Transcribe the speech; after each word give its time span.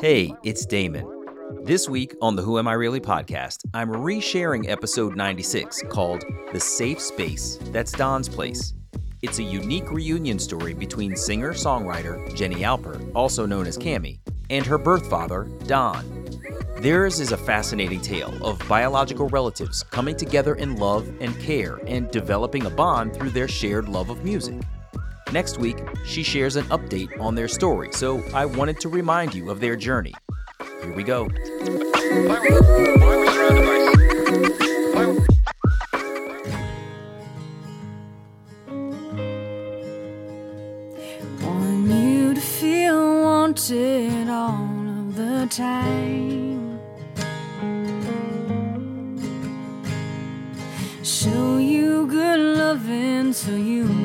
Hey, 0.00 0.32
it's 0.44 0.64
Damon. 0.64 1.06
This 1.64 1.88
week 1.88 2.14
on 2.22 2.36
the 2.36 2.42
Who 2.42 2.58
Am 2.58 2.68
I 2.68 2.74
Really 2.74 3.00
podcast, 3.00 3.64
I'm 3.74 3.90
resharing 3.90 4.68
episode 4.68 5.16
96 5.16 5.82
called 5.88 6.24
The 6.52 6.60
Safe 6.60 7.00
Space 7.00 7.58
That's 7.72 7.92
Don's 7.92 8.28
Place. 8.28 8.74
It's 9.22 9.38
a 9.38 9.42
unique 9.42 9.90
reunion 9.90 10.38
story 10.38 10.72
between 10.72 11.16
singer 11.16 11.52
songwriter 11.52 12.34
Jenny 12.34 12.60
Alpert, 12.60 13.10
also 13.14 13.44
known 13.44 13.66
as 13.66 13.76
Cami, 13.76 14.20
and 14.48 14.64
her 14.64 14.78
birth 14.78 15.08
father, 15.10 15.48
Don. 15.66 16.04
Theirs 16.78 17.20
is 17.20 17.32
a 17.32 17.36
fascinating 17.36 18.00
tale 18.00 18.34
of 18.44 18.58
biological 18.68 19.28
relatives 19.28 19.82
coming 19.82 20.16
together 20.16 20.54
in 20.54 20.76
love 20.76 21.08
and 21.20 21.38
care 21.40 21.80
and 21.86 22.10
developing 22.10 22.66
a 22.66 22.70
bond 22.70 23.14
through 23.14 23.30
their 23.30 23.48
shared 23.48 23.88
love 23.88 24.10
of 24.10 24.24
music. 24.24 24.60
Next 25.32 25.58
week, 25.58 25.78
she 26.04 26.24
shares 26.24 26.56
an 26.56 26.64
update 26.66 27.20
on 27.20 27.36
their 27.36 27.46
story, 27.46 27.92
so 27.92 28.20
I 28.34 28.46
wanted 28.46 28.80
to 28.80 28.88
remind 28.88 29.32
you 29.32 29.48
of 29.50 29.60
their 29.60 29.76
journey. 29.76 30.12
Here 30.82 30.92
we 30.92 31.04
go. 31.04 31.28
Want 41.40 41.90
you 41.90 42.34
to 42.34 42.40
feel 42.40 43.22
wanted 43.22 44.28
all 44.28 44.54
of 44.54 45.14
the 45.14 45.46
time. 45.48 46.80
Show 51.04 51.58
you 51.58 52.06
good 52.08 52.40
loving 52.58 53.32
so 53.32 53.54
you 53.54 53.99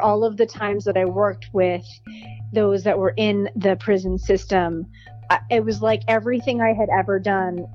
all 0.00 0.24
of 0.24 0.36
the 0.36 0.46
times 0.46 0.84
that 0.84 0.96
I 0.96 1.04
worked 1.04 1.50
with 1.52 1.86
those 2.52 2.84
that 2.84 2.98
were 2.98 3.14
in 3.16 3.48
the 3.54 3.76
prison 3.76 4.18
system, 4.18 4.86
it 5.50 5.64
was 5.64 5.80
like 5.82 6.02
everything 6.08 6.60
I 6.60 6.72
had 6.72 6.88
ever 6.88 7.18
done, 7.18 7.66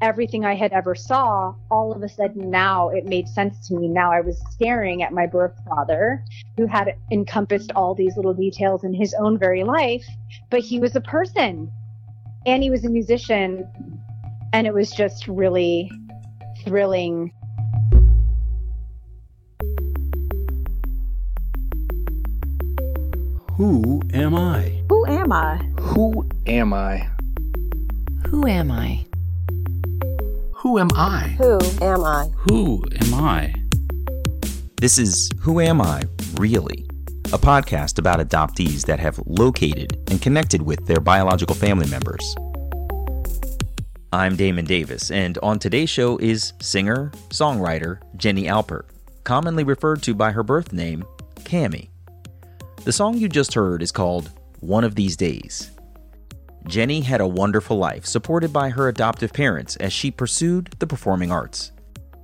everything 0.00 0.44
I 0.44 0.54
had 0.54 0.72
ever 0.72 0.94
saw, 0.94 1.54
all 1.70 1.92
of 1.92 2.02
a 2.02 2.08
sudden 2.08 2.50
now 2.50 2.88
it 2.88 3.06
made 3.06 3.28
sense 3.28 3.68
to 3.68 3.74
me. 3.78 3.88
Now 3.88 4.12
I 4.12 4.20
was 4.20 4.42
staring 4.50 5.02
at 5.02 5.12
my 5.12 5.26
birth 5.26 5.56
father, 5.68 6.24
who 6.56 6.66
had 6.66 6.94
encompassed 7.10 7.70
all 7.76 7.94
these 7.94 8.16
little 8.16 8.34
details 8.34 8.84
in 8.84 8.92
his 8.92 9.14
own 9.14 9.38
very 9.38 9.64
life, 9.64 10.04
but 10.50 10.60
he 10.60 10.80
was 10.80 10.96
a 10.96 11.00
person 11.00 11.70
and 12.46 12.62
he 12.62 12.70
was 12.70 12.84
a 12.84 12.90
musician, 12.90 13.66
and 14.52 14.66
it 14.66 14.74
was 14.74 14.90
just 14.90 15.26
really 15.28 15.90
thrilling 16.64 17.32
Who 23.56 24.02
am 24.12 24.34
I? 24.34 24.82
Who 24.88 25.06
am 25.06 25.32
I? 25.32 25.58
Who 25.78 26.28
am 26.44 26.72
I? 26.72 27.08
Who 28.26 28.48
am 28.48 28.72
I? 28.72 29.06
Who 30.54 30.78
am 30.80 30.90
I? 30.96 31.36
Who 31.38 31.60
am 31.80 32.04
I? 32.04 32.28
Who 32.48 32.84
am 33.00 33.14
I? 33.14 33.54
This 34.80 34.98
is 34.98 35.30
Who 35.38 35.60
Am 35.60 35.80
I, 35.80 36.02
Really? 36.34 36.84
A 37.26 37.38
podcast 37.38 38.00
about 38.00 38.18
adoptees 38.18 38.86
that 38.86 38.98
have 38.98 39.20
located 39.24 40.02
and 40.10 40.20
connected 40.20 40.60
with 40.60 40.84
their 40.86 40.98
biological 40.98 41.54
family 41.54 41.88
members. 41.88 42.34
I'm 44.12 44.34
Damon 44.34 44.64
Davis, 44.64 45.12
and 45.12 45.38
on 45.44 45.60
today's 45.60 45.90
show 45.90 46.18
is 46.18 46.54
singer, 46.60 47.12
songwriter 47.28 48.00
Jenny 48.16 48.46
Alpert, 48.46 48.86
commonly 49.22 49.62
referred 49.62 50.02
to 50.02 50.12
by 50.12 50.32
her 50.32 50.42
birth 50.42 50.72
name, 50.72 51.04
Cami. 51.44 51.90
The 52.84 52.92
song 52.92 53.16
you 53.16 53.30
just 53.30 53.54
heard 53.54 53.80
is 53.80 53.90
called 53.90 54.30
One 54.60 54.84
of 54.84 54.94
These 54.94 55.16
Days. 55.16 55.70
Jenny 56.68 57.00
had 57.00 57.22
a 57.22 57.26
wonderful 57.26 57.78
life 57.78 58.04
supported 58.04 58.52
by 58.52 58.68
her 58.68 58.88
adoptive 58.88 59.32
parents 59.32 59.76
as 59.76 59.90
she 59.90 60.10
pursued 60.10 60.74
the 60.78 60.86
performing 60.86 61.32
arts. 61.32 61.72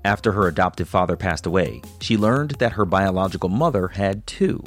After 0.04 0.32
her 0.32 0.48
adoptive 0.48 0.86
father 0.86 1.16
passed 1.16 1.46
away, 1.46 1.80
she 2.02 2.18
learned 2.18 2.50
that 2.58 2.72
her 2.72 2.84
biological 2.84 3.48
mother 3.48 3.88
had 3.88 4.26
two. 4.26 4.62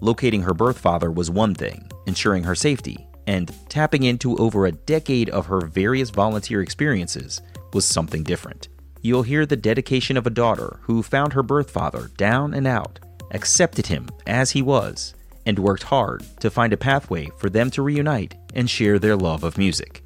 Locating 0.00 0.40
her 0.40 0.54
birth 0.54 0.78
father 0.78 1.12
was 1.12 1.30
one 1.30 1.54
thing, 1.54 1.90
ensuring 2.06 2.44
her 2.44 2.54
safety, 2.54 3.06
and 3.26 3.54
tapping 3.68 4.04
into 4.04 4.38
over 4.38 4.64
a 4.64 4.72
decade 4.72 5.28
of 5.28 5.44
her 5.44 5.60
various 5.60 6.08
volunteer 6.08 6.62
experiences 6.62 7.42
was 7.74 7.84
something 7.84 8.22
different. 8.22 8.68
You'll 9.02 9.22
hear 9.22 9.44
the 9.44 9.56
dedication 9.56 10.16
of 10.16 10.26
a 10.26 10.30
daughter 10.30 10.80
who 10.84 11.02
found 11.02 11.34
her 11.34 11.42
birth 11.42 11.70
father 11.70 12.10
down 12.16 12.54
and 12.54 12.66
out, 12.66 13.00
accepted 13.30 13.86
him 13.86 14.08
as 14.26 14.50
he 14.50 14.62
was, 14.62 15.14
and 15.46 15.58
worked 15.58 15.84
hard 15.84 16.24
to 16.40 16.50
find 16.50 16.72
a 16.72 16.76
pathway 16.76 17.28
for 17.38 17.50
them 17.50 17.70
to 17.70 17.82
reunite 17.82 18.34
and 18.54 18.68
share 18.68 18.98
their 18.98 19.16
love 19.16 19.44
of 19.44 19.58
music. 19.58 20.02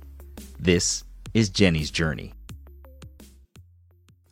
This 0.58 1.04
is 1.32 1.50
Jenny's 1.50 1.90
journey. 1.90 2.32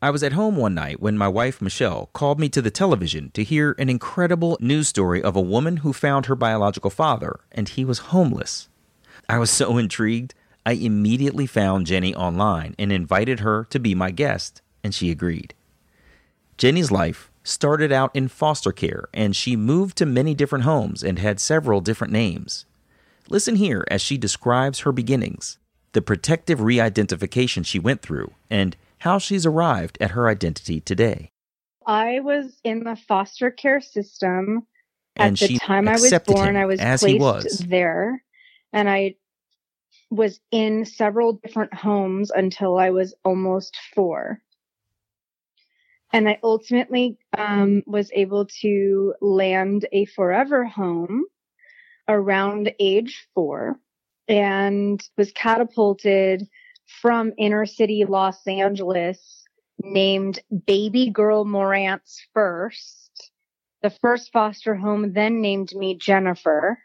I 0.01 0.11
was 0.11 0.23
at 0.23 0.33
home 0.33 0.57
one 0.57 0.75
night 0.75 1.01
when 1.01 1.17
my 1.17 1.29
wife 1.29 1.63
Michelle 1.63 2.11
called 2.13 2.41
me 2.41 2.49
to 2.51 2.63
the 2.63 2.71
television 2.71 3.31
to 3.35 3.45
hear 3.45 3.77
an 3.79 3.89
incredible 3.89 4.57
news 4.61 4.89
story 4.89 5.23
of 5.23 5.37
a 5.37 5.41
woman 5.41 5.79
who 5.79 5.93
found 5.93 6.27
her 6.27 6.35
biological 6.35 6.91
father 6.91 7.41
and 7.53 7.69
he 7.69 7.85
was 7.85 8.11
homeless. 8.11 8.69
I 9.29 9.39
was 9.39 9.51
so 9.51 9.79
intrigued, 9.79 10.35
I 10.65 10.73
immediately 10.73 11.47
found 11.47 11.87
Jenny 11.87 12.15
online 12.15 12.75
and 12.79 12.93
invited 12.93 13.41
her 13.41 13.65
to 13.71 13.81
be 13.81 13.95
my 13.95 14.13
guest, 14.13 14.63
and 14.85 14.95
she 14.95 15.11
agreed. 15.11 15.55
Jenny's 16.57 16.93
life 16.93 17.32
started 17.43 17.93
out 17.93 18.15
in 18.15 18.29
foster 18.29 18.73
care 18.73 19.09
and 19.13 19.35
she 19.35 19.57
moved 19.57 19.97
to 19.99 20.07
many 20.07 20.35
different 20.35 20.65
homes 20.65 21.03
and 21.03 21.19
had 21.19 21.41
several 21.41 21.81
different 21.81 22.13
names. 22.13 22.67
Listen 23.29 23.57
here 23.57 23.85
as 23.91 24.01
she 24.03 24.17
describes 24.17 24.81
her 24.81 24.93
beginnings, 24.93 25.59
the 25.93 26.03
protective 26.03 26.61
re 26.61 26.81
identification 26.81 27.63
she 27.63 27.79
went 27.79 28.03
through, 28.03 28.33
and 28.51 28.77
how 28.99 29.19
she's 29.19 29.47
arrived 29.47 29.99
at 30.01 30.13
her 30.13 30.29
identity 30.29 30.81
today. 30.81 31.31
I 31.87 32.21
was 32.21 32.61
in 32.65 32.85
the 32.85 32.97
foster 32.97 33.51
care 33.51 33.81
system 33.81 34.67
at 35.17 35.37
the 35.37 35.49
she 35.49 35.59
time 35.59 35.89
I 35.89 35.93
was 35.93 36.13
born. 36.27 36.57
I 36.57 36.67
was 36.67 36.81
placed 36.81 37.21
was. 37.21 37.59
there, 37.69 38.23
and 38.73 38.89
I 38.89 39.17
was 40.11 40.41
in 40.51 40.85
several 40.85 41.35
different 41.35 41.75
homes 41.75 42.31
until 42.31 42.79
I 42.79 42.91
was 42.91 43.15
almost 43.25 43.77
four. 43.95 44.43
And 46.13 46.29
I 46.29 46.39
ultimately 46.43 47.17
um, 47.37 47.83
was 47.87 48.11
able 48.13 48.47
to 48.61 49.15
land 49.21 49.87
a 49.93 50.05
forever 50.05 50.65
home 50.65 51.25
around 52.09 52.75
age 52.79 53.27
four 53.35 53.79
and 54.29 55.03
was 55.17 55.33
catapulted 55.33 56.47
from 57.01 57.33
inner 57.39 57.65
city 57.65 58.05
Los 58.07 58.47
Angeles 58.47 59.45
named 59.83 60.41
Baby 60.67 61.11
Girl 61.11 61.45
Morantz 61.45 62.19
first. 62.35 63.31
The 63.83 63.91
first 63.91 64.31
foster 64.33 64.75
home 64.75 65.13
then 65.13 65.41
named 65.41 65.75
me 65.75 65.97
Jennifer. 65.97 66.79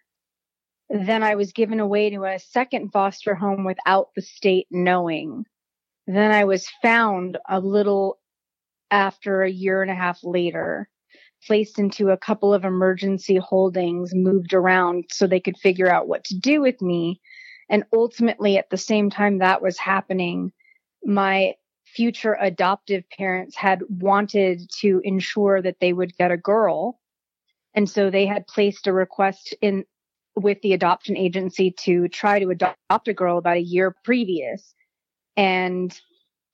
Then 0.89 1.21
I 1.21 1.35
was 1.35 1.51
given 1.51 1.79
away 1.79 2.09
to 2.11 2.23
a 2.23 2.39
second 2.39 2.91
foster 2.91 3.35
home 3.35 3.65
without 3.65 4.09
the 4.15 4.21
state 4.21 4.67
knowing. 4.71 5.45
Then 6.07 6.31
I 6.31 6.45
was 6.45 6.69
found 6.81 7.37
a 7.47 7.59
little 7.59 8.19
after 8.91 9.43
a 9.43 9.51
year 9.51 9.81
and 9.81 9.91
a 9.91 9.95
half 9.95 10.19
later. 10.23 10.89
placed 11.45 11.79
into 11.79 12.09
a 12.09 12.17
couple 12.17 12.53
of 12.53 12.65
emergency 12.65 13.37
holdings, 13.37 14.13
moved 14.13 14.53
around 14.53 15.05
so 15.11 15.27
they 15.27 15.39
could 15.39 15.57
figure 15.57 15.91
out 15.91 16.07
what 16.07 16.23
to 16.25 16.35
do 16.37 16.61
with 16.61 16.81
me. 16.81 17.21
And 17.69 17.83
ultimately, 17.93 18.57
at 18.57 18.69
the 18.69 18.77
same 18.77 19.09
time 19.09 19.37
that 19.39 19.61
was 19.61 19.77
happening, 19.77 20.51
my 21.03 21.53
future 21.85 22.37
adoptive 22.41 23.03
parents 23.09 23.55
had 23.55 23.81
wanted 23.89 24.69
to 24.79 25.01
ensure 25.03 25.61
that 25.61 25.77
they 25.79 25.93
would 25.93 26.15
get 26.17 26.31
a 26.31 26.37
girl. 26.37 26.99
And 27.73 27.89
so 27.89 28.09
they 28.09 28.25
had 28.25 28.47
placed 28.47 28.87
a 28.87 28.93
request 28.93 29.55
in 29.61 29.85
with 30.35 30.61
the 30.61 30.73
adoption 30.73 31.17
agency 31.17 31.71
to 31.71 32.07
try 32.07 32.39
to 32.39 32.49
adopt 32.49 33.07
a 33.07 33.13
girl 33.13 33.37
about 33.37 33.57
a 33.57 33.61
year 33.61 33.95
previous. 34.03 34.73
And 35.35 35.97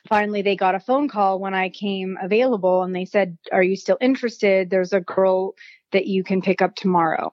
finally 0.07 0.41
they 0.41 0.55
got 0.55 0.75
a 0.75 0.79
phone 0.79 1.07
call 1.07 1.39
when 1.39 1.53
I 1.53 1.69
came 1.69 2.17
available 2.21 2.83
and 2.83 2.95
they 2.95 3.05
said, 3.05 3.37
Are 3.51 3.63
you 3.63 3.75
still 3.75 3.97
interested? 4.01 4.69
There's 4.69 4.93
a 4.93 5.01
girl 5.01 5.55
that 5.91 6.07
you 6.07 6.23
can 6.23 6.41
pick 6.41 6.61
up 6.61 6.75
tomorrow. 6.75 7.31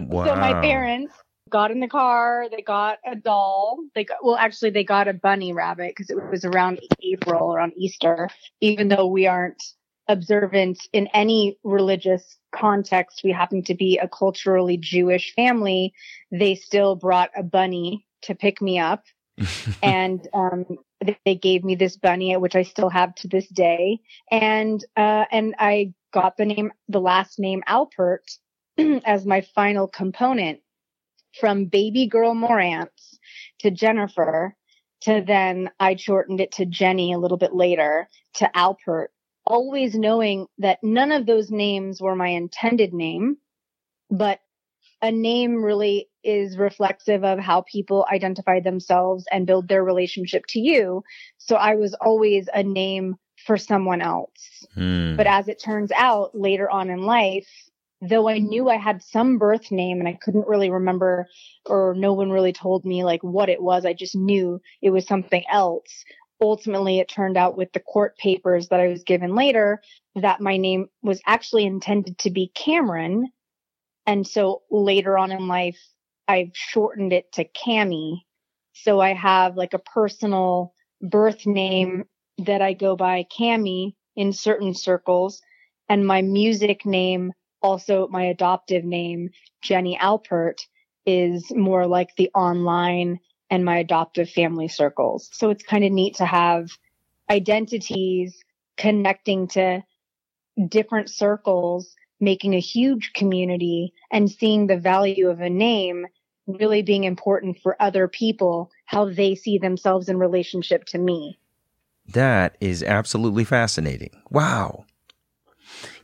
Wow. 0.00 0.24
so 0.26 0.36
my 0.36 0.52
parents 0.60 1.14
got 1.48 1.70
in 1.70 1.80
the 1.80 1.88
car, 1.88 2.46
they 2.50 2.62
got 2.62 2.98
a 3.06 3.14
doll. 3.14 3.78
They 3.94 4.04
got, 4.04 4.18
well, 4.22 4.36
actually, 4.36 4.70
they 4.70 4.84
got 4.84 5.08
a 5.08 5.14
bunny 5.14 5.52
rabbit 5.52 5.94
because 5.96 6.10
it 6.10 6.16
was 6.30 6.44
around 6.44 6.80
April, 7.02 7.54
around 7.54 7.72
Easter, 7.76 8.28
even 8.60 8.88
though 8.88 9.06
we 9.06 9.26
aren't 9.26 9.62
observant 10.08 10.78
in 10.92 11.08
any 11.08 11.58
religious 11.64 12.38
context. 12.54 13.22
We 13.24 13.32
happen 13.32 13.62
to 13.64 13.74
be 13.74 13.98
a 13.98 14.08
culturally 14.08 14.76
Jewish 14.76 15.34
family. 15.34 15.92
They 16.30 16.54
still 16.54 16.96
brought 16.96 17.30
a 17.36 17.42
bunny 17.42 18.06
to 18.22 18.34
pick 18.34 18.60
me 18.60 18.78
up. 18.78 19.04
and 19.82 20.26
um, 20.32 20.64
they 21.24 21.34
gave 21.34 21.64
me 21.64 21.74
this 21.74 21.96
bunny, 21.96 22.36
which 22.36 22.56
I 22.56 22.62
still 22.62 22.88
have 22.88 23.14
to 23.16 23.28
this 23.28 23.48
day. 23.48 24.00
And 24.30 24.84
uh, 24.96 25.24
and 25.30 25.54
I 25.58 25.92
got 26.12 26.36
the 26.36 26.46
name, 26.46 26.72
the 26.88 27.00
last 27.00 27.38
name 27.38 27.62
Alpert, 27.68 28.38
as 29.04 29.26
my 29.26 29.42
final 29.54 29.88
component 29.88 30.60
from 31.38 31.66
baby 31.66 32.06
girl 32.06 32.34
Morantz 32.34 33.18
to 33.60 33.70
Jennifer 33.70 34.56
to 35.02 35.22
then 35.26 35.70
I 35.78 35.96
shortened 35.96 36.40
it 36.40 36.52
to 36.52 36.66
Jenny 36.66 37.12
a 37.12 37.18
little 37.18 37.36
bit 37.36 37.54
later 37.54 38.08
to 38.34 38.50
Alpert, 38.54 39.08
always 39.46 39.94
knowing 39.94 40.46
that 40.58 40.78
none 40.82 41.12
of 41.12 41.26
those 41.26 41.50
names 41.50 42.00
were 42.00 42.16
my 42.16 42.28
intended 42.28 42.92
name, 42.94 43.36
but 44.10 44.40
a 45.02 45.12
name 45.12 45.62
really 45.62 46.08
is 46.24 46.56
reflexive 46.56 47.24
of 47.24 47.38
how 47.38 47.62
people 47.62 48.06
identify 48.10 48.60
themselves 48.60 49.24
and 49.30 49.46
build 49.46 49.68
their 49.68 49.84
relationship 49.84 50.44
to 50.48 50.60
you. 50.60 51.02
So 51.38 51.56
I 51.56 51.76
was 51.76 51.94
always 51.94 52.48
a 52.52 52.62
name 52.62 53.16
for 53.46 53.56
someone 53.56 54.00
else. 54.00 54.66
Hmm. 54.74 55.16
But 55.16 55.26
as 55.26 55.48
it 55.48 55.62
turns 55.62 55.92
out 55.92 56.34
later 56.34 56.68
on 56.68 56.90
in 56.90 57.02
life, 57.02 57.48
though 58.00 58.28
I 58.28 58.38
knew 58.38 58.68
I 58.68 58.76
had 58.76 59.02
some 59.02 59.38
birth 59.38 59.70
name 59.70 60.00
and 60.00 60.08
I 60.08 60.18
couldn't 60.20 60.48
really 60.48 60.70
remember 60.70 61.28
or 61.64 61.94
no 61.96 62.12
one 62.12 62.30
really 62.30 62.52
told 62.52 62.84
me 62.84 63.04
like 63.04 63.22
what 63.22 63.48
it 63.48 63.62
was, 63.62 63.86
I 63.86 63.92
just 63.92 64.14
knew 64.14 64.60
it 64.82 64.90
was 64.90 65.06
something 65.06 65.44
else. 65.50 66.04
Ultimately, 66.40 66.98
it 66.98 67.08
turned 67.08 67.38
out 67.38 67.56
with 67.56 67.72
the 67.72 67.80
court 67.80 68.18
papers 68.18 68.68
that 68.68 68.80
I 68.80 68.88
was 68.88 69.04
given 69.04 69.34
later 69.34 69.80
that 70.16 70.40
my 70.40 70.58
name 70.58 70.88
was 71.02 71.22
actually 71.26 71.64
intended 71.64 72.18
to 72.18 72.30
be 72.30 72.50
Cameron. 72.54 73.28
And 74.06 74.26
so 74.26 74.62
later 74.70 75.18
on 75.18 75.32
in 75.32 75.48
life, 75.48 75.78
I've 76.28 76.52
shortened 76.54 77.12
it 77.12 77.32
to 77.32 77.44
Cami. 77.44 78.20
So 78.72 79.00
I 79.00 79.14
have 79.14 79.56
like 79.56 79.74
a 79.74 79.78
personal 79.78 80.72
birth 81.00 81.46
name 81.46 82.04
that 82.38 82.62
I 82.62 82.72
go 82.72 82.96
by 82.96 83.26
Cami 83.36 83.94
in 84.16 84.32
certain 84.32 84.74
circles 84.74 85.40
and 85.88 86.06
my 86.06 86.22
music 86.22 86.84
name 86.84 87.32
also 87.62 88.08
my 88.08 88.24
adoptive 88.24 88.84
name, 88.84 89.30
Jenny 89.62 89.98
Alpert, 90.00 90.58
is 91.04 91.50
more 91.54 91.86
like 91.86 92.14
the 92.16 92.30
online 92.34 93.18
and 93.50 93.64
my 93.64 93.78
adoptive 93.78 94.28
family 94.30 94.68
circles. 94.68 95.28
So 95.32 95.50
it's 95.50 95.64
kind 95.64 95.84
of 95.84 95.92
neat 95.92 96.16
to 96.16 96.26
have 96.26 96.68
identities 97.30 98.36
connecting 98.76 99.48
to 99.48 99.82
different 100.68 101.10
circles, 101.10 101.94
making 102.20 102.54
a 102.54 102.60
huge 102.60 103.12
community 103.12 103.92
and 104.10 104.30
seeing 104.30 104.66
the 104.66 104.78
value 104.78 105.28
of 105.28 105.40
a 105.40 105.50
name 105.50 106.06
really 106.46 106.82
being 106.82 107.04
important 107.04 107.58
for 107.62 107.80
other 107.80 108.08
people, 108.08 108.70
how 108.84 109.04
they 109.06 109.34
see 109.34 109.58
themselves 109.58 110.08
in 110.08 110.18
relationship 110.18 110.84
to 110.86 110.98
me. 110.98 111.38
That 112.06 112.56
is 112.60 112.82
absolutely 112.82 113.44
fascinating. 113.44 114.22
Wow. 114.30 114.84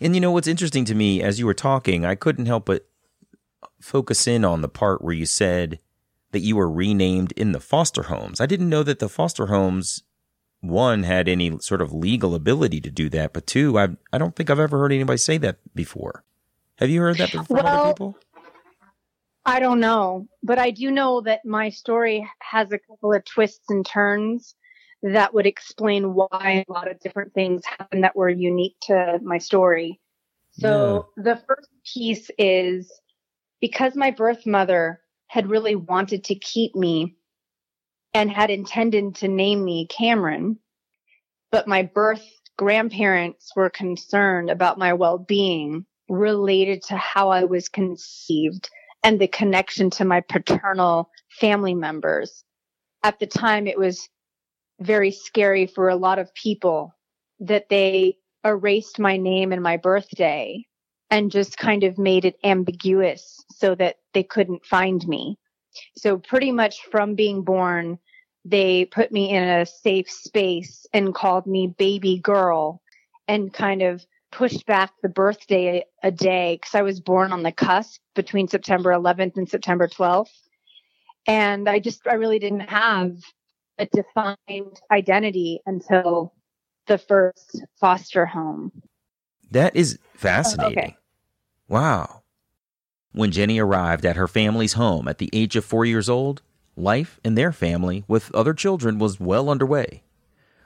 And 0.01 0.15
you 0.15 0.21
know 0.21 0.33
what's 0.33 0.49
interesting 0.49 0.85
to 0.87 0.95
me 0.95 1.23
as 1.23 1.39
you 1.39 1.47
were 1.47 1.55
talking, 1.55 2.05
I 2.05 2.17
couldn't 2.17 2.47
help 2.47 2.67
but 2.67 2.87
focus 3.81 4.27
in 4.27 4.45
on 4.45 4.63
the 4.63 4.69
part 4.69 5.03
where 5.03 5.15
you 5.15 5.27
said 5.27 5.79
that 6.33 6.41
you 6.41 6.57
were 6.57 6.71
renamed 6.71 7.33
in 7.33 7.53
the 7.53 7.61
foster 7.61 8.05
homes. 8.05 8.41
I 8.41 8.47
didn't 8.47 8.69
know 8.69 8.83
that 8.83 8.99
the 8.99 9.09
foster 9.09 9.47
homes 9.47 10.03
one 10.63 11.03
had 11.03 11.29
any 11.29 11.59
sort 11.59 11.83
of 11.83 11.93
legal 11.93 12.35
ability 12.35 12.81
to 12.81 12.91
do 12.91 13.11
that, 13.11 13.33
but 13.33 13.47
two, 13.47 13.79
I 13.79 13.89
I 14.13 14.19
don't 14.19 14.35
think 14.35 14.49
I've 14.49 14.61
ever 14.61 14.79
heard 14.79 14.93
anybody 14.93 15.19
say 15.19 15.37
that 15.39 15.59
before. 15.75 16.25
Have 16.77 16.89
you 16.89 17.01
heard 17.01 17.19
that 17.19 17.31
from 17.31 17.47
other 17.51 17.93
people? 17.93 18.17
I 19.45 19.59
don't 19.59 19.81
know, 19.81 20.29
but 20.43 20.59
I 20.59 20.71
do 20.71 20.91
know 20.91 21.21
that 21.23 21.45
my 21.45 21.69
story 21.71 22.29
has 22.39 22.71
a 22.71 22.79
couple 22.79 23.13
of 23.13 23.25
twists 23.25 23.69
and 23.69 23.85
turns 23.85 24.55
that 25.03 25.35
would 25.35 25.47
explain 25.47 26.15
why 26.15 26.65
a 26.69 26.73
lot 26.73 26.89
of 26.89 27.01
different 27.01 27.35
things 27.35 27.63
happen 27.67 28.03
that 28.03 28.15
were 28.15 28.29
unique 28.29 28.77
to 28.83 29.19
my 29.21 29.39
story. 29.39 30.01
So 30.53 31.09
the 31.17 31.43
first 31.49 31.69
piece 31.93 32.31
is 32.39 32.93
because 33.61 33.97
my 33.97 34.13
birth 34.13 34.47
mother 34.47 35.01
had 35.27 35.51
really 35.51 35.75
wanted 35.75 36.25
to 36.25 36.35
keep 36.37 36.77
me 36.77 37.17
and 38.15 38.31
had 38.31 38.51
intended 38.51 39.15
to 39.17 39.29
name 39.29 39.65
me 39.65 39.87
Cameron, 39.87 40.59
but 41.51 41.67
my 41.67 41.83
birth 41.83 42.27
grandparents 42.57 43.53
were 43.57 43.71
concerned 43.71 44.51
about 44.51 44.79
my 44.79 44.93
well-being 44.93 45.87
related 46.09 46.83
to 46.83 46.97
how 46.97 47.31
I 47.31 47.45
was 47.45 47.69
conceived 47.69 48.69
and 49.03 49.21
the 49.21 49.29
connection 49.29 49.91
to 49.91 50.05
my 50.05 50.21
paternal 50.21 51.11
family 51.41 51.75
members. 51.75 52.45
At 53.03 53.19
the 53.19 53.27
time, 53.27 53.67
it 53.67 53.79
was 53.79 54.09
very 54.81 55.11
scary 55.11 55.67
for 55.67 55.89
a 55.89 55.97
lot 55.97 56.19
of 56.19 56.35
people 56.35 56.95
that 57.41 57.69
they 57.69 58.17
erased 58.45 58.99
my 58.99 59.17
name 59.17 59.53
and 59.53 59.63
my 59.63 59.77
birthday 59.77 60.65
and 61.11 61.31
just 61.31 61.57
kind 61.57 61.85
of 61.85 61.99
made 61.99 62.25
it 62.25 62.39
ambiguous 62.45 63.45
so 63.51 63.75
that 63.75 63.97
they 64.15 64.23
couldn't 64.23 64.65
find 64.65 65.07
me. 65.07 65.39
So 65.97 66.19
pretty 66.19 66.53
much 66.53 66.85
from 66.91 67.15
being 67.15 67.43
born, 67.43 67.99
they 68.45 68.87
put 68.87 69.13
me 69.13 69.31
in 69.31 69.43
a 69.43 69.67
safe 69.67 70.11
space 70.11 70.87
and 70.93 71.15
called 71.15 71.47
me 71.47 71.69
baby 71.79 72.19
girl 72.19 72.83
and 73.29 73.53
kind 73.53 73.83
of 73.83 74.05
pushed 74.31 74.67
back 74.67 74.93
the 75.03 75.09
birthday 75.09 75.85
a 76.03 76.11
day 76.11 76.57
because 76.57 76.75
I 76.75 76.83
was 76.83 77.01
born 77.01 77.33
on 77.33 77.43
the 77.43 77.53
cusp 77.53 78.01
between 78.15 78.49
September 78.49 78.91
11th 78.91 79.37
and 79.37 79.49
September 79.49 79.87
12th. 79.87 80.31
And 81.27 81.69
I 81.69 81.79
just, 81.79 82.07
I 82.07 82.15
really 82.15 82.39
didn't 82.39 82.61
have 82.61 83.17
a 83.79 83.87
defined 83.87 84.81
identity 84.91 85.61
until 85.67 86.35
the 86.87 86.99
first 86.99 87.63
foster 87.79 88.27
home. 88.27 88.73
That 89.51 89.77
is 89.77 89.99
fascinating. 90.15 90.79
okay. 90.79 90.97
Wow. 91.69 92.22
When 93.13 93.31
Jenny 93.31 93.59
arrived 93.59 94.07
at 94.07 94.17
her 94.17 94.27
family's 94.27 94.73
home 94.73 95.07
at 95.07 95.19
the 95.19 95.29
age 95.35 95.55
of 95.55 95.65
four 95.65 95.85
years 95.85 96.09
old, 96.09 96.41
life 96.77 97.21
in 97.23 97.35
their 97.35 97.53
family 97.53 98.05
with 98.09 98.35
other 98.35 98.55
children 98.55 98.99
was 98.99 99.21
well 99.21 99.51
underway. 99.51 100.03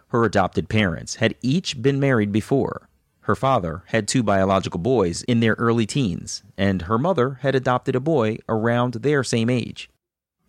Her 0.09 0.25
adopted 0.25 0.69
parents 0.69 1.17
had 1.17 1.35
each 1.43 1.83
been 1.83 1.99
married 1.99 2.31
before. 2.31 2.89
Her 3.23 3.35
father 3.35 3.83
had 3.87 4.07
two 4.07 4.23
biological 4.23 4.79
boys 4.79 5.23
in 5.25 5.41
their 5.41 5.55
early 5.55 5.87
teens, 5.87 6.45
and 6.57 6.83
her 6.83 6.99
mother 6.99 7.39
had 7.43 7.57
adopted 7.57 7.97
a 7.97 8.01
boy 8.01 8.39
around 8.49 8.95
their 8.95 9.25
same 9.25 9.51
age. 9.51 9.91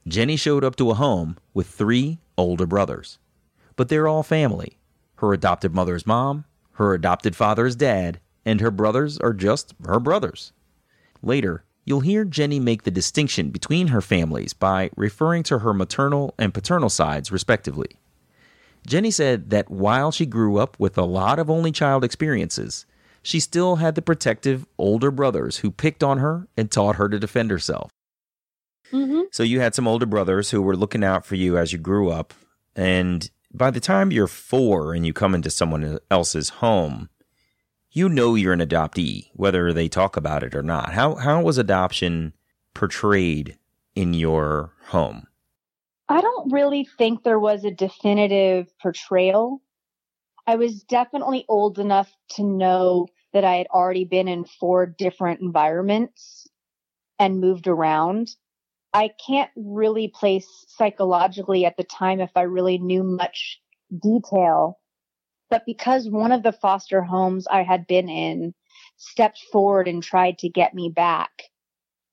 Jenny 0.08 0.36
showed 0.36 0.63
up 0.63 0.75
to 0.75 0.92
a 0.92 0.96
home 0.96 1.38
with 1.56 1.68
three 1.68 2.20
older 2.38 2.68
brothers. 2.68 3.18
But 3.75 3.89
they're 3.89 4.08
all 4.08 4.22
family. 4.22 4.77
Her 5.16 5.34
adopted 5.34 5.74
mother's 5.74 6.06
mom, 6.06 6.46
her 6.74 6.94
adopted 6.94 7.36
father's 7.36 7.75
dad, 7.75 8.20
and 8.46 8.62
her 8.62 8.70
brothers 8.70 9.18
are 9.18 9.34
just 9.34 9.74
her 9.86 10.00
brothers. 10.00 10.54
Later, 11.24 11.63
you'll 11.88 12.01
hear 12.01 12.25
Jenny 12.25 12.60
make 12.60 12.84
the 12.84 12.91
distinction 12.91 13.50
between 13.50 13.88
her 13.88 14.01
families 14.01 14.51
by 14.51 14.89
referring 14.98 15.41
to 15.44 15.60
her 15.60 15.74
maternal 15.74 16.36
and 16.38 16.53
paternal 16.53 16.89
sides, 16.89 17.32
respectively. 17.32 17.88
Jenny 18.86 19.10
said 19.10 19.50
that 19.51 19.72
while 19.72 20.12
she 20.12 20.25
grew 20.25 20.58
up 20.58 20.77
with 20.79 20.98
a 20.98 21.06
lot 21.06 21.39
of 21.39 21.50
only 21.50 21.72
child 21.72 22.03
experiences, 22.03 22.86
she 23.24 23.39
still 23.39 23.77
had 23.77 23.96
the 23.96 24.01
protective 24.01 24.67
older 24.77 25.12
brothers 25.12 25.58
who 25.58 25.72
picked 25.72 26.03
on 26.03 26.17
her 26.17 26.48
and 26.58 26.70
taught 26.70 26.98
her 26.98 27.08
to 27.08 27.17
defend 27.20 27.51
herself. 27.51 27.89
Mm-hmm. 28.91 29.22
So 29.32 29.44
you 29.44 29.62
had 29.62 29.74
some 29.74 29.88
older 29.88 30.06
brothers 30.06 30.51
who 30.51 30.62
were 30.62 30.75
looking 30.75 31.06
out 31.06 31.25
for 31.25 31.36
you 31.36 31.58
as 31.58 31.72
you 31.72 31.79
grew 31.79 32.10
up. 32.10 32.34
And 32.75 33.29
by 33.53 33.72
the 33.72 33.79
time 33.79 34.12
you're 34.12 34.27
four 34.27 34.94
and 34.94 35.06
you 35.06 35.13
come 35.13 35.34
into 35.34 35.50
someone 35.50 36.00
else's 36.12 36.50
home, 36.50 37.10
you 37.98 38.08
know 38.08 38.36
you're 38.36 38.54
an 38.54 38.60
adoptee, 38.60 39.32
whether 39.34 39.74
they 39.74 39.89
talk 39.89 40.16
about 40.18 40.44
it 40.44 40.54
or 40.54 40.62
not. 40.62 40.94
How 40.94 41.16
how 41.16 41.42
was 41.42 41.58
adoption 41.58 42.34
portrayed 42.75 43.58
in 43.96 44.13
your 44.13 44.72
home? 44.86 45.25
I 46.08 46.22
don't 46.22 46.54
really 46.54 46.88
think 47.00 47.24
there 47.24 47.39
was 47.39 47.66
a 47.66 47.72
definitive 47.72 48.68
portrayal. 48.80 49.63
I 50.46 50.58
was 50.58 50.84
definitely 50.84 51.44
old 51.50 51.80
enough 51.80 52.13
to 52.36 52.44
know 52.44 53.08
that 53.34 53.44
I 53.44 53.56
had 53.56 53.68
already 53.74 54.06
been 54.06 54.27
in 54.27 54.46
four 54.46 54.86
different 54.86 55.42
environments 55.42 56.48
and 57.18 57.42
moved 57.42 57.68
around. 57.68 58.36
I 58.94 59.10
can't 59.27 59.51
really 59.56 60.08
place 60.08 60.48
psychologically 60.68 61.66
at 61.66 61.77
the 61.77 61.84
time 61.84 62.22
if 62.22 62.32
I 62.36 62.44
really 62.44 62.77
knew 62.77 63.04
much 63.04 63.60
detail. 63.92 64.77
But 65.50 65.66
because 65.66 66.10
one 66.10 66.32
of 66.32 66.44
the 66.44 66.51
foster 66.51 67.01
homes 67.01 67.48
I 67.48 67.63
had 67.63 67.88
been 67.88 68.10
in 68.10 68.54
stepped 68.98 69.42
forward 69.51 69.88
and 69.88 70.04
tried 70.04 70.39
to 70.39 70.50
get 70.50 70.74
me 70.74 70.89
back, 70.89 71.44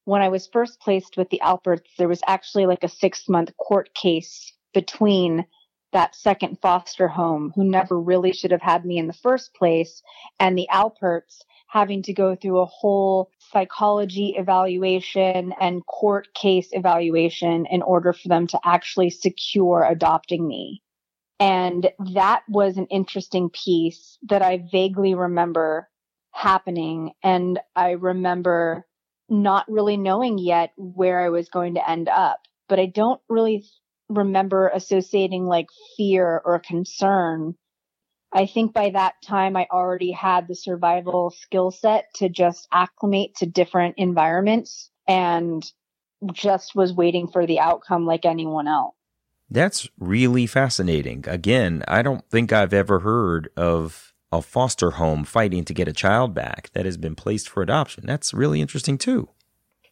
when 0.05 0.23
I 0.23 0.29
was 0.29 0.47
first 0.47 0.81
placed 0.81 1.17
with 1.17 1.31
the 1.31 1.41
Alperts, 1.43 1.89
there 1.99 2.09
was 2.09 2.23
actually 2.27 2.67
like 2.67 2.85
a 2.85 2.89
six 2.89 3.29
month 3.29 3.57
court 3.57 3.95
case 3.95 4.53
between 4.73 5.47
that 5.93 6.15
second 6.15 6.59
foster 6.61 7.09
home 7.09 7.53
who 7.55 7.65
never 7.65 7.99
really 7.99 8.33
should 8.33 8.51
have 8.51 8.61
had 8.61 8.85
me 8.85 8.99
in 8.99 9.07
the 9.07 9.13
first 9.13 9.55
place 9.55 10.03
and 10.41 10.59
the 10.59 10.69
Alperts 10.71 11.39
having 11.69 12.03
to 12.03 12.13
go 12.13 12.37
through 12.37 12.61
a 12.61 12.67
whole 12.67 13.31
psychology 13.39 14.35
evaluation 14.37 15.53
and 15.61 15.87
court 15.87 16.29
case 16.35 16.69
evaluation 16.73 17.67
in 17.67 17.81
order 17.83 18.13
for 18.13 18.29
them 18.29 18.47
to 18.47 18.59
actually 18.65 19.11
secure 19.11 19.85
adopting 19.89 20.47
me. 20.47 20.83
And 21.41 21.91
that 22.15 22.43
was 22.49 22.77
an 22.77 22.87
interesting 22.87 23.51
piece 23.51 24.19
that 24.29 24.43
I 24.43 24.65
vaguely 24.71 25.15
remember 25.15 25.89
happening. 26.31 27.13
And 27.23 27.59
I 27.75 27.93
remember 27.93 28.87
not 29.29 29.69
really 29.69 29.97
knowing 29.97 30.39
yet 30.39 30.73
where 30.77 31.21
I 31.21 31.31
was 31.31 31.49
going 31.49 31.75
to 31.75 31.89
end 31.89 32.09
up. 32.09 32.41
But 32.69 32.79
I 32.79 32.87
don't 32.87 33.21
really 33.29 33.65
remember 34.09 34.69
associating 34.69 35.45
like 35.45 35.67
fear 35.97 36.41
or 36.45 36.59
concern. 36.61 37.55
I 38.33 38.47
think 38.47 38.73
by 38.73 38.91
that 38.91 39.15
time 39.25 39.57
I 39.57 39.67
already 39.71 40.13
had 40.13 40.49
the 40.49 40.55
survival 40.55 41.31
skill 41.31 41.71
set 41.71 42.07
to 42.17 42.29
just 42.29 42.69
acclimate 42.73 43.37
to 43.37 43.47
different 43.47 43.95
environments 43.97 44.91
and 45.07 45.65
just 46.33 46.75
was 46.75 46.93
waiting 46.93 47.29
for 47.29 47.47
the 47.47 47.61
outcome 47.61 48.07
like 48.07 48.25
anyone 48.25 48.67
else. 48.67 48.95
That's 49.51 49.89
really 49.99 50.47
fascinating. 50.47 51.25
Again, 51.29 51.85
I 51.87 52.03
don't 52.03 52.29
think 52.31 52.53
I've 52.53 52.73
ever 52.73 53.01
heard 53.01 53.49
of 53.57 54.15
a 54.33 54.43
foster 54.43 54.93
home 54.93 55.25
fighting 55.25 55.65
to 55.65 55.75
get 55.75 55.89
a 55.89 55.93
child 55.93 56.35
back 56.35 56.71
that 56.73 56.85
has 56.85 56.97
been 56.97 57.15
placed 57.15 57.49
for 57.49 57.63
adoption. 57.63 58.05
That's 58.07 58.35
really 58.35 58.61
interesting 58.61 58.99
too. 58.99 59.29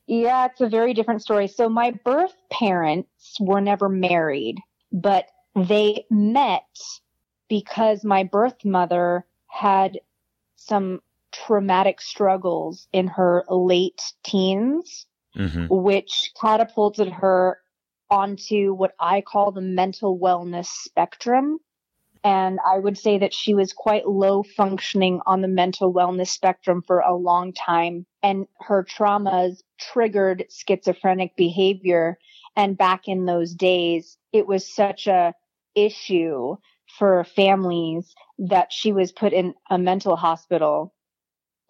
Yeah, 0.06 0.46
it's 0.46 0.60
a 0.60 0.68
very 0.68 0.94
different 0.94 1.22
story. 1.22 1.46
So 1.46 1.68
my 1.68 1.92
birth 2.04 2.34
parents 2.50 3.36
were 3.40 3.60
never 3.60 3.88
married, 3.88 4.58
but 4.90 5.26
they 5.54 6.04
met 6.10 6.66
because 7.48 8.04
my 8.04 8.24
birth 8.24 8.64
mother 8.64 9.24
had 9.46 10.00
some 10.56 11.00
traumatic 11.32 12.00
struggles 12.00 12.88
in 12.92 13.06
her 13.06 13.44
late 13.48 14.02
teens, 14.22 15.06
mm-hmm. 15.36 15.66
which 15.68 16.32
catapulted 16.40 17.08
her 17.08 17.58
onto 18.12 18.74
what 18.74 18.92
I 19.00 19.22
call 19.22 19.52
the 19.52 19.62
mental 19.62 20.18
wellness 20.18 20.66
spectrum. 20.66 21.58
And 22.22 22.60
I 22.64 22.78
would 22.78 22.98
say 22.98 23.18
that 23.18 23.32
she 23.32 23.54
was 23.54 23.72
quite 23.72 24.06
low 24.06 24.42
functioning 24.42 25.20
on 25.24 25.40
the 25.40 25.48
mental 25.48 25.92
wellness 25.92 26.28
spectrum 26.28 26.82
for 26.86 27.00
a 27.00 27.16
long 27.16 27.54
time. 27.54 28.04
And 28.22 28.46
her 28.60 28.84
traumas 28.84 29.62
triggered 29.80 30.44
schizophrenic 30.50 31.36
behavior. 31.36 32.18
And 32.54 32.76
back 32.76 33.08
in 33.08 33.24
those 33.24 33.54
days, 33.54 34.18
it 34.30 34.46
was 34.46 34.72
such 34.72 35.06
a 35.06 35.32
issue 35.74 36.56
for 36.98 37.24
families 37.24 38.14
that 38.38 38.72
she 38.72 38.92
was 38.92 39.10
put 39.10 39.32
in 39.32 39.54
a 39.70 39.78
mental 39.78 40.16
hospital 40.16 40.94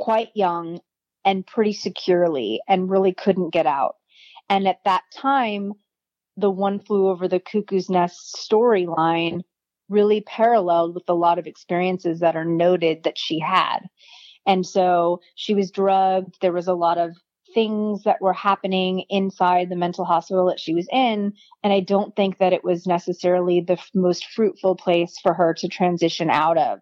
quite 0.00 0.30
young 0.34 0.80
and 1.24 1.46
pretty 1.46 1.72
securely 1.72 2.60
and 2.68 2.90
really 2.90 3.14
couldn't 3.14 3.50
get 3.52 3.66
out. 3.66 3.94
And 4.50 4.66
at 4.66 4.80
that 4.84 5.04
time, 5.14 5.74
the 6.36 6.50
one 6.50 6.78
flew 6.78 7.08
over 7.08 7.28
the 7.28 7.40
cuckoo's 7.40 7.90
nest 7.90 8.36
storyline 8.36 9.42
really 9.88 10.22
paralleled 10.22 10.94
with 10.94 11.08
a 11.08 11.14
lot 11.14 11.38
of 11.38 11.46
experiences 11.46 12.20
that 12.20 12.36
are 12.36 12.44
noted 12.44 13.04
that 13.04 13.18
she 13.18 13.38
had. 13.38 13.80
And 14.46 14.66
so 14.66 15.20
she 15.34 15.54
was 15.54 15.70
drugged. 15.70 16.36
There 16.40 16.52
was 16.52 16.66
a 16.66 16.74
lot 16.74 16.98
of 16.98 17.16
things 17.54 18.04
that 18.04 18.20
were 18.20 18.32
happening 18.32 19.04
inside 19.10 19.68
the 19.68 19.76
mental 19.76 20.04
hospital 20.04 20.46
that 20.46 20.58
she 20.58 20.74
was 20.74 20.88
in. 20.90 21.34
And 21.62 21.72
I 21.72 21.80
don't 21.80 22.16
think 22.16 22.38
that 22.38 22.52
it 22.52 22.64
was 22.64 22.86
necessarily 22.86 23.60
the 23.60 23.74
f- 23.74 23.90
most 23.94 24.26
fruitful 24.26 24.76
place 24.76 25.18
for 25.22 25.34
her 25.34 25.54
to 25.54 25.68
transition 25.68 26.30
out 26.30 26.56
of. 26.56 26.80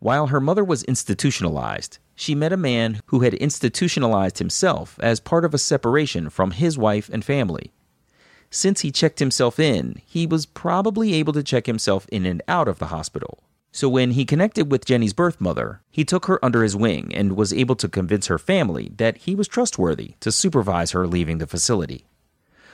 While 0.00 0.26
her 0.26 0.40
mother 0.40 0.64
was 0.64 0.82
institutionalized, 0.82 1.98
she 2.16 2.34
met 2.34 2.52
a 2.52 2.56
man 2.56 3.00
who 3.06 3.20
had 3.20 3.34
institutionalized 3.34 4.38
himself 4.38 4.98
as 5.00 5.20
part 5.20 5.44
of 5.44 5.54
a 5.54 5.58
separation 5.58 6.28
from 6.28 6.50
his 6.50 6.76
wife 6.76 7.08
and 7.12 7.24
family. 7.24 7.72
Since 8.54 8.82
he 8.82 8.92
checked 8.92 9.18
himself 9.18 9.58
in, 9.58 10.02
he 10.04 10.26
was 10.26 10.44
probably 10.44 11.14
able 11.14 11.32
to 11.32 11.42
check 11.42 11.64
himself 11.64 12.06
in 12.12 12.26
and 12.26 12.42
out 12.46 12.68
of 12.68 12.78
the 12.78 12.88
hospital. 12.88 13.42
So 13.72 13.88
when 13.88 14.10
he 14.10 14.26
connected 14.26 14.70
with 14.70 14.84
Jenny's 14.84 15.14
birth 15.14 15.40
mother, 15.40 15.80
he 15.90 16.04
took 16.04 16.26
her 16.26 16.38
under 16.44 16.62
his 16.62 16.76
wing 16.76 17.12
and 17.14 17.34
was 17.34 17.54
able 17.54 17.76
to 17.76 17.88
convince 17.88 18.26
her 18.26 18.38
family 18.38 18.92
that 18.98 19.16
he 19.16 19.34
was 19.34 19.48
trustworthy 19.48 20.16
to 20.20 20.30
supervise 20.30 20.90
her 20.90 21.06
leaving 21.06 21.38
the 21.38 21.46
facility. 21.46 22.04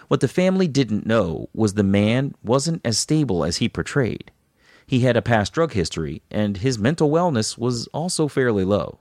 What 0.08 0.18
the 0.18 0.26
family 0.26 0.66
didn't 0.66 1.06
know 1.06 1.48
was 1.54 1.74
the 1.74 1.84
man 1.84 2.34
wasn't 2.42 2.84
as 2.84 2.98
stable 2.98 3.44
as 3.44 3.58
he 3.58 3.68
portrayed. 3.68 4.32
He 4.84 5.00
had 5.00 5.16
a 5.16 5.22
past 5.22 5.52
drug 5.52 5.74
history, 5.74 6.22
and 6.28 6.56
his 6.56 6.76
mental 6.76 7.08
wellness 7.08 7.56
was 7.56 7.86
also 7.88 8.26
fairly 8.26 8.64
low. 8.64 8.98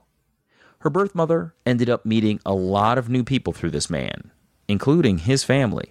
Her 0.80 0.90
birth 0.90 1.16
mother 1.16 1.54
ended 1.66 1.90
up 1.90 2.06
meeting 2.06 2.38
a 2.46 2.54
lot 2.54 2.98
of 2.98 3.08
new 3.08 3.24
people 3.24 3.52
through 3.52 3.72
this 3.72 3.90
man, 3.90 4.30
including 4.68 5.18
his 5.18 5.42
family 5.42 5.90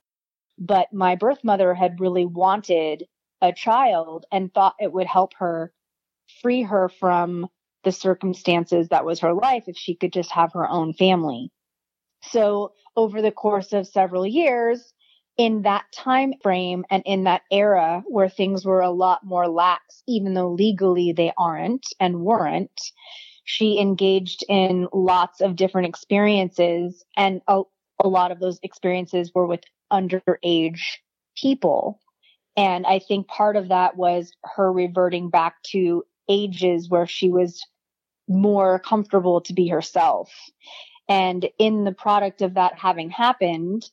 but 0.58 0.92
my 0.94 1.16
birth 1.16 1.44
mother 1.44 1.74
had 1.74 2.00
really 2.00 2.26
wanted 2.26 3.06
a 3.42 3.54
child 3.54 4.26
and 4.32 4.54
thought 4.54 4.76
it 4.80 4.92
would 4.92 5.08
help 5.08 5.34
her 5.36 5.72
free 6.42 6.64
her 6.64 6.90
from 6.90 7.48
the 7.84 7.92
circumstances 7.92 8.90
that 8.90 9.06
was 9.06 9.20
her 9.20 9.34
life 9.34 9.64
if 9.68 9.78
she 9.78 9.96
could 9.96 10.12
just 10.12 10.32
have 10.32 10.54
her 10.54 10.68
own 10.68 10.94
family. 10.94 11.52
So 12.24 12.74
over 12.96 13.22
the 13.22 13.32
course 13.32 13.74
of 13.74 13.88
several 13.88 14.26
years, 14.26 14.94
in 15.38 15.62
that 15.62 15.86
time 15.94 16.34
frame 16.42 16.84
and 16.90 17.04
in 17.06 17.26
that 17.26 17.44
era 17.52 18.04
where 18.08 18.28
things 18.28 18.66
were 18.66 18.82
a 18.82 18.90
lot 18.90 19.24
more 19.24 19.48
lax, 19.48 20.02
even 20.08 20.34
though 20.34 20.50
legally 20.50 21.12
they 21.12 21.32
aren't 21.38 21.86
and 22.00 22.22
weren't, 22.22 22.82
she 23.44 23.80
engaged 23.80 24.44
in 24.50 24.88
lots 24.92 25.40
of 25.40 25.56
different 25.56 25.88
experiences 25.88 27.06
and 27.16 27.42
a, 27.48 27.62
a 28.04 28.08
lot 28.08 28.32
of 28.32 28.40
those 28.40 28.60
experiences 28.64 29.32
were 29.34 29.46
with 29.46 29.62
underage 29.92 30.82
people. 31.36 32.00
And 32.56 32.86
I 32.86 33.00
think 33.00 33.28
part 33.28 33.56
of 33.56 33.70
that 33.70 33.96
was 33.98 34.32
her 34.44 34.72
reverting 34.72 35.30
back 35.30 35.62
to 35.72 36.04
ages 36.28 36.90
where 36.90 37.06
she 37.06 37.30
was 37.30 37.64
more 38.28 38.80
comfortable 38.80 39.42
to 39.42 39.54
be 39.54 39.68
herself. 39.68 40.32
And 41.08 41.48
in 41.58 41.84
the 41.84 41.94
product 41.94 42.42
of 42.42 42.56
that 42.56 42.78
having 42.78 43.10
happened, 43.10 43.90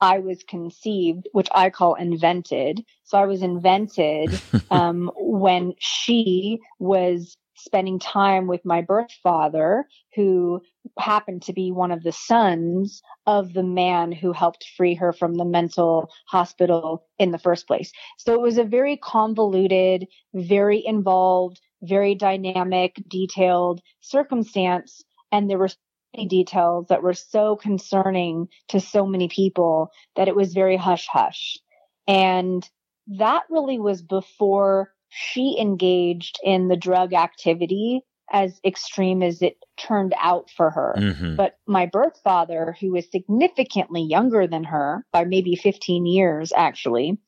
I 0.00 0.18
was 0.18 0.42
conceived, 0.42 1.28
which 1.32 1.48
I 1.54 1.70
call 1.70 1.94
invented. 1.94 2.84
So 3.04 3.18
I 3.18 3.26
was 3.26 3.42
invented 3.42 4.40
um, 4.70 5.10
when 5.16 5.74
she 5.78 6.60
was 6.78 7.36
spending 7.64 7.98
time 7.98 8.46
with 8.46 8.64
my 8.64 8.82
birth 8.82 9.10
father, 9.22 9.86
who 10.14 10.60
happened 10.98 11.42
to 11.42 11.52
be 11.52 11.72
one 11.72 11.90
of 11.90 12.02
the 12.02 12.12
sons 12.12 13.02
of 13.26 13.54
the 13.54 13.62
man 13.62 14.12
who 14.12 14.32
helped 14.32 14.66
free 14.76 14.94
her 14.94 15.12
from 15.12 15.34
the 15.34 15.44
mental 15.44 16.10
hospital 16.28 17.06
in 17.18 17.30
the 17.30 17.38
first 17.38 17.66
place. 17.66 17.90
So 18.18 18.34
it 18.34 18.40
was 18.40 18.58
a 18.58 18.64
very 18.64 18.96
convoluted, 18.96 20.06
very 20.34 20.84
involved, 20.84 21.60
very 21.82 22.14
dynamic, 22.14 22.96
detailed 23.08 23.80
circumstance. 24.00 25.02
And 25.32 25.48
there 25.48 25.58
were 25.58 25.70
many 26.14 26.28
details 26.28 26.86
that 26.88 27.02
were 27.02 27.14
so 27.14 27.56
concerning 27.56 28.48
to 28.68 28.78
so 28.80 29.06
many 29.06 29.28
people 29.28 29.90
that 30.16 30.28
it 30.28 30.36
was 30.36 30.52
very 30.52 30.76
hush 30.76 31.06
hush. 31.06 31.58
And 32.06 32.68
that 33.06 33.42
really 33.50 33.78
was 33.78 34.02
before 34.02 34.93
she 35.14 35.56
engaged 35.60 36.38
in 36.42 36.68
the 36.68 36.76
drug 36.76 37.12
activity 37.12 38.02
as 38.32 38.58
extreme 38.64 39.22
as 39.22 39.42
it 39.42 39.56
turned 39.76 40.14
out 40.20 40.50
for 40.50 40.70
her. 40.70 40.94
Mm-hmm. 40.96 41.36
But 41.36 41.58
my 41.66 41.86
birth 41.86 42.18
father, 42.24 42.76
who 42.80 42.92
was 42.92 43.10
significantly 43.10 44.02
younger 44.02 44.46
than 44.46 44.64
her 44.64 45.04
by 45.12 45.24
maybe 45.24 45.54
15 45.54 46.06
years 46.06 46.52
actually, 46.56 47.18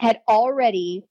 had 0.00 0.20
already 0.28 1.04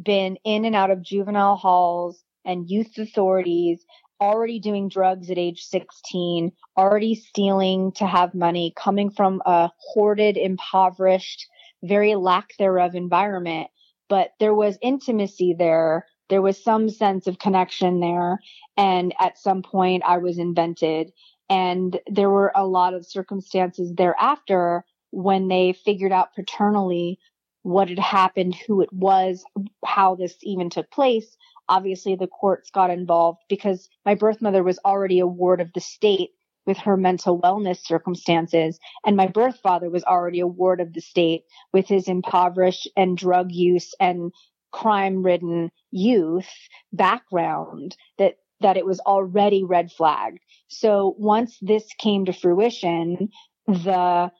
been 0.00 0.36
in 0.44 0.64
and 0.64 0.74
out 0.74 0.90
of 0.90 1.02
juvenile 1.02 1.56
halls 1.56 2.22
and 2.44 2.68
youth 2.68 2.98
authorities 2.98 3.84
already 4.20 4.60
doing 4.60 4.88
drugs 4.88 5.30
at 5.30 5.38
age 5.38 5.64
16, 5.64 6.52
already 6.76 7.14
stealing 7.14 7.92
to 7.92 8.06
have 8.06 8.34
money, 8.34 8.72
coming 8.76 9.10
from 9.10 9.42
a 9.46 9.70
hoarded, 9.78 10.36
impoverished, 10.36 11.46
very 11.82 12.14
lack 12.14 12.50
thereof 12.58 12.94
environment. 12.94 13.68
But 14.12 14.34
there 14.40 14.54
was 14.54 14.76
intimacy 14.82 15.54
there. 15.58 16.06
There 16.28 16.42
was 16.42 16.62
some 16.62 16.90
sense 16.90 17.26
of 17.26 17.38
connection 17.38 18.00
there. 18.00 18.40
And 18.76 19.14
at 19.18 19.38
some 19.38 19.62
point, 19.62 20.02
I 20.06 20.18
was 20.18 20.36
invented. 20.36 21.12
And 21.48 21.98
there 22.06 22.28
were 22.28 22.52
a 22.54 22.66
lot 22.66 22.92
of 22.92 23.06
circumstances 23.06 23.94
thereafter 23.94 24.84
when 25.12 25.48
they 25.48 25.72
figured 25.72 26.12
out 26.12 26.34
paternally 26.34 27.20
what 27.62 27.88
had 27.88 27.98
happened, 27.98 28.54
who 28.54 28.82
it 28.82 28.92
was, 28.92 29.46
how 29.82 30.14
this 30.14 30.36
even 30.42 30.68
took 30.68 30.90
place 30.90 31.34
obviously 31.68 32.14
the 32.14 32.26
courts 32.26 32.70
got 32.70 32.90
involved 32.90 33.38
because 33.48 33.88
my 34.04 34.14
birth 34.14 34.42
mother 34.42 34.62
was 34.62 34.78
already 34.84 35.18
a 35.20 35.26
ward 35.26 35.60
of 35.60 35.72
the 35.72 35.80
state 35.80 36.30
with 36.66 36.78
her 36.78 36.96
mental 36.96 37.40
wellness 37.40 37.84
circumstances. 37.84 38.78
And 39.04 39.16
my 39.16 39.26
birth 39.26 39.58
father 39.62 39.90
was 39.90 40.04
already 40.04 40.40
a 40.40 40.46
ward 40.46 40.80
of 40.80 40.92
the 40.92 41.00
state 41.00 41.44
with 41.72 41.88
his 41.88 42.08
impoverished 42.08 42.88
and 42.96 43.16
drug 43.16 43.52
use 43.52 43.94
and 44.00 44.32
crime 44.70 45.22
ridden 45.22 45.70
youth 45.90 46.48
background 46.92 47.96
that, 48.18 48.36
that 48.60 48.76
it 48.76 48.86
was 48.86 49.00
already 49.00 49.64
red 49.64 49.92
flagged. 49.92 50.38
So 50.68 51.14
once 51.18 51.58
this 51.60 51.86
came 51.98 52.24
to 52.24 52.32
fruition, 52.32 53.28
the 53.66 54.30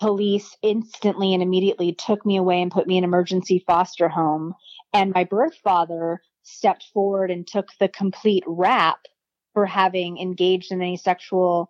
police 0.00 0.56
instantly 0.62 1.34
and 1.34 1.42
immediately 1.42 1.92
took 1.92 2.24
me 2.24 2.36
away 2.36 2.62
and 2.62 2.70
put 2.70 2.86
me 2.86 2.96
in 2.96 3.04
emergency 3.04 3.64
foster 3.66 4.08
home. 4.08 4.54
And 4.92 5.12
my 5.12 5.24
birth 5.24 5.56
father 5.62 6.20
stepped 6.42 6.84
forward 6.94 7.30
and 7.30 7.46
took 7.46 7.68
the 7.78 7.88
complete 7.88 8.44
rap 8.46 8.98
for 9.58 9.66
having 9.66 10.18
engaged 10.18 10.70
in 10.70 10.80
any 10.80 10.96
sexual 10.96 11.68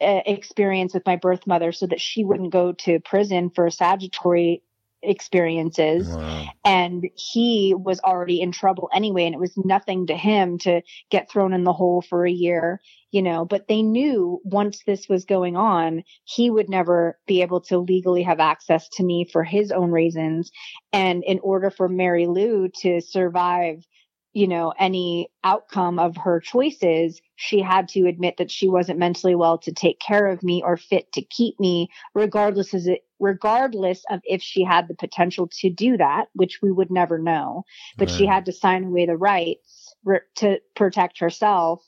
uh, 0.00 0.22
experience 0.26 0.92
with 0.92 1.06
my 1.06 1.14
birth 1.14 1.46
mother 1.46 1.70
so 1.70 1.86
that 1.86 2.00
she 2.00 2.24
wouldn't 2.24 2.50
go 2.50 2.72
to 2.72 2.98
prison 2.98 3.48
for 3.48 3.70
statutory 3.70 4.60
experiences. 5.04 6.08
Wow. 6.08 6.46
And 6.64 7.08
he 7.14 7.76
was 7.78 8.00
already 8.00 8.40
in 8.40 8.50
trouble 8.50 8.90
anyway. 8.92 9.24
And 9.24 9.36
it 9.36 9.40
was 9.40 9.56
nothing 9.56 10.08
to 10.08 10.16
him 10.16 10.58
to 10.58 10.82
get 11.12 11.30
thrown 11.30 11.52
in 11.52 11.62
the 11.62 11.72
hole 11.72 12.02
for 12.02 12.26
a 12.26 12.32
year, 12.32 12.80
you 13.12 13.22
know, 13.22 13.44
but 13.44 13.68
they 13.68 13.82
knew 13.82 14.40
once 14.42 14.82
this 14.84 15.08
was 15.08 15.24
going 15.24 15.56
on, 15.56 16.02
he 16.24 16.50
would 16.50 16.68
never 16.68 17.20
be 17.28 17.42
able 17.42 17.60
to 17.60 17.78
legally 17.78 18.24
have 18.24 18.40
access 18.40 18.88
to 18.94 19.04
me 19.04 19.28
for 19.30 19.44
his 19.44 19.70
own 19.70 19.92
reasons. 19.92 20.50
And 20.92 21.22
in 21.22 21.38
order 21.44 21.70
for 21.70 21.88
Mary 21.88 22.26
Lou 22.26 22.68
to 22.80 23.00
survive 23.00 23.84
you 24.32 24.46
know, 24.46 24.72
any 24.78 25.30
outcome 25.42 25.98
of 25.98 26.16
her 26.16 26.40
choices, 26.40 27.20
she 27.36 27.60
had 27.60 27.88
to 27.88 28.06
admit 28.06 28.36
that 28.38 28.50
she 28.50 28.68
wasn't 28.68 28.98
mentally 28.98 29.34
well 29.34 29.58
to 29.58 29.72
take 29.72 29.98
care 30.00 30.26
of 30.26 30.42
me 30.42 30.62
or 30.62 30.76
fit 30.76 31.10
to 31.12 31.22
keep 31.22 31.58
me, 31.58 31.88
regardless 32.14 32.74
as 32.74 32.86
it, 32.86 33.00
regardless 33.18 34.04
of 34.10 34.20
if 34.24 34.42
she 34.42 34.62
had 34.62 34.86
the 34.86 34.94
potential 34.94 35.48
to 35.60 35.70
do 35.70 35.96
that, 35.96 36.26
which 36.34 36.60
we 36.62 36.70
would 36.70 36.90
never 36.90 37.18
know. 37.18 37.64
But 37.96 38.10
right. 38.10 38.18
she 38.18 38.26
had 38.26 38.44
to 38.46 38.52
sign 38.52 38.84
away 38.84 39.06
the 39.06 39.16
rights 39.16 39.94
re- 40.04 40.20
to 40.36 40.60
protect 40.76 41.18
herself 41.18 41.82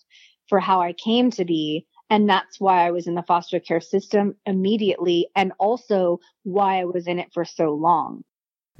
for 0.49 0.61
how 0.61 0.81
I 0.81 0.93
came 0.93 1.31
to 1.33 1.45
be. 1.45 1.87
And 2.09 2.29
that's 2.29 2.59
why 2.59 2.87
I 2.87 2.91
was 2.91 3.07
in 3.07 3.15
the 3.15 3.23
foster 3.23 3.61
care 3.61 3.81
system 3.81 4.35
immediately 4.45 5.29
and 5.37 5.53
also 5.61 6.19
why 6.43 6.81
I 6.81 6.85
was 6.87 7.07
in 7.07 7.21
it 7.21 7.33
for 7.33 7.45
so 7.45 7.75
long. 7.75 8.25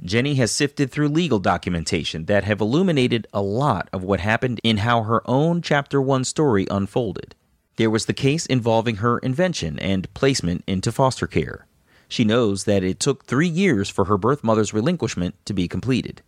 Jenny 0.03 0.33
has 0.35 0.51
sifted 0.51 0.89
through 0.89 1.09
legal 1.09 1.37
documentation 1.37 2.25
that 2.25 2.43
have 2.43 2.59
illuminated 2.59 3.27
a 3.33 3.41
lot 3.41 3.87
of 3.93 4.03
what 4.03 4.19
happened 4.19 4.59
in 4.63 4.77
how 4.77 5.03
her 5.03 5.21
own 5.29 5.61
Chapter 5.61 6.01
1 6.01 6.23
story 6.23 6.65
unfolded. 6.71 7.35
There 7.75 7.89
was 7.89 8.07
the 8.07 8.13
case 8.13 8.47
involving 8.47 8.97
her 8.97 9.19
invention 9.19 9.77
and 9.77 10.11
placement 10.15 10.63
into 10.65 10.91
foster 10.91 11.27
care. 11.27 11.67
She 12.07 12.25
knows 12.25 12.63
that 12.63 12.83
it 12.83 12.99
took 12.99 13.25
three 13.25 13.47
years 13.47 13.89
for 13.89 14.05
her 14.05 14.17
birth 14.17 14.43
mother's 14.43 14.73
relinquishment 14.73 15.35
to 15.45 15.53
be 15.53 15.67
completed. 15.67 16.23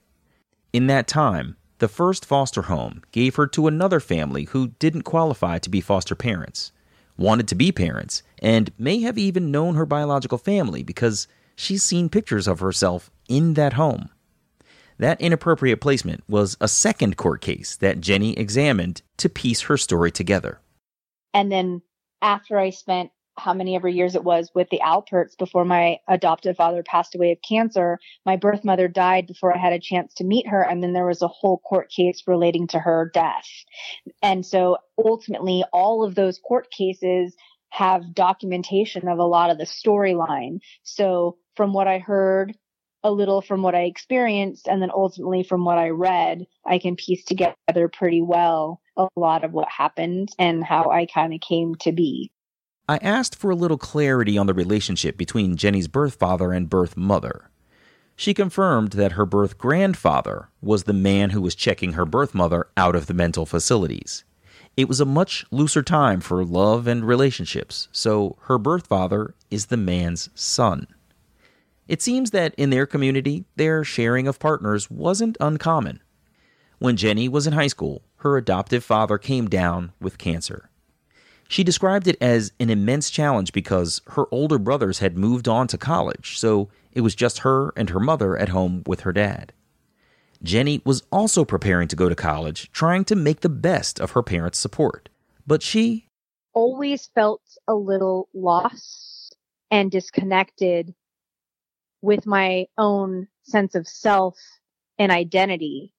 In 0.71 0.86
that 0.88 1.08
time, 1.08 1.56
the 1.80 1.88
first 1.88 2.26
foster 2.26 2.63
home 2.63 3.02
gave 3.12 3.36
her 3.36 3.47
to 3.47 3.67
another 3.67 4.00
family 4.00 4.45
who 4.45 4.67
didn't 4.80 5.02
qualify 5.02 5.58
to 5.58 5.69
be 5.69 5.82
foster 5.82 6.15
parents, 6.15 6.71
wanted 7.17 7.47
to 7.47 7.56
be 7.56 7.71
parents, 7.71 8.21
and 8.39 8.71
may 8.78 9.02
have 9.02 9.17
even 9.17 9.52
known 9.52 9.74
her 9.76 9.86
biological 9.86 10.38
family 10.38 10.84
because 10.84 11.28
she's 11.56 11.84
seen 11.84 12.08
pictures 12.08 12.47
of 12.47 12.60
herself 12.60 13.12
in 13.27 13.53
that 13.55 13.73
home. 13.73 14.09
That 14.99 15.19
inappropriate 15.19 15.81
placement 15.81 16.23
was 16.29 16.55
a 16.62 16.67
second 16.67 17.17
court 17.17 17.41
case 17.41 17.75
that 17.77 17.99
Jenny 17.99 18.38
examined 18.38 19.01
to 19.17 19.29
piece 19.29 19.62
her 19.62 19.77
story 19.77 20.12
together. 20.12 20.59
And 21.33 21.51
then 21.51 21.81
after 22.21 22.57
I 22.57 22.69
spent 22.69 23.12
how 23.38 23.53
many 23.53 23.75
ever 23.75 23.88
years 23.88 24.15
it 24.15 24.23
was 24.23 24.51
with 24.53 24.69
the 24.69 24.81
Alperts 24.86 25.38
before 25.38 25.65
my 25.65 25.97
adoptive 26.07 26.55
father 26.55 26.83
passed 26.83 27.15
away 27.15 27.31
of 27.31 27.39
cancer, 27.47 27.97
my 28.25 28.36
birth 28.36 28.63
mother 28.63 28.88
died 28.88 29.25
before 29.25 29.55
I 29.55 29.59
had 29.59 29.73
a 29.73 29.79
chance 29.79 30.13
to 30.15 30.23
meet 30.23 30.47
her. 30.47 30.62
And 30.62 30.83
then 30.83 30.93
there 30.93 31.07
was 31.07 31.21
a 31.21 31.27
whole 31.27 31.57
court 31.57 31.89
case 31.89 32.23
relating 32.27 32.67
to 32.67 32.79
her 32.79 33.09
death. 33.13 33.47
And 34.21 34.45
so 34.45 34.77
ultimately, 35.03 35.63
all 35.73 36.03
of 36.03 36.15
those 36.15 36.39
court 36.39 36.69
cases 36.71 37.36
have 37.69 38.13
documentation 38.13 39.07
of 39.07 39.17
a 39.17 39.25
lot 39.25 39.49
of 39.49 39.57
the 39.57 39.65
storyline. 39.65 40.59
So 40.83 41.38
from 41.55 41.73
what 41.73 41.88
I 41.88 41.97
heard, 41.97 42.55
a 43.04 43.12
little 43.12 43.42
from 43.42 43.62
what 43.62 43.76
I 43.76 43.84
experienced, 43.84 44.68
and 44.68 44.82
then 44.82 44.92
ultimately 44.94 45.44
from 45.44 45.66
what 45.66 45.78
I 45.78 45.89
read, 45.89 46.46
I 46.66 46.80
can 46.80 46.96
piece 46.96 47.26
together 47.26 47.89
pretty 47.92 48.22
well 48.22 48.82
a 48.98 49.08
lot 49.16 49.44
of 49.44 49.54
what 49.54 49.68
happened 49.70 50.30
and 50.38 50.63
how 50.63 50.89
I 50.89 51.06
kind 51.06 51.34
of 51.34 51.42
came 51.42 51.76
to 51.76 51.92
be. 51.92 52.32
I 52.88 52.98
asked 52.98 53.36
for 53.36 53.50
a 53.50 53.56
little 53.56 53.78
clarity 53.78 54.38
on 54.38 54.48
the 54.48 54.54
relationship 54.54 55.18
between 55.18 55.56
Jenny's 55.56 55.88
birth 55.88 56.16
father 56.16 56.52
and 56.52 56.70
birth 56.70 56.98
mother. 56.98 57.50
She 58.16 58.34
confirmed 58.34 58.92
that 58.92 59.13
her 59.13 59.26
birth 59.26 59.58
grandfather 59.58 60.50
was 60.62 60.84
the 60.84 60.94
man 60.94 61.32
who 61.32 61.42
was 61.42 61.56
checking 61.56 61.94
her 61.94 62.06
birth 62.06 62.36
mother 62.36 62.68
out 62.78 62.96
of 62.96 63.08
the 63.08 63.13
mental 63.13 63.46
facilities. 63.46 64.24
It 64.76 64.88
was 64.88 65.00
a 65.00 65.06
much 65.06 65.46
looser 65.52 65.82
time 65.82 66.20
for 66.20 66.44
love 66.44 66.88
and 66.88 67.06
relationships, 67.06 67.88
so 67.92 68.38
her 68.44 68.58
birth 68.58 68.88
father 68.88 69.34
is 69.50 69.68
the 69.68 69.78
man's 69.78 70.30
son. 70.36 70.88
It 71.88 72.02
seems 72.02 72.32
that 72.32 72.56
in 72.56 72.69
their 72.69 72.86
community, 72.86 73.46
their 73.56 73.84
sharing 73.84 74.28
of 74.28 74.39
partners 74.39 74.89
wasn't 74.89 75.38
uncommon. 75.39 76.02
When 76.80 76.98
Jenny 76.98 77.28
was 77.28 77.48
in 77.48 77.54
high 77.54 77.67
school, 77.67 78.04
her 78.17 78.38
adoptive 78.38 78.84
father 78.84 79.17
came 79.17 79.50
down 79.50 79.91
with 80.00 80.17
cancer. 80.17 80.69
She 81.50 81.63
described 81.63 82.08
it 82.08 82.17
as 82.22 82.52
an 82.60 82.69
immense 82.69 83.10
challenge 83.10 83.54
because 83.54 84.02
her 84.08 84.26
older 84.32 84.58
brothers 84.58 85.00
had 85.00 85.17
moved 85.17 85.48
on 85.48 85.67
to 85.67 85.78
college, 85.78 86.39
so 86.39 86.69
it 86.93 87.02
was 87.02 87.15
just 87.15 87.39
her 87.39 87.74
and 87.76 87.89
her 87.89 88.00
mother 88.00 88.38
at 88.38 88.50
home 88.50 88.84
with 88.88 89.02
her 89.02 89.13
dad. 89.13 89.54
Jenny 90.41 90.82
was 90.86 91.04
also 91.12 91.46
preparing 91.46 91.88
to 91.89 91.96
go 91.96 92.10
to 92.10 92.15
college, 92.15 92.72
trying 92.72 93.06
to 93.06 93.15
make 93.15 93.41
the 93.41 93.50
best 93.50 94.00
of 94.00 94.12
her 94.12 94.24
parents' 94.24 94.60
support. 94.60 95.10
But 95.46 95.62
she 95.62 96.08
always 96.54 97.08
felt 97.08 97.41
a 97.67 97.74
little 97.74 98.30
lost 98.34 99.36
and 99.72 99.91
disconnected 99.91 100.93
with 102.04 102.28
my 102.28 102.68
own 102.78 103.28
sense 103.44 103.74
of 103.74 103.88
self 103.88 104.38
and 105.00 105.12
identity. 105.12 105.94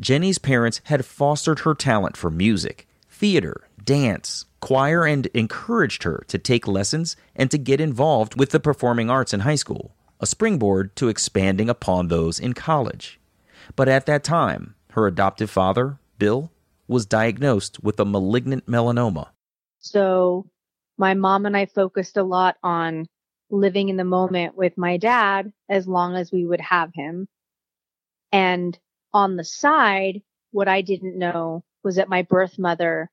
Jenny's 0.00 0.38
parents 0.38 0.80
had 0.84 1.04
fostered 1.04 1.60
her 1.60 1.74
talent 1.74 2.16
for 2.16 2.28
music, 2.28 2.88
theater, 3.08 3.68
dance, 3.82 4.46
choir, 4.60 5.04
and 5.04 5.26
encouraged 5.26 6.02
her 6.02 6.24
to 6.26 6.38
take 6.38 6.66
lessons 6.66 7.16
and 7.36 7.50
to 7.50 7.56
get 7.56 7.80
involved 7.80 8.38
with 8.38 8.50
the 8.50 8.60
performing 8.60 9.08
arts 9.08 9.32
in 9.32 9.40
high 9.40 9.54
school, 9.54 9.94
a 10.20 10.26
springboard 10.26 10.94
to 10.96 11.08
expanding 11.08 11.70
upon 11.70 12.08
those 12.08 12.40
in 12.40 12.52
college. 12.52 13.20
But 13.76 13.88
at 13.88 14.06
that 14.06 14.24
time, 14.24 14.74
her 14.90 15.06
adoptive 15.06 15.50
father, 15.50 15.98
Bill, 16.18 16.50
was 16.88 17.06
diagnosed 17.06 17.82
with 17.82 18.00
a 18.00 18.04
malignant 18.04 18.66
melanoma. 18.66 19.28
So 19.78 20.46
my 20.96 21.14
mom 21.14 21.46
and 21.46 21.56
I 21.56 21.66
focused 21.66 22.16
a 22.16 22.24
lot 22.24 22.56
on 22.64 23.06
living 23.50 23.88
in 23.88 23.96
the 23.96 24.04
moment 24.04 24.56
with 24.56 24.76
my 24.76 24.96
dad 24.96 25.52
as 25.68 25.88
long 25.88 26.14
as 26.16 26.32
we 26.32 26.44
would 26.44 26.60
have 26.60 26.90
him. 26.94 27.28
And 28.32 28.78
on 29.12 29.36
the 29.36 29.44
side, 29.44 30.22
what 30.50 30.68
I 30.68 30.82
didn't 30.82 31.18
know 31.18 31.64
was 31.82 31.96
that 31.96 32.08
my 32.08 32.22
birth 32.22 32.58
mother 32.58 33.10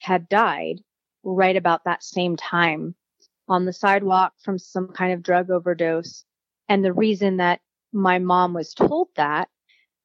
had 0.00 0.28
died 0.28 0.80
right 1.24 1.56
about 1.56 1.84
that 1.84 2.02
same 2.02 2.36
time 2.36 2.94
on 3.48 3.64
the 3.64 3.72
sidewalk 3.72 4.32
from 4.42 4.58
some 4.58 4.88
kind 4.88 5.12
of 5.12 5.22
drug 5.22 5.50
overdose. 5.50 6.24
And 6.68 6.84
the 6.84 6.92
reason 6.92 7.38
that 7.38 7.60
my 7.92 8.18
mom 8.18 8.54
was 8.54 8.74
told 8.74 9.08
that 9.16 9.48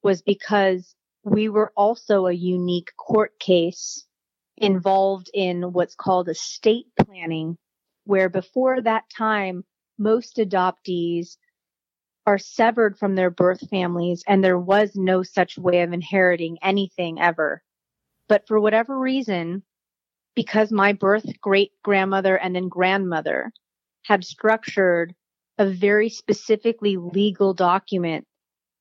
was 0.03 0.21
because 0.21 0.95
we 1.23 1.49
were 1.49 1.71
also 1.75 2.25
a 2.25 2.33
unique 2.33 2.91
court 2.97 3.39
case 3.39 4.05
involved 4.57 5.29
in 5.33 5.73
what's 5.73 5.95
called 5.95 6.29
estate 6.29 6.87
planning 7.05 7.57
where 8.07 8.29
before 8.29 8.81
that 8.81 9.03
time, 9.15 9.63
most 9.97 10.37
adoptees 10.37 11.37
are 12.25 12.37
severed 12.37 12.97
from 12.97 13.15
their 13.15 13.29
birth 13.29 13.69
families 13.69 14.23
and 14.27 14.43
there 14.43 14.59
was 14.59 14.95
no 14.95 15.23
such 15.23 15.57
way 15.57 15.81
of 15.81 15.93
inheriting 15.93 16.57
anything 16.61 17.19
ever. 17.19 17.61
But 18.27 18.47
for 18.47 18.59
whatever 18.59 18.97
reason, 18.97 19.63
because 20.35 20.71
my 20.71 20.93
birth 20.93 21.25
great 21.41 21.71
grandmother 21.83 22.37
and 22.37 22.55
then 22.55 22.67
grandmother 22.67 23.51
had 24.03 24.23
structured 24.23 25.15
a 25.57 25.65
very 25.65 26.09
specifically 26.09 26.97
legal 26.97 27.53
document 27.53 28.25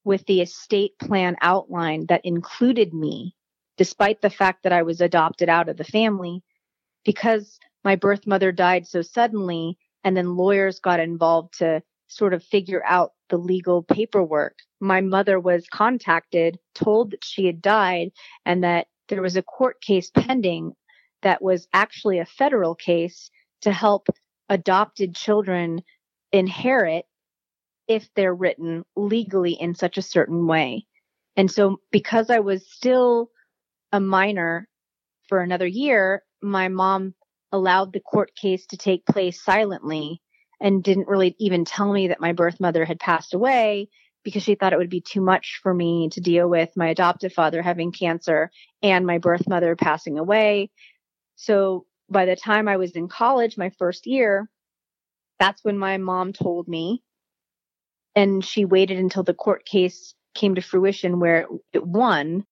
with 0.04 0.24
the 0.26 0.40
estate 0.40 0.98
plan 1.00 1.36
outline 1.40 2.06
that 2.06 2.24
included 2.24 2.92
me, 2.92 3.34
despite 3.76 4.20
the 4.20 4.30
fact 4.30 4.62
that 4.62 4.72
I 4.72 4.82
was 4.82 5.00
adopted 5.00 5.48
out 5.48 5.68
of 5.68 5.76
the 5.76 5.84
family, 5.84 6.42
because 7.04 7.58
my 7.86 7.94
birth 7.94 8.26
mother 8.26 8.50
died 8.50 8.84
so 8.84 9.00
suddenly, 9.00 9.78
and 10.02 10.16
then 10.16 10.34
lawyers 10.34 10.80
got 10.80 10.98
involved 10.98 11.56
to 11.58 11.80
sort 12.08 12.34
of 12.34 12.42
figure 12.42 12.82
out 12.84 13.12
the 13.30 13.36
legal 13.36 13.84
paperwork. 13.84 14.58
My 14.80 15.00
mother 15.00 15.38
was 15.38 15.68
contacted, 15.72 16.58
told 16.74 17.12
that 17.12 17.24
she 17.24 17.46
had 17.46 17.62
died, 17.62 18.10
and 18.44 18.64
that 18.64 18.88
there 19.08 19.22
was 19.22 19.36
a 19.36 19.42
court 19.42 19.80
case 19.80 20.10
pending 20.10 20.72
that 21.22 21.40
was 21.40 21.68
actually 21.72 22.18
a 22.18 22.26
federal 22.26 22.74
case 22.74 23.30
to 23.60 23.70
help 23.70 24.08
adopted 24.48 25.14
children 25.14 25.80
inherit 26.32 27.04
if 27.86 28.08
they're 28.16 28.34
written 28.34 28.84
legally 28.96 29.52
in 29.52 29.76
such 29.76 29.96
a 29.96 30.02
certain 30.02 30.48
way. 30.48 30.84
And 31.36 31.48
so 31.48 31.80
because 31.92 32.30
I 32.30 32.40
was 32.40 32.68
still 32.68 33.30
a 33.92 34.00
minor 34.00 34.68
for 35.28 35.38
another 35.38 35.68
year, 35.68 36.24
my 36.42 36.66
mom 36.66 37.14
allowed 37.56 37.92
the 37.92 38.00
court 38.00 38.32
case 38.36 38.66
to 38.66 38.76
take 38.76 39.06
place 39.06 39.42
silently 39.42 40.20
and 40.60 40.82
didn't 40.82 41.08
really 41.08 41.34
even 41.38 41.64
tell 41.64 41.92
me 41.92 42.08
that 42.08 42.20
my 42.20 42.32
birth 42.32 42.60
mother 42.60 42.84
had 42.84 43.00
passed 43.00 43.34
away 43.34 43.88
because 44.24 44.42
she 44.42 44.54
thought 44.54 44.72
it 44.72 44.78
would 44.78 44.90
be 44.90 45.00
too 45.00 45.20
much 45.20 45.60
for 45.62 45.72
me 45.72 46.08
to 46.10 46.20
deal 46.20 46.48
with 46.48 46.70
my 46.76 46.88
adoptive 46.88 47.32
father 47.32 47.62
having 47.62 47.92
cancer 47.92 48.50
and 48.82 49.06
my 49.06 49.18
birth 49.18 49.48
mother 49.48 49.76
passing 49.76 50.18
away. 50.18 50.70
So 51.36 51.86
by 52.08 52.24
the 52.24 52.36
time 52.36 52.68
I 52.68 52.76
was 52.76 52.92
in 52.92 53.08
college, 53.08 53.56
my 53.56 53.70
first 53.78 54.06
year, 54.06 54.48
that's 55.38 55.62
when 55.62 55.78
my 55.78 55.98
mom 55.98 56.32
told 56.32 56.66
me. 56.66 57.02
And 58.14 58.44
she 58.44 58.64
waited 58.64 58.98
until 58.98 59.22
the 59.22 59.34
court 59.34 59.64
case 59.64 60.14
came 60.34 60.54
to 60.54 60.60
fruition 60.60 61.20
where 61.20 61.46
it 61.72 61.86
won. 61.86 62.44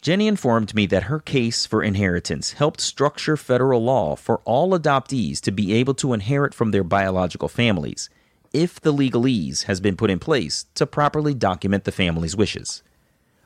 Jenny 0.00 0.28
informed 0.28 0.74
me 0.74 0.86
that 0.86 1.04
her 1.04 1.18
case 1.18 1.66
for 1.66 1.82
inheritance 1.82 2.52
helped 2.52 2.80
structure 2.80 3.36
federal 3.36 3.82
law 3.82 4.14
for 4.14 4.40
all 4.44 4.78
adoptees 4.78 5.40
to 5.40 5.50
be 5.50 5.72
able 5.72 5.94
to 5.94 6.12
inherit 6.12 6.54
from 6.54 6.70
their 6.70 6.84
biological 6.84 7.48
families 7.48 8.08
if 8.52 8.80
the 8.80 8.92
legalese 8.92 9.64
has 9.64 9.80
been 9.80 9.96
put 9.96 10.10
in 10.10 10.20
place 10.20 10.66
to 10.74 10.86
properly 10.86 11.34
document 11.34 11.84
the 11.84 11.92
family's 11.92 12.36
wishes. 12.36 12.82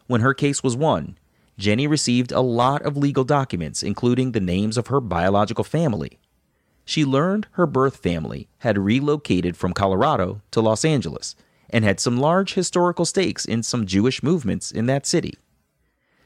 When 0.06 0.20
her 0.20 0.34
case 0.34 0.62
was 0.62 0.76
won, 0.76 1.18
Jenny 1.58 1.86
received 1.86 2.32
a 2.32 2.40
lot 2.40 2.82
of 2.82 2.96
legal 2.98 3.24
documents, 3.24 3.82
including 3.82 4.32
the 4.32 4.40
names 4.40 4.76
of 4.76 4.88
her 4.88 5.00
biological 5.00 5.64
family. 5.64 6.18
She 6.84 7.04
learned 7.04 7.46
her 7.52 7.66
birth 7.66 7.96
family 7.96 8.48
had 8.58 8.76
relocated 8.76 9.56
from 9.56 9.72
Colorado 9.72 10.42
to 10.50 10.60
Los 10.60 10.84
Angeles 10.84 11.34
and 11.70 11.84
had 11.84 11.98
some 11.98 12.18
large 12.18 12.54
historical 12.54 13.06
stakes 13.06 13.46
in 13.46 13.62
some 13.62 13.86
Jewish 13.86 14.22
movements 14.22 14.70
in 14.70 14.86
that 14.86 15.06
city. 15.06 15.34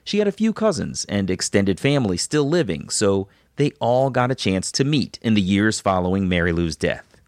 She 0.06 0.18
had 0.18 0.28
a 0.28 0.32
few 0.32 0.52
cousins 0.52 1.04
and 1.08 1.28
extended 1.28 1.80
family 1.80 2.16
still 2.16 2.48
living, 2.48 2.90
so 2.90 3.26
they 3.56 3.72
all 3.80 4.08
got 4.08 4.30
a 4.30 4.36
chance 4.36 4.70
to 4.72 4.84
meet 4.84 5.18
in 5.20 5.34
the 5.34 5.40
years 5.40 5.80
following 5.80 6.28
Mary 6.28 6.52
Lou's 6.52 6.76
death. 6.76 7.20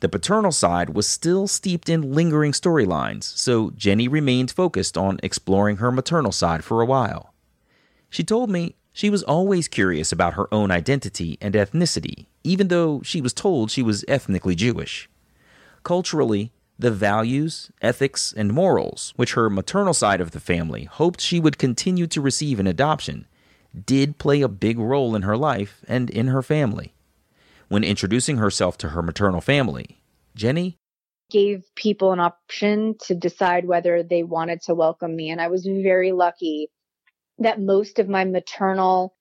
The 0.00 0.08
paternal 0.08 0.50
side 0.50 0.94
was 0.94 1.06
still 1.06 1.46
steeped 1.46 1.90
in 1.90 2.14
lingering 2.14 2.52
storylines, 2.52 3.24
so 3.24 3.72
Jenny 3.76 4.08
remained 4.08 4.50
focused 4.50 4.96
on 4.96 5.20
exploring 5.22 5.76
her 5.76 5.92
maternal 5.92 6.32
side 6.32 6.64
for 6.64 6.80
a 6.80 6.86
while. 6.86 7.34
She 8.08 8.24
told 8.24 8.48
me 8.48 8.74
she 8.94 9.10
was 9.10 9.22
always 9.24 9.68
curious 9.68 10.10
about 10.10 10.32
her 10.32 10.48
own 10.50 10.70
identity 10.70 11.36
and 11.42 11.52
ethnicity, 11.52 12.24
even 12.42 12.68
though 12.68 13.02
she 13.02 13.20
was 13.20 13.34
told 13.34 13.70
she 13.70 13.82
was 13.82 14.02
ethnically 14.08 14.54
Jewish. 14.54 15.10
Culturally, 15.82 16.52
the 16.78 16.90
values, 16.90 17.70
ethics, 17.80 18.32
and 18.36 18.52
morals 18.52 19.12
which 19.16 19.34
her 19.34 19.48
maternal 19.48 19.94
side 19.94 20.20
of 20.20 20.32
the 20.32 20.40
family 20.40 20.84
hoped 20.84 21.20
she 21.20 21.40
would 21.40 21.58
continue 21.58 22.06
to 22.06 22.20
receive 22.20 22.58
in 22.58 22.66
adoption 22.66 23.26
did 23.86 24.18
play 24.18 24.40
a 24.40 24.48
big 24.48 24.78
role 24.78 25.14
in 25.14 25.22
her 25.22 25.36
life 25.36 25.84
and 25.88 26.10
in 26.10 26.28
her 26.28 26.42
family. 26.42 26.94
When 27.68 27.84
introducing 27.84 28.36
herself 28.36 28.78
to 28.78 28.90
her 28.90 29.02
maternal 29.02 29.40
family, 29.40 30.00
Jenny 30.34 30.78
gave 31.30 31.64
people 31.74 32.12
an 32.12 32.20
option 32.20 32.96
to 33.00 33.14
decide 33.14 33.64
whether 33.64 34.02
they 34.02 34.22
wanted 34.22 34.62
to 34.62 34.74
welcome 34.74 35.16
me. 35.16 35.30
And 35.30 35.40
I 35.40 35.48
was 35.48 35.66
very 35.66 36.12
lucky 36.12 36.70
that 37.38 37.60
most 37.60 37.98
of 37.98 38.08
my 38.08 38.24
maternal 38.24 39.14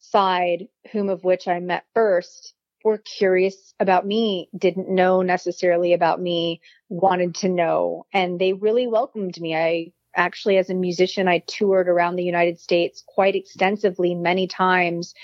side, 0.00 0.66
whom 0.90 1.08
of 1.08 1.22
which 1.22 1.46
I 1.46 1.60
met 1.60 1.84
first, 1.94 2.54
were 2.84 2.98
curious 2.98 3.74
about 3.80 4.06
me, 4.06 4.48
didn't 4.56 4.88
know 4.88 5.22
necessarily 5.22 5.92
about 5.92 6.20
me, 6.20 6.60
wanted 6.88 7.34
to 7.36 7.48
know, 7.48 8.06
and 8.12 8.38
they 8.38 8.52
really 8.52 8.86
welcomed 8.86 9.40
me. 9.40 9.56
I 9.56 9.92
actually, 10.14 10.58
as 10.58 10.70
a 10.70 10.74
musician, 10.74 11.28
I 11.28 11.42
toured 11.46 11.88
around 11.88 12.16
the 12.16 12.24
United 12.24 12.60
States 12.60 13.02
quite 13.06 13.34
extensively 13.34 14.14
many 14.14 14.46
times 14.46 15.14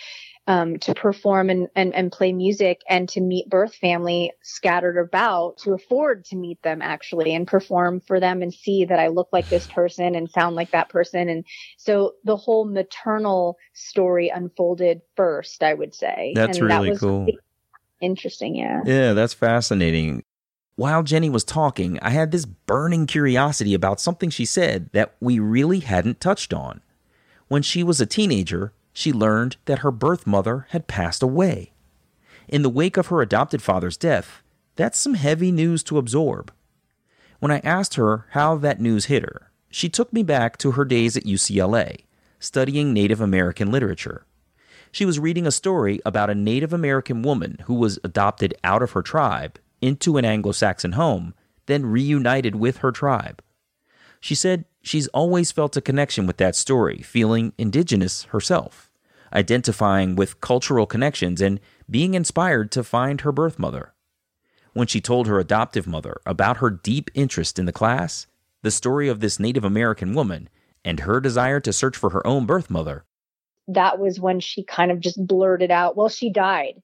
um, 0.48 0.78
to 0.78 0.94
perform 0.94 1.50
and, 1.50 1.68
and, 1.76 1.94
and 1.94 2.10
play 2.10 2.32
music 2.32 2.80
and 2.88 3.06
to 3.10 3.20
meet 3.20 3.50
birth 3.50 3.74
family 3.74 4.32
scattered 4.42 4.98
about 4.98 5.58
to 5.58 5.74
afford 5.74 6.24
to 6.24 6.36
meet 6.36 6.60
them 6.62 6.80
actually 6.80 7.34
and 7.34 7.46
perform 7.46 8.00
for 8.00 8.18
them 8.18 8.40
and 8.40 8.52
see 8.54 8.86
that 8.86 8.98
I 8.98 9.08
look 9.08 9.28
like 9.30 9.50
this 9.50 9.66
person 9.66 10.14
and 10.14 10.30
sound 10.30 10.56
like 10.56 10.70
that 10.70 10.88
person. 10.88 11.28
And 11.28 11.44
so 11.76 12.14
the 12.24 12.36
whole 12.36 12.64
maternal 12.64 13.58
story 13.74 14.30
unfolded 14.30 15.02
first, 15.16 15.62
I 15.62 15.74
would 15.74 15.94
say. 15.94 16.32
That's 16.34 16.58
and 16.58 16.66
really 16.66 16.92
that 16.92 17.00
cool. 17.00 17.28
Interesting. 18.00 18.54
Yeah. 18.54 18.82
Yeah, 18.84 19.12
that's 19.12 19.34
fascinating. 19.34 20.22
While 20.76 21.02
Jenny 21.02 21.28
was 21.28 21.42
talking, 21.42 21.98
I 22.00 22.10
had 22.10 22.30
this 22.30 22.44
burning 22.44 23.06
curiosity 23.06 23.74
about 23.74 24.00
something 24.00 24.30
she 24.30 24.44
said 24.44 24.90
that 24.92 25.16
we 25.20 25.40
really 25.40 25.80
hadn't 25.80 26.20
touched 26.20 26.54
on. 26.54 26.80
When 27.48 27.62
she 27.62 27.82
was 27.82 28.00
a 28.00 28.06
teenager, 28.06 28.72
she 28.92 29.12
learned 29.12 29.56
that 29.64 29.80
her 29.80 29.90
birth 29.90 30.26
mother 30.26 30.66
had 30.70 30.86
passed 30.86 31.22
away. 31.22 31.72
In 32.46 32.62
the 32.62 32.70
wake 32.70 32.96
of 32.96 33.08
her 33.08 33.20
adopted 33.20 33.60
father's 33.60 33.96
death, 33.96 34.42
that's 34.76 34.98
some 34.98 35.14
heavy 35.14 35.50
news 35.50 35.82
to 35.84 35.98
absorb. 35.98 36.52
When 37.40 37.50
I 37.50 37.58
asked 37.60 37.94
her 37.94 38.26
how 38.30 38.56
that 38.56 38.80
news 38.80 39.06
hit 39.06 39.22
her, 39.22 39.50
she 39.70 39.88
took 39.88 40.12
me 40.12 40.22
back 40.22 40.56
to 40.58 40.72
her 40.72 40.84
days 40.84 41.16
at 41.16 41.24
UCLA, 41.24 42.04
studying 42.38 42.92
Native 42.92 43.20
American 43.20 43.70
literature. 43.70 44.24
She 44.92 45.04
was 45.04 45.18
reading 45.18 45.46
a 45.46 45.52
story 45.52 46.00
about 46.04 46.30
a 46.30 46.34
Native 46.34 46.72
American 46.72 47.22
woman 47.22 47.58
who 47.64 47.74
was 47.74 47.98
adopted 48.02 48.54
out 48.64 48.82
of 48.82 48.92
her 48.92 49.02
tribe 49.02 49.58
into 49.80 50.16
an 50.16 50.24
Anglo 50.24 50.52
Saxon 50.52 50.92
home, 50.92 51.34
then 51.66 51.86
reunited 51.86 52.56
with 52.56 52.78
her 52.78 52.90
tribe. 52.90 53.42
She 54.20 54.34
said 54.34 54.64
she's 54.82 55.08
always 55.08 55.52
felt 55.52 55.76
a 55.76 55.80
connection 55.80 56.26
with 56.26 56.38
that 56.38 56.56
story, 56.56 56.98
feeling 57.02 57.52
indigenous 57.58 58.24
herself 58.24 58.88
identifying 59.32 60.16
with 60.16 60.40
cultural 60.40 60.86
connections, 60.86 61.40
and 61.40 61.60
being 61.90 62.14
inspired 62.14 62.70
to 62.72 62.84
find 62.84 63.22
her 63.22 63.32
birth 63.32 63.58
mother. 63.58 63.94
When 64.72 64.86
she 64.86 65.00
told 65.00 65.26
her 65.26 65.38
adoptive 65.38 65.86
mother 65.86 66.20
about 66.26 66.58
her 66.58 66.70
deep 66.70 67.10
interest 67.14 67.58
in 67.58 67.66
the 67.66 67.72
class, 67.72 68.26
the 68.62 68.70
story 68.70 69.08
of 69.08 69.20
this 69.20 69.40
Native 69.40 69.64
American 69.64 70.14
woman, 70.14 70.48
and 70.84 71.00
her 71.00 71.20
desire 71.20 71.60
to 71.60 71.72
search 71.72 71.96
for 71.96 72.10
her 72.10 72.26
own 72.26 72.46
birth 72.46 72.70
mother, 72.70 73.04
that 73.68 73.98
was 73.98 74.20
when 74.20 74.40
she 74.40 74.64
kind 74.64 74.90
of 74.90 75.00
just 75.00 75.24
blurted 75.24 75.70
out, 75.70 75.96
Well, 75.96 76.08
she 76.08 76.30
died. 76.30 76.82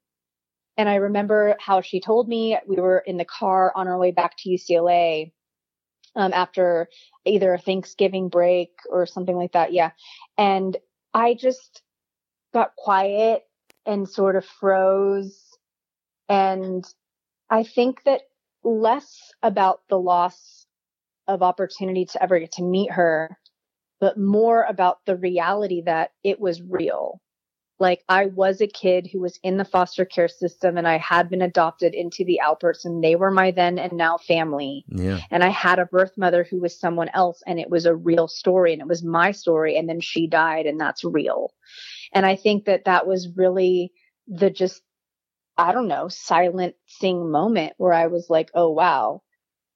And 0.77 0.89
I 0.89 0.97
remember 0.97 1.57
how 1.61 1.81
she 1.83 2.01
told 2.01 2.29
me 2.29 2.59
we 2.67 2.77
were 2.77 2.99
in 2.99 3.17
the 3.17 3.25
car 3.25 3.73
on 3.75 3.87
our 3.87 3.99
way 3.99 4.11
back 4.11 4.37
to 4.39 4.51
UCLA 4.51 5.33
um, 6.17 6.33
after 6.33 6.89
either 7.25 7.55
a 7.55 7.59
Thanksgiving 7.59 8.29
break 8.29 8.71
or 8.91 9.07
something 9.07 9.37
like 9.37 9.53
that. 9.53 9.73
Yeah. 9.73 9.91
And 10.37 10.77
I 11.13 11.35
just, 11.35 11.83
got 12.55 12.77
quiet 12.77 13.43
and 13.85 14.09
sort 14.09 14.37
of 14.37 14.47
froze. 14.47 15.39
And 16.29 16.85
I 17.51 17.65
think 17.65 18.05
that 18.05 18.23
less 18.63 19.33
about 19.43 19.81
the 19.91 19.99
loss 19.99 20.65
of 21.27 21.43
opportunity 21.43 22.07
to 22.07 22.23
ever 22.23 22.39
get 22.39 22.53
to 22.53 22.63
meet 22.63 22.93
her, 22.93 23.37
but 24.05 24.19
more 24.19 24.65
about 24.65 24.99
the 25.07 25.17
reality 25.17 25.81
that 25.81 26.11
it 26.23 26.39
was 26.39 26.61
real. 26.61 27.23
Like 27.79 28.05
I 28.07 28.27
was 28.27 28.61
a 28.61 28.67
kid 28.67 29.09
who 29.11 29.19
was 29.19 29.41
in 29.43 29.57
the 29.57 29.65
foster 29.65 30.05
care 30.05 30.29
system 30.29 30.77
and 30.77 30.87
I 30.87 30.99
had 30.99 31.31
been 31.31 31.41
adopted 31.41 31.95
into 31.95 32.23
the 32.23 32.39
Alperts 32.45 32.85
and 32.85 33.03
they 33.03 33.17
were 33.17 33.31
my 33.31 33.51
then 33.51 33.79
and 33.79 33.95
now 33.95 34.19
family. 34.19 34.85
Yeah. 34.89 35.21
And 35.31 35.43
I 35.43 35.49
had 35.49 35.79
a 35.79 35.87
birth 35.87 36.19
mother 36.19 36.45
who 36.45 36.61
was 36.61 36.79
someone 36.79 37.09
else 37.15 37.43
and 37.47 37.59
it 37.59 37.71
was 37.71 37.87
a 37.87 37.97
real 37.97 38.29
story 38.29 38.75
and 38.75 38.83
it 38.83 38.89
was 38.89 39.03
my 39.03 39.31
story 39.31 39.75
and 39.75 39.89
then 39.89 40.03
she 40.03 40.27
died 40.27 40.67
and 40.67 40.79
that's 40.79 41.03
real. 41.03 41.55
And 42.13 42.27
I 42.27 42.37
think 42.37 42.67
that 42.67 42.85
that 42.85 43.07
was 43.07 43.35
really 43.35 43.91
the 44.29 44.51
just, 44.51 44.83
I 45.57 45.73
don't 45.73 45.89
know, 45.89 46.09
silencing 46.09 47.31
moment 47.31 47.73
where 47.79 47.95
I 47.95 48.09
was 48.09 48.27
like, 48.29 48.51
oh, 48.53 48.69
wow. 48.69 49.23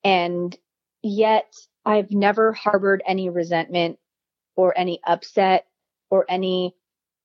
And 0.05 0.55
yet 1.03 1.51
I've 1.87 2.11
never 2.11 2.53
harbored 2.53 3.03
any 3.07 3.31
resentment 3.31 3.99
or 4.59 4.77
any 4.77 5.01
upset 5.07 5.67
or 6.11 6.27
any 6.29 6.75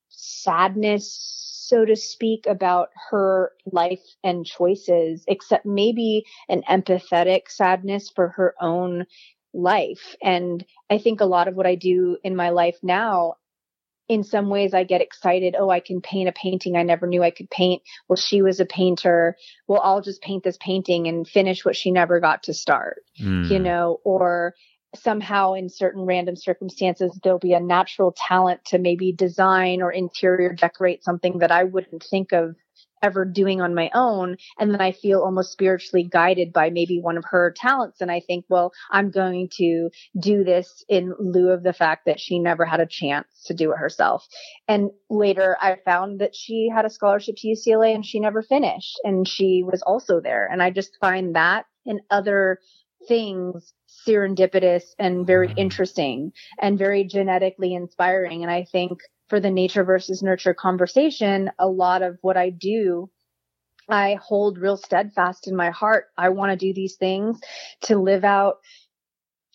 sadness 0.09 1.43
so 1.63 1.85
to 1.85 1.95
speak, 1.95 2.45
about 2.45 2.89
her 3.09 3.51
life 3.65 4.03
and 4.23 4.45
choices, 4.45 5.23
except 5.27 5.65
maybe 5.65 6.25
an 6.49 6.61
empathetic 6.69 7.49
sadness 7.49 8.11
for 8.13 8.29
her 8.29 8.53
own 8.61 9.05
life. 9.53 10.15
And 10.21 10.63
I 10.89 10.97
think 10.97 11.21
a 11.21 11.25
lot 11.25 11.47
of 11.47 11.55
what 11.55 11.65
I 11.65 11.75
do 11.75 12.17
in 12.23 12.35
my 12.35 12.49
life 12.49 12.77
now, 12.83 13.35
in 14.09 14.23
some 14.23 14.49
ways, 14.49 14.73
I 14.73 14.83
get 14.83 15.01
excited. 15.01 15.55
Oh, 15.57 15.69
I 15.69 15.79
can 15.79 16.01
paint 16.01 16.27
a 16.27 16.33
painting 16.33 16.75
I 16.75 16.83
never 16.83 17.07
knew 17.07 17.23
I 17.23 17.31
could 17.31 17.49
paint. 17.49 17.81
Well, 18.07 18.17
she 18.17 18.41
was 18.41 18.59
a 18.59 18.65
painter. 18.65 19.37
Well, 19.67 19.81
I'll 19.81 20.01
just 20.01 20.21
paint 20.21 20.43
this 20.43 20.57
painting 20.59 21.07
and 21.07 21.27
finish 21.27 21.63
what 21.63 21.77
she 21.77 21.91
never 21.91 22.19
got 22.19 22.43
to 22.43 22.53
start, 22.53 23.03
mm. 23.19 23.49
you 23.49 23.59
know, 23.59 23.99
or 24.03 24.53
somehow 24.95 25.53
in 25.53 25.69
certain 25.69 26.03
random 26.03 26.35
circumstances 26.35 27.19
there'll 27.23 27.39
be 27.39 27.53
a 27.53 27.59
natural 27.59 28.13
talent 28.15 28.63
to 28.65 28.77
maybe 28.77 29.11
design 29.11 29.81
or 29.81 29.91
interior 29.91 30.53
decorate 30.53 31.03
something 31.03 31.39
that 31.39 31.51
I 31.51 31.63
wouldn't 31.63 32.03
think 32.09 32.31
of 32.31 32.55
ever 33.01 33.25
doing 33.25 33.59
on 33.61 33.75
my 33.75 33.91
own. 33.93 34.37
And 34.57 34.71
then 34.71 34.79
I 34.79 34.93
feel 34.93 35.21
almost 35.21 35.51
spiritually 35.51 36.07
guided 36.09 36.53
by 36.53 36.69
maybe 36.69 37.01
one 37.01 37.17
of 37.17 37.25
her 37.25 37.53
talents. 37.55 37.99
And 37.99 38.09
I 38.09 38.21
think 38.21 38.45
well 38.49 38.71
I'm 38.89 39.11
going 39.11 39.49
to 39.57 39.89
do 40.17 40.43
this 40.43 40.85
in 40.87 41.13
lieu 41.19 41.49
of 41.49 41.63
the 41.63 41.73
fact 41.73 42.05
that 42.05 42.19
she 42.19 42.39
never 42.39 42.65
had 42.65 42.79
a 42.79 42.87
chance 42.87 43.27
to 43.47 43.53
do 43.53 43.73
it 43.73 43.77
herself. 43.77 44.25
And 44.67 44.89
later 45.09 45.57
I 45.59 45.75
found 45.83 46.19
that 46.21 46.33
she 46.33 46.69
had 46.73 46.85
a 46.85 46.89
scholarship 46.89 47.35
to 47.39 47.47
UCLA 47.47 47.93
and 47.93 48.05
she 48.05 48.19
never 48.19 48.41
finished. 48.41 48.99
And 49.03 49.27
she 49.27 49.63
was 49.63 49.81
also 49.81 50.21
there. 50.21 50.47
And 50.49 50.63
I 50.63 50.69
just 50.69 50.97
find 51.01 51.35
that 51.35 51.65
and 51.85 51.99
other 52.09 52.59
things 53.07 53.73
serendipitous 54.07 54.83
and 54.99 55.25
very 55.25 55.47
mm-hmm. 55.49 55.59
interesting 55.59 56.31
and 56.61 56.77
very 56.77 57.03
genetically 57.03 57.73
inspiring. 57.73 58.43
And 58.43 58.51
I 58.51 58.65
think 58.71 58.99
for 59.29 59.39
the 59.39 59.51
nature 59.51 59.83
versus 59.83 60.21
nurture 60.21 60.53
conversation, 60.53 61.51
a 61.59 61.67
lot 61.67 62.01
of 62.01 62.17
what 62.21 62.37
I 62.37 62.49
do, 62.49 63.09
I 63.89 64.17
hold 64.21 64.57
real 64.57 64.77
steadfast 64.77 65.47
in 65.47 65.55
my 65.55 65.71
heart. 65.71 66.05
I 66.17 66.29
want 66.29 66.51
to 66.51 66.65
do 66.65 66.73
these 66.73 66.95
things 66.95 67.39
to 67.83 67.97
live 67.97 68.23
out 68.23 68.57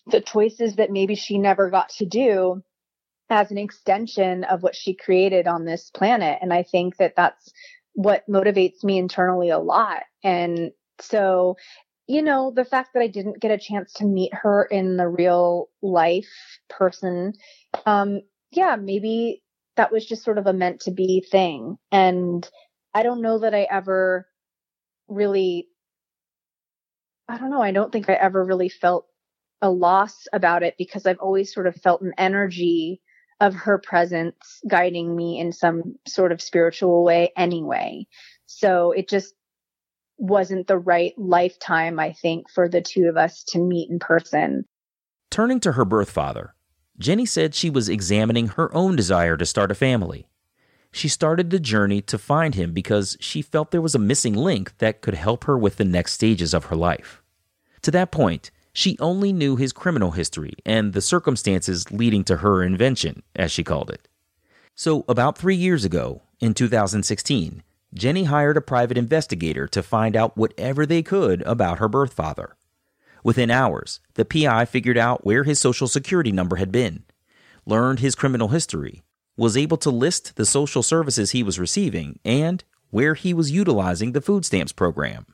the 0.07 0.21
choices 0.21 0.75
that 0.75 0.91
maybe 0.91 1.15
she 1.15 1.37
never 1.37 1.69
got 1.69 1.89
to 1.89 2.05
do 2.05 2.63
as 3.29 3.51
an 3.51 3.57
extension 3.57 4.43
of 4.43 4.63
what 4.63 4.75
she 4.75 4.95
created 4.95 5.47
on 5.47 5.65
this 5.65 5.91
planet. 5.91 6.39
And 6.41 6.51
I 6.51 6.63
think 6.63 6.97
that 6.97 7.13
that's 7.15 7.51
what 7.93 8.27
motivates 8.29 8.83
me 8.83 8.97
internally 8.97 9.49
a 9.49 9.59
lot. 9.59 10.03
And 10.23 10.71
so 10.99 11.57
you 12.09 12.23
know, 12.23 12.51
the 12.53 12.65
fact 12.65 12.95
that 12.95 13.03
I 13.03 13.07
didn't 13.07 13.39
get 13.39 13.51
a 13.51 13.57
chance 13.59 13.93
to 13.93 14.03
meet 14.03 14.33
her 14.33 14.65
in 14.65 14.97
the 14.97 15.07
real 15.07 15.69
life 15.83 16.25
person, 16.67 17.33
um, 17.85 18.21
yeah, 18.49 18.77
maybe 18.77 19.43
that 19.77 19.91
was 19.91 20.07
just 20.07 20.23
sort 20.23 20.39
of 20.39 20.47
a 20.47 20.53
meant 20.53 20.81
to 20.81 20.91
be 20.91 21.23
thing. 21.31 21.77
And 21.91 22.49
I 22.95 23.03
don't 23.03 23.21
know 23.21 23.37
that 23.37 23.53
I 23.53 23.67
ever 23.69 24.27
really, 25.07 25.67
I 27.27 27.37
don't 27.37 27.51
know, 27.51 27.61
I 27.61 27.71
don't 27.71 27.91
think 27.91 28.09
I 28.09 28.13
ever 28.13 28.43
really 28.43 28.69
felt 28.69 29.05
a 29.61 29.69
loss 29.69 30.27
about 30.33 30.63
it 30.63 30.73
because 30.79 31.05
I've 31.05 31.19
always 31.19 31.53
sort 31.53 31.67
of 31.67 31.75
felt 31.75 32.01
an 32.01 32.13
energy 32.17 33.01
of 33.39 33.53
her 33.53 33.77
presence 33.77 34.61
guiding 34.67 35.15
me 35.15 35.39
in 35.39 35.51
some 35.51 35.95
sort 36.07 36.31
of 36.31 36.41
spiritual 36.41 37.03
way 37.03 37.31
anyway. 37.37 38.07
So 38.47 38.93
it 38.93 39.07
just 39.07 39.35
wasn't 40.19 40.67
the 40.67 40.77
right 40.77 41.13
lifetime, 41.17 41.99
I 41.99 42.13
think, 42.13 42.49
for 42.49 42.69
the 42.69 42.81
two 42.81 43.05
of 43.05 43.17
us 43.17 43.43
to 43.45 43.59
meet 43.59 43.89
in 43.89 43.99
person. 43.99 44.65
Turning 45.29 45.59
to 45.61 45.73
her 45.73 45.85
birth 45.85 46.09
father, 46.09 46.53
Jenny 46.97 47.25
said 47.25 47.55
she 47.55 47.69
was 47.69 47.87
examining 47.87 48.49
her 48.49 48.73
own 48.75 48.95
desire 48.95 49.37
to 49.37 49.45
start 49.45 49.71
a 49.71 49.75
family. 49.75 50.27
She 50.91 51.07
started 51.07 51.49
the 51.49 51.59
journey 51.59 52.01
to 52.01 52.17
find 52.17 52.55
him 52.55 52.73
because 52.73 53.15
she 53.19 53.41
felt 53.41 53.71
there 53.71 53.81
was 53.81 53.95
a 53.95 53.99
missing 53.99 54.33
link 54.33 54.77
that 54.79 55.01
could 55.01 55.13
help 55.13 55.45
her 55.45 55.57
with 55.57 55.77
the 55.77 55.85
next 55.85 56.13
stages 56.13 56.53
of 56.53 56.65
her 56.65 56.75
life. 56.75 57.21
To 57.83 57.91
that 57.91 58.11
point, 58.11 58.51
she 58.73 58.97
only 58.99 59.31
knew 59.31 59.55
his 59.55 59.71
criminal 59.71 60.11
history 60.11 60.53
and 60.65 60.93
the 60.93 61.01
circumstances 61.01 61.91
leading 61.91 62.23
to 62.25 62.37
her 62.37 62.63
invention, 62.63 63.23
as 63.35 63.51
she 63.51 63.63
called 63.63 63.89
it. 63.89 64.07
So, 64.75 65.05
about 65.07 65.37
three 65.37 65.55
years 65.55 65.85
ago, 65.85 66.21
in 66.39 66.53
2016, 66.53 67.63
Jenny 67.93 68.25
hired 68.25 68.57
a 68.57 68.61
private 68.61 68.97
investigator 68.97 69.67
to 69.67 69.81
find 69.81 70.15
out 70.15 70.37
whatever 70.37 70.85
they 70.85 71.01
could 71.01 71.41
about 71.43 71.79
her 71.79 71.87
birth 71.87 72.13
father. 72.13 72.55
Within 73.23 73.51
hours, 73.51 73.99
the 74.13 74.25
PI 74.25 74.65
figured 74.65 74.97
out 74.97 75.25
where 75.25 75.43
his 75.43 75.59
social 75.59 75.87
security 75.87 76.31
number 76.31 76.57
had 76.57 76.71
been, 76.71 77.03
learned 77.65 77.99
his 77.99 78.15
criminal 78.15 78.49
history, 78.49 79.03
was 79.35 79.57
able 79.57 79.77
to 79.77 79.89
list 79.89 80.35
the 80.35 80.45
social 80.45 80.83
services 80.83 81.31
he 81.31 81.43
was 81.43 81.59
receiving, 81.59 82.19
and 82.23 82.63
where 82.91 83.13
he 83.13 83.33
was 83.33 83.51
utilizing 83.51 84.11
the 84.11 84.21
food 84.21 84.45
stamps 84.45 84.71
program. 84.71 85.25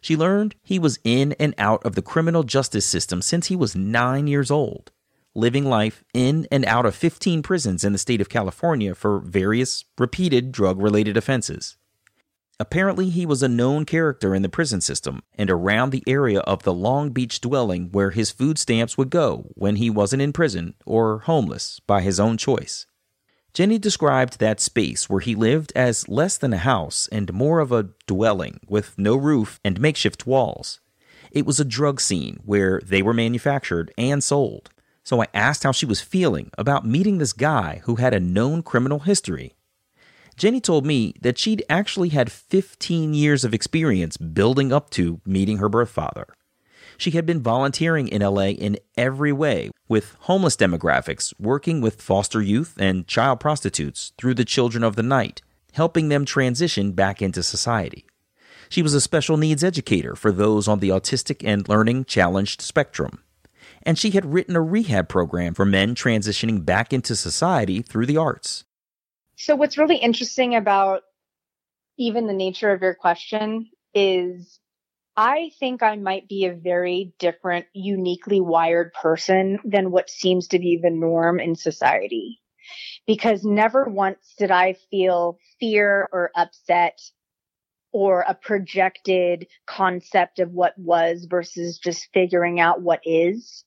She 0.00 0.16
learned 0.16 0.54
he 0.62 0.78
was 0.78 0.98
in 1.04 1.32
and 1.34 1.54
out 1.58 1.84
of 1.84 1.94
the 1.94 2.02
criminal 2.02 2.42
justice 2.42 2.86
system 2.86 3.22
since 3.22 3.46
he 3.46 3.56
was 3.56 3.74
nine 3.74 4.26
years 4.26 4.50
old, 4.50 4.92
living 5.36 5.66
life 5.66 6.02
in 6.14 6.48
and 6.50 6.64
out 6.64 6.86
of 6.86 6.94
15 6.94 7.42
prisons 7.42 7.84
in 7.84 7.92
the 7.92 7.98
state 7.98 8.20
of 8.20 8.28
California 8.28 8.94
for 8.94 9.20
various 9.20 9.84
repeated 9.98 10.50
drug 10.50 10.80
related 10.80 11.16
offenses. 11.16 11.76
Apparently, 12.58 13.10
he 13.10 13.26
was 13.26 13.42
a 13.42 13.48
known 13.48 13.84
character 13.84 14.34
in 14.34 14.40
the 14.40 14.48
prison 14.48 14.80
system 14.80 15.22
and 15.34 15.50
around 15.50 15.90
the 15.90 16.02
area 16.06 16.40
of 16.40 16.62
the 16.62 16.72
Long 16.72 17.10
Beach 17.10 17.40
dwelling 17.40 17.90
where 17.92 18.10
his 18.10 18.30
food 18.30 18.58
stamps 18.58 18.96
would 18.96 19.10
go 19.10 19.50
when 19.54 19.76
he 19.76 19.90
wasn't 19.90 20.22
in 20.22 20.32
prison 20.32 20.74
or 20.86 21.18
homeless 21.20 21.80
by 21.86 22.00
his 22.00 22.18
own 22.18 22.38
choice. 22.38 22.86
Jenny 23.52 23.78
described 23.78 24.38
that 24.38 24.60
space 24.60 25.08
where 25.08 25.20
he 25.20 25.34
lived 25.34 25.72
as 25.76 26.08
less 26.08 26.38
than 26.38 26.54
a 26.54 26.58
house 26.58 27.08
and 27.12 27.32
more 27.32 27.60
of 27.60 27.72
a 27.72 27.90
dwelling 28.06 28.60
with 28.68 28.98
no 28.98 29.16
roof 29.16 29.60
and 29.62 29.80
makeshift 29.80 30.26
walls. 30.26 30.80
It 31.30 31.44
was 31.44 31.60
a 31.60 31.64
drug 31.64 32.00
scene 32.00 32.40
where 32.44 32.80
they 32.82 33.02
were 33.02 33.14
manufactured 33.14 33.92
and 33.98 34.24
sold. 34.24 34.70
So 35.06 35.22
I 35.22 35.28
asked 35.32 35.62
how 35.62 35.72
she 35.72 35.86
was 35.86 36.00
feeling 36.00 36.50
about 36.58 36.84
meeting 36.84 37.18
this 37.18 37.32
guy 37.32 37.80
who 37.84 37.94
had 37.94 38.12
a 38.12 38.20
known 38.20 38.62
criminal 38.62 38.98
history 38.98 39.56
Jenny 40.36 40.60
told 40.60 40.84
me 40.84 41.14
that 41.22 41.38
she'd 41.38 41.64
actually 41.68 42.10
had 42.10 42.30
15 42.30 43.14
years 43.14 43.42
of 43.42 43.54
experience 43.54 44.18
building 44.18 44.70
up 44.70 44.90
to 44.90 45.20
meeting 45.24 45.58
her 45.58 45.68
birth 45.70 45.88
father. 45.88 46.26
She 46.98 47.12
had 47.12 47.24
been 47.24 47.42
volunteering 47.42 48.08
in 48.08 48.20
LA 48.20 48.48
in 48.48 48.78
every 48.98 49.32
way, 49.32 49.70
with 49.88 50.16
homeless 50.20 50.56
demographics, 50.56 51.32
working 51.38 51.80
with 51.80 52.02
foster 52.02 52.42
youth 52.42 52.74
and 52.78 53.06
child 53.06 53.40
prostitutes 53.40 54.12
through 54.18 54.34
the 54.34 54.44
Children 54.44 54.84
of 54.84 54.96
the 54.96 55.02
Night, 55.02 55.40
helping 55.72 56.08
them 56.08 56.26
transition 56.26 56.92
back 56.92 57.22
into 57.22 57.42
society. 57.42 58.06
She 58.68 58.82
was 58.82 58.94
a 58.94 59.00
special 59.00 59.38
needs 59.38 59.64
educator 59.64 60.14
for 60.16 60.32
those 60.32 60.68
on 60.68 60.80
the 60.80 60.90
autistic 60.90 61.46
and 61.46 61.68
learning 61.68 62.04
challenged 62.06 62.60
spectrum. 62.60 63.22
And 63.86 63.96
she 63.96 64.10
had 64.10 64.34
written 64.34 64.56
a 64.56 64.60
rehab 64.60 65.08
program 65.08 65.54
for 65.54 65.64
men 65.64 65.94
transitioning 65.94 66.64
back 66.66 66.92
into 66.92 67.14
society 67.14 67.82
through 67.82 68.06
the 68.06 68.16
arts. 68.16 68.64
So 69.36 69.54
what's 69.54 69.78
really 69.78 69.96
interesting 69.96 70.56
about 70.56 71.02
even 71.96 72.26
the 72.26 72.32
nature 72.32 72.72
of 72.72 72.82
your 72.82 72.94
question 72.94 73.70
is 73.94 74.58
I 75.16 75.50
think 75.60 75.82
I 75.82 75.96
might 75.96 76.28
be 76.28 76.44
a 76.44 76.54
very 76.54 77.14
different, 77.18 77.66
uniquely 77.72 78.40
wired 78.40 78.92
person 78.92 79.60
than 79.64 79.90
what 79.90 80.10
seems 80.10 80.48
to 80.48 80.58
be 80.58 80.78
the 80.82 80.90
norm 80.90 81.38
in 81.38 81.54
society. 81.54 82.40
Because 83.06 83.44
never 83.44 83.84
once 83.84 84.34
did 84.36 84.50
I 84.50 84.74
feel 84.90 85.38
fear 85.60 86.08
or 86.12 86.32
upset 86.34 86.98
or 87.92 88.24
a 88.28 88.34
projected 88.34 89.46
concept 89.64 90.38
of 90.40 90.50
what 90.50 90.76
was 90.76 91.26
versus 91.30 91.78
just 91.78 92.08
figuring 92.12 92.60
out 92.60 92.82
what 92.82 93.00
is. 93.04 93.64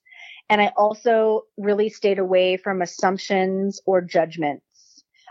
And 0.50 0.60
I 0.60 0.72
also 0.76 1.42
really 1.56 1.88
stayed 1.88 2.18
away 2.18 2.56
from 2.56 2.82
assumptions 2.82 3.80
or 3.86 4.00
judgments. 4.00 4.64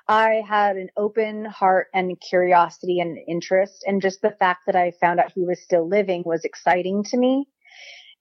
I 0.08 0.42
had 0.48 0.78
an 0.78 0.90
open 0.96 1.44
heart 1.44 1.88
and 1.94 2.20
curiosity 2.20 3.02
and 3.02 3.18
interest. 3.28 3.84
And 3.86 4.02
just 4.02 4.22
the 4.22 4.32
fact 4.32 4.62
that 4.66 4.78
I 4.78 4.92
found 5.00 5.20
out 5.20 5.34
he 5.36 5.44
was 5.44 5.62
still 5.62 5.88
living 5.88 6.24
was 6.26 6.46
exciting 6.46 7.04
to 7.04 7.18
me. 7.18 7.48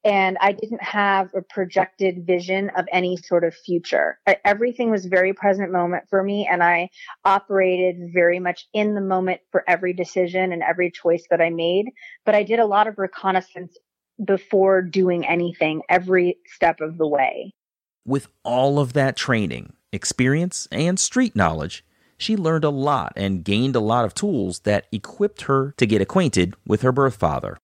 And 0.05 0.39
I 0.41 0.53
didn't 0.53 0.83
have 0.83 1.31
a 1.35 1.43
projected 1.43 2.27
vision 2.27 2.71
of 2.77 2.87
any 2.93 3.17
sort 3.17 3.45
of 3.45 3.55
future. 3.55 4.19
Everything 4.45 4.91
was 4.91 5.07
very 5.07 5.33
present 5.33 5.73
moment 5.73 6.05
for 6.11 6.23
me. 6.23 6.49
And 6.51 6.63
I 6.63 6.91
operated 7.25 8.11
very 8.13 8.41
much 8.41 8.67
in 8.75 8.95
the 8.95 9.01
moment 9.01 9.41
for 9.53 9.63
every 9.69 9.93
decision 9.93 10.53
and 10.53 10.63
every 10.63 10.91
choice 10.91 11.25
that 11.31 11.41
I 11.41 11.51
made. 11.51 11.87
But 12.27 12.35
I 12.35 12.43
did 12.43 12.59
a 12.59 12.67
lot 12.67 12.89
of 12.89 12.99
reconnaissance 12.99 13.77
before 14.25 14.83
doing 14.83 15.27
anything 15.27 15.83
every 15.89 16.39
step 16.47 16.81
of 16.81 16.99
the 16.99 17.07
way. 17.07 17.53
With 18.07 18.29
all 18.43 18.79
of 18.79 18.93
that 18.95 19.17
training, 19.17 19.75
experience, 19.93 20.67
and 20.73 20.99
street 20.99 21.37
knowledge, 21.37 21.85
she 22.17 22.37
learned 22.37 22.65
a 22.65 22.71
lot 22.71 23.13
and 23.17 23.45
gained 23.45 23.77
a 23.77 23.81
lot 23.81 24.05
of 24.05 24.15
tools 24.15 24.61
that 24.61 24.87
equipped 24.91 25.43
her 25.43 25.73
to 25.77 25.87
get 25.87 26.03
acquainted 26.03 26.55
with 26.67 26.83
her 26.83 26.93
birth 26.93 27.17
father. 27.17 27.59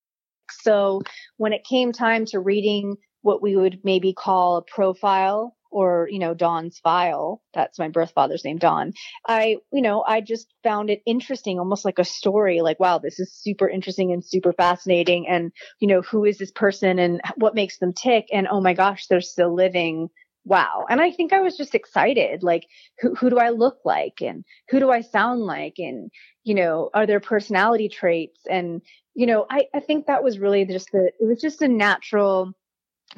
So 0.63 1.03
when 1.37 1.53
it 1.53 1.65
came 1.65 1.93
time 1.93 2.25
to 2.27 2.39
reading 2.39 2.97
what 3.23 3.43
we 3.43 3.57
would 3.57 3.81
maybe 3.83 4.13
call 4.13 4.57
a 4.57 4.63
profile 4.63 5.57
or, 5.75 6.09
you 6.09 6.21
know, 6.21 6.35
Don's 6.35 6.79
file. 6.79 7.43
That's 7.53 7.81
my 7.81 7.89
birth 7.89 8.13
father's 8.15 8.45
name, 8.45 8.59
Don. 8.59 8.93
I, 9.27 9.57
you 9.73 9.83
know, 9.83 10.05
I 10.07 10.21
just 10.21 10.47
found 10.63 10.89
it 10.89 11.03
interesting, 11.05 11.59
almost 11.59 11.85
like 11.85 11.99
a 11.99 12.05
story, 12.05 12.61
like, 12.61 12.79
wow, 12.79 12.99
this 12.99 13.19
is 13.19 13.35
super 13.35 13.69
interesting 13.69 14.13
and 14.13 14.25
super 14.25 14.53
fascinating. 14.53 15.27
And, 15.27 15.51
you 15.81 15.89
know, 15.89 16.01
who 16.01 16.25
is 16.25 16.39
this 16.39 16.53
person 16.53 17.01
and 17.01 17.21
what 17.37 17.57
makes 17.57 17.79
them 17.79 17.93
tick? 17.93 18.27
And 18.33 18.47
oh 18.49 18.61
my 18.61 18.73
gosh, 18.73 19.09
they're 19.09 19.21
still 19.21 19.53
living. 19.53 20.11
Wow. 20.45 20.85
And 20.89 21.01
I 21.01 21.11
think 21.11 21.33
I 21.33 21.41
was 21.41 21.57
just 21.57 21.75
excited. 21.75 22.45
Like, 22.45 22.67
who, 23.01 23.17
who 23.17 23.29
do 23.29 23.39
I 23.39 23.51
look 23.51 23.79
like? 23.85 24.21
And 24.21 24.45
who 24.71 24.79
do 24.79 24.93
I 24.93 25.01
sound 25.01 25.41
like? 25.41 25.75
And, 25.79 26.11
you 26.45 26.55
know, 26.55 26.91
are 26.95 27.07
there 27.07 27.19
personality 27.19 27.89
traits? 27.89 28.41
And, 28.49 28.81
you 29.15 29.27
know, 29.27 29.45
I, 29.51 29.65
I 29.75 29.81
think 29.81 30.07
that 30.07 30.23
was 30.23 30.39
really 30.39 30.67
just 30.67 30.93
the, 30.93 31.11
it 31.19 31.27
was 31.27 31.41
just 31.41 31.63
a 31.63 31.69
natural, 31.69 32.53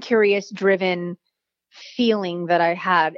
curious 0.01 0.51
driven 0.51 1.19
feeling 1.97 2.47
that 2.47 2.61
I 2.61 2.75
had. 2.75 3.17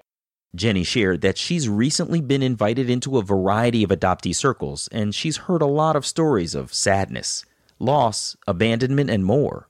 Jenny 0.55 0.83
shared 0.83 1.21
that 1.21 1.39
she's 1.39 1.69
recently 1.69 2.21
been 2.21 2.43
invited 2.43 2.89
into 2.89 3.19
a 3.19 3.23
variety 3.23 3.83
of 3.83 3.91
adoptee 3.91 4.35
circles, 4.35 4.89
and 4.91 5.15
she's 5.15 5.37
heard 5.37 5.63
a 5.63 5.67
lot 5.67 5.95
of 5.95 6.07
stories 6.07 6.55
of 6.55 6.73
sadness, 6.73 7.45
loss, 7.79 8.37
abandonment, 8.47 9.11
and 9.11 9.25
more. 9.25 9.69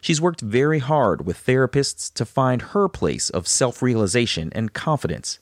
She's 0.00 0.20
worked 0.20 0.40
very 0.40 0.78
hard 0.78 1.26
with 1.26 1.44
therapists 1.44 2.12
to 2.14 2.24
find 2.24 2.62
her 2.62 2.88
place 2.88 3.30
of 3.30 3.48
self 3.48 3.82
realization 3.82 4.52
and 4.54 4.72
confidence, 4.72 5.38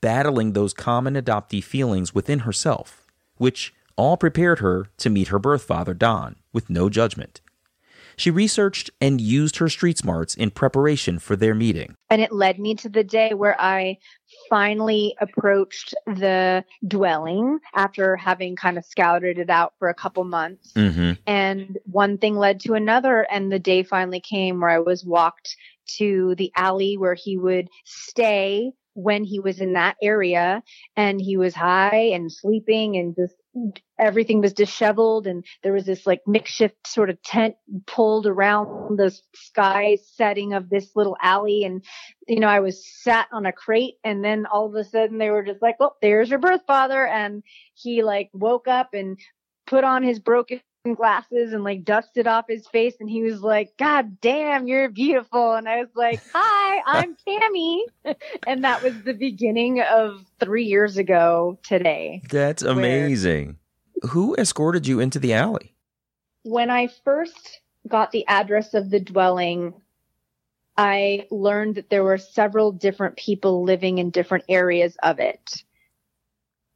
battling 0.00 0.52
those 0.52 0.74
common 0.74 1.14
adoptee 1.14 1.62
feelings 1.62 2.14
within 2.14 2.40
herself, 2.40 3.06
which 3.36 3.74
all 3.96 4.16
prepared 4.16 4.58
her 4.58 4.88
to 4.98 5.10
meet 5.10 5.28
her 5.28 5.38
birth 5.38 5.62
father, 5.62 5.94
Don, 5.94 6.36
with 6.52 6.68
no 6.68 6.88
judgment. 6.88 7.40
She 8.16 8.30
researched 8.30 8.90
and 9.00 9.20
used 9.20 9.56
her 9.58 9.68
street 9.68 9.98
smarts 9.98 10.34
in 10.34 10.50
preparation 10.50 11.18
for 11.18 11.36
their 11.36 11.54
meeting. 11.54 11.96
And 12.08 12.22
it 12.22 12.32
led 12.32 12.58
me 12.58 12.74
to 12.76 12.88
the 12.88 13.04
day 13.04 13.34
where 13.34 13.60
I 13.60 13.98
finally 14.48 15.14
approached 15.20 15.94
the 16.06 16.64
dwelling 16.86 17.58
after 17.74 18.16
having 18.16 18.56
kind 18.56 18.78
of 18.78 18.84
scouted 18.84 19.38
it 19.38 19.50
out 19.50 19.74
for 19.78 19.88
a 19.88 19.94
couple 19.94 20.24
months. 20.24 20.72
Mm-hmm. 20.72 21.12
And 21.26 21.78
one 21.84 22.16
thing 22.18 22.36
led 22.36 22.60
to 22.60 22.74
another. 22.74 23.26
And 23.30 23.52
the 23.52 23.58
day 23.58 23.82
finally 23.82 24.20
came 24.20 24.60
where 24.60 24.70
I 24.70 24.78
was 24.78 25.04
walked 25.04 25.56
to 25.98 26.34
the 26.36 26.50
alley 26.56 26.96
where 26.96 27.14
he 27.14 27.36
would 27.36 27.68
stay 27.84 28.72
when 28.94 29.24
he 29.24 29.38
was 29.38 29.60
in 29.60 29.74
that 29.74 29.96
area 30.02 30.62
and 30.96 31.20
he 31.20 31.36
was 31.36 31.54
high 31.54 32.10
and 32.14 32.32
sleeping 32.32 32.96
and 32.96 33.14
just 33.14 33.34
everything 33.98 34.40
was 34.40 34.52
disheveled 34.52 35.26
and 35.26 35.44
there 35.62 35.72
was 35.72 35.86
this 35.86 36.06
like 36.06 36.20
makeshift 36.26 36.86
sort 36.86 37.10
of 37.10 37.22
tent 37.22 37.54
pulled 37.86 38.26
around 38.26 38.98
the 38.98 39.16
sky 39.34 39.96
setting 40.14 40.52
of 40.52 40.68
this 40.68 40.90
little 40.94 41.16
alley. 41.22 41.64
And 41.64 41.84
you 42.28 42.40
know 42.40 42.48
i 42.48 42.60
was 42.60 42.84
sat 43.02 43.28
on 43.32 43.46
a 43.46 43.52
crate 43.52 43.94
and 44.04 44.24
then 44.24 44.46
all 44.46 44.66
of 44.66 44.74
a 44.74 44.84
sudden 44.84 45.18
they 45.18 45.30
were 45.30 45.44
just 45.44 45.62
like 45.62 45.78
well 45.80 45.96
there's 46.02 46.30
your 46.30 46.38
birth 46.38 46.62
father. 46.66 47.06
And 47.06 47.42
he 47.74 48.02
like 48.02 48.30
woke 48.32 48.68
up 48.68 48.90
and 48.92 49.18
put 49.66 49.84
on 49.84 50.02
his 50.02 50.18
broken 50.18 50.60
glasses 50.94 51.52
and 51.52 51.64
like 51.64 51.84
dusted 51.84 52.26
off 52.26 52.46
his 52.48 52.66
face 52.68 52.94
and 53.00 53.10
he 53.10 53.22
was 53.22 53.40
like 53.40 53.76
god 53.76 54.20
damn 54.20 54.66
you're 54.66 54.88
beautiful 54.88 55.54
and 55.54 55.68
i 55.68 55.76
was 55.76 55.88
like 55.94 56.20
hi 56.32 56.82
i'm 56.86 57.16
Tammy 57.26 57.84
and 58.46 58.64
that 58.64 58.82
was 58.82 58.94
the 59.02 59.14
beginning 59.14 59.80
of 59.80 60.24
3 60.40 60.64
years 60.64 60.96
ago 60.96 61.58
today 61.62 62.22
That's 62.30 62.62
amazing. 62.62 63.58
Who 64.10 64.34
escorted 64.36 64.86
you 64.86 65.00
into 65.00 65.18
the 65.18 65.32
alley? 65.32 65.76
when 66.46 66.70
I 66.70 66.88
first 67.04 67.60
got 67.88 68.12
the 68.12 68.24
address 68.28 68.72
of 68.72 68.88
the 68.88 69.00
dwelling, 69.00 69.74
I 70.76 71.26
learned 71.32 71.74
that 71.74 71.90
there 71.90 72.04
were 72.04 72.18
several 72.18 72.70
different 72.70 73.16
people 73.16 73.64
living 73.64 73.98
in 73.98 74.10
different 74.10 74.44
areas 74.48 74.96
of 75.02 75.18
it. 75.18 75.64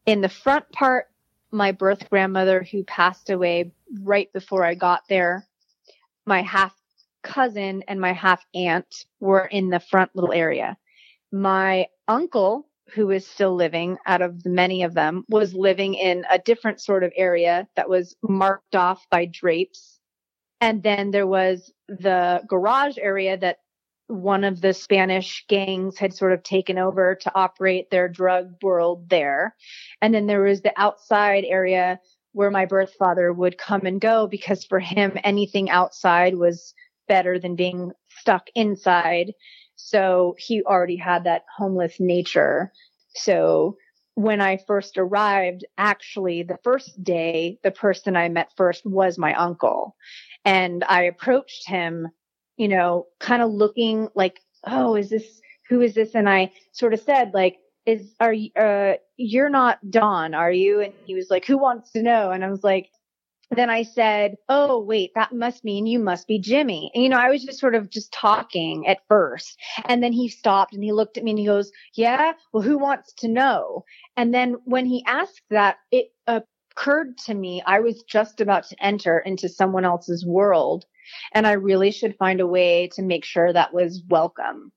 In 0.06 0.22
the 0.22 0.28
front 0.28 0.70
part, 0.72 1.06
my 1.52 1.72
birth 1.72 2.08
grandmother, 2.10 2.62
who 2.62 2.84
passed 2.84 3.30
away 3.30 3.72
right 4.02 4.32
before 4.32 4.64
I 4.64 4.74
got 4.74 5.02
there, 5.08 5.46
my 6.26 6.42
half 6.42 6.74
cousin 7.22 7.82
and 7.88 8.00
my 8.00 8.12
half 8.12 8.44
aunt 8.54 9.04
were 9.20 9.46
in 9.46 9.68
the 9.68 9.80
front 9.80 10.10
little 10.14 10.32
area. 10.32 10.76
My 11.32 11.86
uncle, 12.08 12.66
who 12.94 13.10
is 13.10 13.26
still 13.26 13.54
living 13.54 13.98
out 14.06 14.22
of 14.22 14.44
many 14.44 14.82
of 14.82 14.94
them, 14.94 15.24
was 15.28 15.54
living 15.54 15.94
in 15.94 16.24
a 16.30 16.38
different 16.38 16.80
sort 16.80 17.04
of 17.04 17.12
area 17.16 17.68
that 17.76 17.88
was 17.88 18.16
marked 18.22 18.74
off 18.74 19.06
by 19.10 19.26
drapes. 19.26 19.98
And 20.60 20.82
then 20.82 21.10
there 21.10 21.26
was 21.26 21.72
the 21.88 22.42
garage 22.48 22.98
area 22.98 23.36
that 23.38 23.58
one 24.10 24.44
of 24.44 24.60
the 24.60 24.74
Spanish 24.74 25.44
gangs 25.48 25.98
had 25.98 26.12
sort 26.12 26.32
of 26.32 26.42
taken 26.42 26.78
over 26.78 27.14
to 27.14 27.34
operate 27.34 27.90
their 27.90 28.08
drug 28.08 28.54
world 28.62 29.08
there. 29.08 29.54
And 30.02 30.12
then 30.12 30.26
there 30.26 30.42
was 30.42 30.62
the 30.62 30.72
outside 30.76 31.44
area 31.46 32.00
where 32.32 32.50
my 32.50 32.66
birth 32.66 32.94
father 32.98 33.32
would 33.32 33.58
come 33.58 33.86
and 33.86 34.00
go 34.00 34.26
because 34.26 34.64
for 34.64 34.80
him, 34.80 35.12
anything 35.24 35.70
outside 35.70 36.36
was 36.36 36.74
better 37.08 37.38
than 37.38 37.56
being 37.56 37.92
stuck 38.08 38.48
inside. 38.54 39.32
So 39.76 40.34
he 40.38 40.62
already 40.62 40.96
had 40.96 41.24
that 41.24 41.44
homeless 41.56 41.98
nature. 41.98 42.72
So 43.14 43.76
when 44.14 44.40
I 44.40 44.58
first 44.66 44.98
arrived, 44.98 45.64
actually 45.78 46.42
the 46.42 46.58
first 46.62 47.02
day, 47.02 47.58
the 47.62 47.70
person 47.70 48.16
I 48.16 48.28
met 48.28 48.50
first 48.56 48.84
was 48.84 49.18
my 49.18 49.34
uncle. 49.34 49.96
And 50.44 50.84
I 50.84 51.04
approached 51.04 51.68
him, 51.68 52.08
you 52.60 52.68
know, 52.68 53.06
kind 53.20 53.40
of 53.40 53.50
looking 53.50 54.06
like, 54.14 54.38
oh, 54.64 54.94
is 54.94 55.08
this, 55.08 55.40
who 55.70 55.80
is 55.80 55.94
this? 55.94 56.14
And 56.14 56.28
I 56.28 56.52
sort 56.72 56.92
of 56.92 57.00
said, 57.00 57.32
like, 57.32 57.56
is, 57.86 58.14
are 58.20 58.34
you, 58.34 58.50
uh, 58.54 58.96
you're 59.16 59.48
not 59.48 59.78
Don, 59.88 60.34
are 60.34 60.52
you? 60.52 60.82
And 60.82 60.92
he 61.06 61.14
was 61.14 61.28
like, 61.30 61.46
who 61.46 61.56
wants 61.56 61.90
to 61.92 62.02
know? 62.02 62.32
And 62.32 62.44
I 62.44 62.50
was 62.50 62.62
like, 62.62 62.90
then 63.50 63.70
I 63.70 63.82
said, 63.82 64.36
Oh, 64.50 64.78
wait, 64.78 65.12
that 65.14 65.32
must 65.32 65.64
mean 65.64 65.86
you 65.86 65.98
must 65.98 66.28
be 66.28 66.38
Jimmy. 66.38 66.90
And, 66.94 67.02
you 67.02 67.08
know, 67.08 67.16
I 67.18 67.30
was 67.30 67.42
just 67.42 67.58
sort 67.58 67.74
of 67.74 67.88
just 67.88 68.12
talking 68.12 68.86
at 68.86 69.00
first. 69.08 69.58
And 69.86 70.02
then 70.02 70.12
he 70.12 70.28
stopped 70.28 70.74
and 70.74 70.84
he 70.84 70.92
looked 70.92 71.16
at 71.16 71.24
me 71.24 71.30
and 71.30 71.38
he 71.38 71.46
goes, 71.46 71.72
Yeah, 71.94 72.34
well, 72.52 72.62
who 72.62 72.76
wants 72.78 73.14
to 73.20 73.28
know? 73.28 73.84
And 74.18 74.34
then 74.34 74.58
when 74.66 74.84
he 74.84 75.02
asked 75.06 75.42
that, 75.48 75.78
it 75.90 76.12
occurred 76.28 77.16
to 77.26 77.34
me 77.34 77.62
I 77.66 77.80
was 77.80 78.02
just 78.02 78.40
about 78.40 78.68
to 78.68 78.84
enter 78.84 79.18
into 79.18 79.48
someone 79.48 79.86
else's 79.86 80.24
world. 80.26 80.84
And 81.32 81.46
I 81.46 81.52
really 81.52 81.90
should 81.90 82.16
find 82.16 82.40
a 82.40 82.46
way 82.46 82.88
to 82.94 83.02
make 83.02 83.24
sure 83.24 83.52
that 83.52 83.74
was 83.74 84.02
welcome 84.08 84.72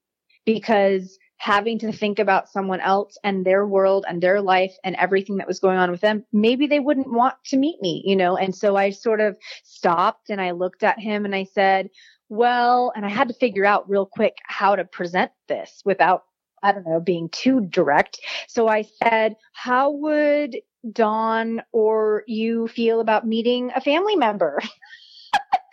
because 0.45 1.17
having 1.37 1.77
to 1.77 1.91
think 1.91 2.19
about 2.19 2.47
someone 2.47 2.79
else 2.79 3.17
and 3.23 3.45
their 3.45 3.67
world 3.67 4.05
and 4.07 4.21
their 4.21 4.41
life 4.41 4.73
and 4.83 4.95
everything 4.95 5.37
that 5.37 5.47
was 5.47 5.59
going 5.59 5.77
on 5.77 5.91
with 5.91 5.99
them, 5.99 6.23
maybe 6.31 6.67
they 6.67 6.79
wouldn't 6.79 7.11
want 7.11 7.35
to 7.43 7.57
meet 7.57 7.81
me, 7.81 8.01
you 8.05 8.15
know? 8.15 8.37
And 8.37 8.55
so 8.55 8.77
I 8.77 8.91
sort 8.91 9.19
of 9.19 9.35
stopped 9.63 10.29
and 10.29 10.39
I 10.39 10.51
looked 10.51 10.83
at 10.83 10.99
him 10.99 11.25
and 11.25 11.35
I 11.35 11.43
said, 11.43 11.89
well, 12.29 12.93
and 12.95 13.05
I 13.05 13.09
had 13.09 13.27
to 13.27 13.33
figure 13.33 13.65
out 13.65 13.89
real 13.89 14.05
quick 14.05 14.37
how 14.45 14.75
to 14.75 14.85
present 14.85 15.31
this 15.49 15.81
without, 15.83 16.23
I 16.63 16.71
don't 16.71 16.87
know, 16.87 17.01
being 17.01 17.27
too 17.29 17.61
direct. 17.61 18.19
So 18.47 18.69
I 18.69 18.83
said, 19.03 19.35
how 19.51 19.91
would 19.91 20.55
Don 20.91 21.61
or 21.73 22.23
you 22.25 22.67
feel 22.69 23.01
about 23.01 23.27
meeting 23.27 23.71
a 23.75 23.81
family 23.81 24.15
member? 24.15 24.61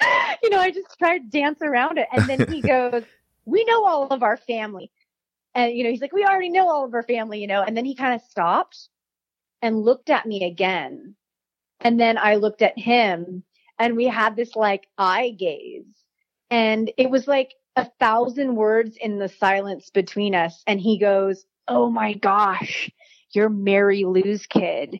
you 0.42 0.50
know, 0.50 0.58
I 0.58 0.70
just 0.70 0.98
tried 0.98 1.18
to 1.18 1.38
dance 1.38 1.60
around 1.62 1.98
it. 1.98 2.08
And 2.12 2.28
then 2.28 2.50
he 2.52 2.60
goes, 2.66 3.04
we 3.44 3.64
know 3.64 3.84
all 3.84 4.08
of 4.08 4.22
our 4.22 4.36
family. 4.36 4.90
And, 5.54 5.72
you 5.72 5.84
know, 5.84 5.90
he's 5.90 6.00
like, 6.00 6.12
we 6.12 6.24
already 6.24 6.50
know 6.50 6.68
all 6.68 6.84
of 6.84 6.94
our 6.94 7.02
family, 7.02 7.40
you 7.40 7.46
know, 7.46 7.62
and 7.62 7.76
then 7.76 7.84
he 7.84 7.94
kind 7.94 8.14
of 8.14 8.22
stopped 8.28 8.88
and 9.62 9.82
looked 9.82 10.10
at 10.10 10.26
me 10.26 10.44
again. 10.44 11.16
And 11.80 11.98
then 11.98 12.18
I 12.18 12.36
looked 12.36 12.62
at 12.62 12.78
him 12.78 13.42
and 13.78 13.96
we 13.96 14.06
had 14.06 14.36
this 14.36 14.54
like 14.54 14.86
eye 14.98 15.30
gaze 15.30 15.86
and 16.50 16.92
it 16.96 17.10
was 17.10 17.26
like 17.26 17.54
a 17.76 17.88
thousand 17.98 18.56
words 18.56 18.96
in 19.00 19.18
the 19.18 19.28
silence 19.28 19.90
between 19.90 20.34
us. 20.34 20.62
And 20.66 20.80
he 20.80 20.98
goes, 20.98 21.44
Oh 21.68 21.88
my 21.88 22.14
gosh, 22.14 22.90
you're 23.32 23.48
Mary 23.48 24.04
Lou's 24.04 24.46
kid. 24.46 24.98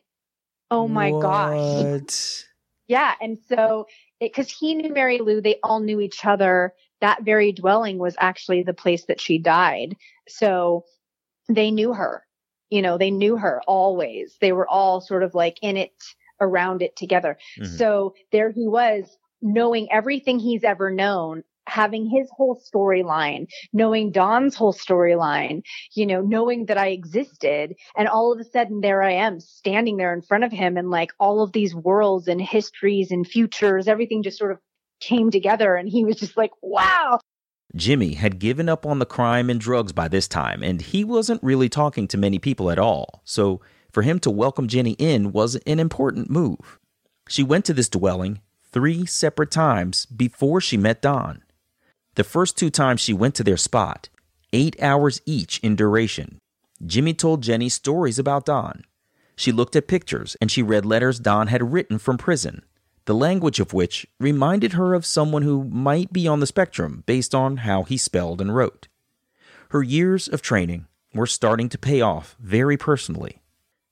Oh 0.69 0.87
my 0.87 1.11
gosh. 1.11 2.45
Yeah. 2.87 3.13
And 3.21 3.37
so, 3.49 3.87
because 4.21 4.49
he 4.49 4.75
knew 4.75 4.93
Mary 4.93 5.19
Lou, 5.19 5.41
they 5.41 5.57
all 5.63 5.79
knew 5.81 5.99
each 5.99 6.23
other. 6.23 6.73
That 7.01 7.23
very 7.23 7.51
dwelling 7.51 7.97
was 7.97 8.15
actually 8.19 8.63
the 8.63 8.73
place 8.73 9.05
that 9.07 9.19
she 9.19 9.39
died. 9.39 9.97
So 10.29 10.85
they 11.49 11.71
knew 11.71 11.93
her. 11.93 12.23
You 12.69 12.81
know, 12.81 12.97
they 12.97 13.11
knew 13.11 13.35
her 13.35 13.61
always. 13.67 14.37
They 14.39 14.53
were 14.53 14.69
all 14.69 15.01
sort 15.01 15.23
of 15.23 15.33
like 15.33 15.57
in 15.61 15.75
it, 15.75 15.91
around 16.39 16.81
it 16.81 16.95
together. 16.95 17.37
Mhm. 17.59 17.77
So 17.77 18.13
there 18.31 18.51
he 18.51 18.67
was, 18.67 19.17
knowing 19.41 19.91
everything 19.91 20.39
he's 20.39 20.63
ever 20.63 20.91
known, 20.91 21.43
having 21.71 22.05
his 22.05 22.29
whole 22.35 22.61
storyline, 22.61 23.47
knowing 23.71 24.11
Don's 24.11 24.55
whole 24.55 24.73
storyline, 24.73 25.63
you 25.93 26.05
know, 26.05 26.21
knowing 26.21 26.65
that 26.65 26.77
I 26.77 26.87
existed. 26.87 27.75
And 27.95 28.07
all 28.07 28.33
of 28.33 28.39
a 28.39 28.43
sudden 28.43 28.81
there 28.81 29.01
I 29.01 29.13
am 29.13 29.39
standing 29.39 29.97
there 29.97 30.13
in 30.13 30.21
front 30.21 30.43
of 30.43 30.51
him 30.51 30.77
and 30.77 30.89
like 30.89 31.11
all 31.19 31.41
of 31.41 31.53
these 31.53 31.73
worlds 31.73 32.27
and 32.27 32.41
histories 32.41 33.11
and 33.11 33.25
futures, 33.25 33.87
everything 33.87 34.21
just 34.21 34.37
sort 34.37 34.51
of 34.51 34.59
came 34.99 35.31
together. 35.31 35.75
And 35.75 35.87
he 35.87 36.03
was 36.03 36.17
just 36.17 36.35
like, 36.35 36.51
wow. 36.61 37.19
Jimmy 37.73 38.15
had 38.15 38.39
given 38.39 38.67
up 38.67 38.85
on 38.85 38.99
the 38.99 39.05
crime 39.05 39.49
and 39.49 39.59
drugs 39.59 39.93
by 39.93 40.09
this 40.09 40.27
time, 40.27 40.61
and 40.61 40.81
he 40.81 41.05
wasn't 41.05 41.41
really 41.41 41.69
talking 41.69 42.05
to 42.09 42.17
many 42.17 42.37
people 42.37 42.69
at 42.69 42.77
all. 42.77 43.21
So, 43.23 43.61
for 43.93 44.01
him 44.03 44.19
to 44.19 44.29
welcome 44.29 44.67
Jenny 44.67 44.91
in 44.99 45.31
was 45.31 45.55
an 45.55 45.79
important 45.79 46.29
move. 46.29 46.79
She 47.29 47.43
went 47.43 47.63
to 47.65 47.73
this 47.73 47.87
dwelling 47.87 48.41
three 48.71 49.05
separate 49.05 49.51
times 49.51 50.05
before 50.05 50.59
she 50.59 50.75
met 50.75 51.01
Don. 51.01 51.43
The 52.21 52.25
first 52.25 52.55
two 52.55 52.69
times 52.69 53.01
she 53.01 53.13
went 53.13 53.33
to 53.33 53.43
their 53.43 53.57
spot, 53.57 54.07
eight 54.53 54.79
hours 54.79 55.23
each 55.25 55.57
in 55.63 55.75
duration, 55.75 56.37
Jimmy 56.85 57.15
told 57.15 57.41
Jenny 57.41 57.67
stories 57.67 58.19
about 58.19 58.45
Don. 58.45 58.83
She 59.35 59.51
looked 59.51 59.75
at 59.75 59.87
pictures 59.87 60.37
and 60.39 60.51
she 60.51 60.61
read 60.61 60.85
letters 60.85 61.17
Don 61.17 61.47
had 61.47 61.73
written 61.73 61.97
from 61.97 62.19
prison 62.19 62.61
the 63.05 63.15
language 63.15 63.59
of 63.59 63.73
which 63.73 64.05
reminded 64.19 64.73
her 64.73 64.93
of 64.93 65.03
someone 65.03 65.41
who 65.41 65.63
might 65.63 66.13
be 66.13 66.27
on 66.27 66.41
the 66.41 66.45
spectrum 66.45 67.01
based 67.07 67.33
on 67.33 67.57
how 67.57 67.81
he 67.81 67.97
spelled 67.97 68.39
and 68.39 68.55
wrote. 68.55 68.87
Her 69.69 69.81
years 69.81 70.27
of 70.27 70.43
training 70.43 70.85
were 71.15 71.25
starting 71.25 71.69
to 71.69 71.79
pay 71.79 72.01
off 72.01 72.35
very 72.39 72.77
personally. 72.77 73.41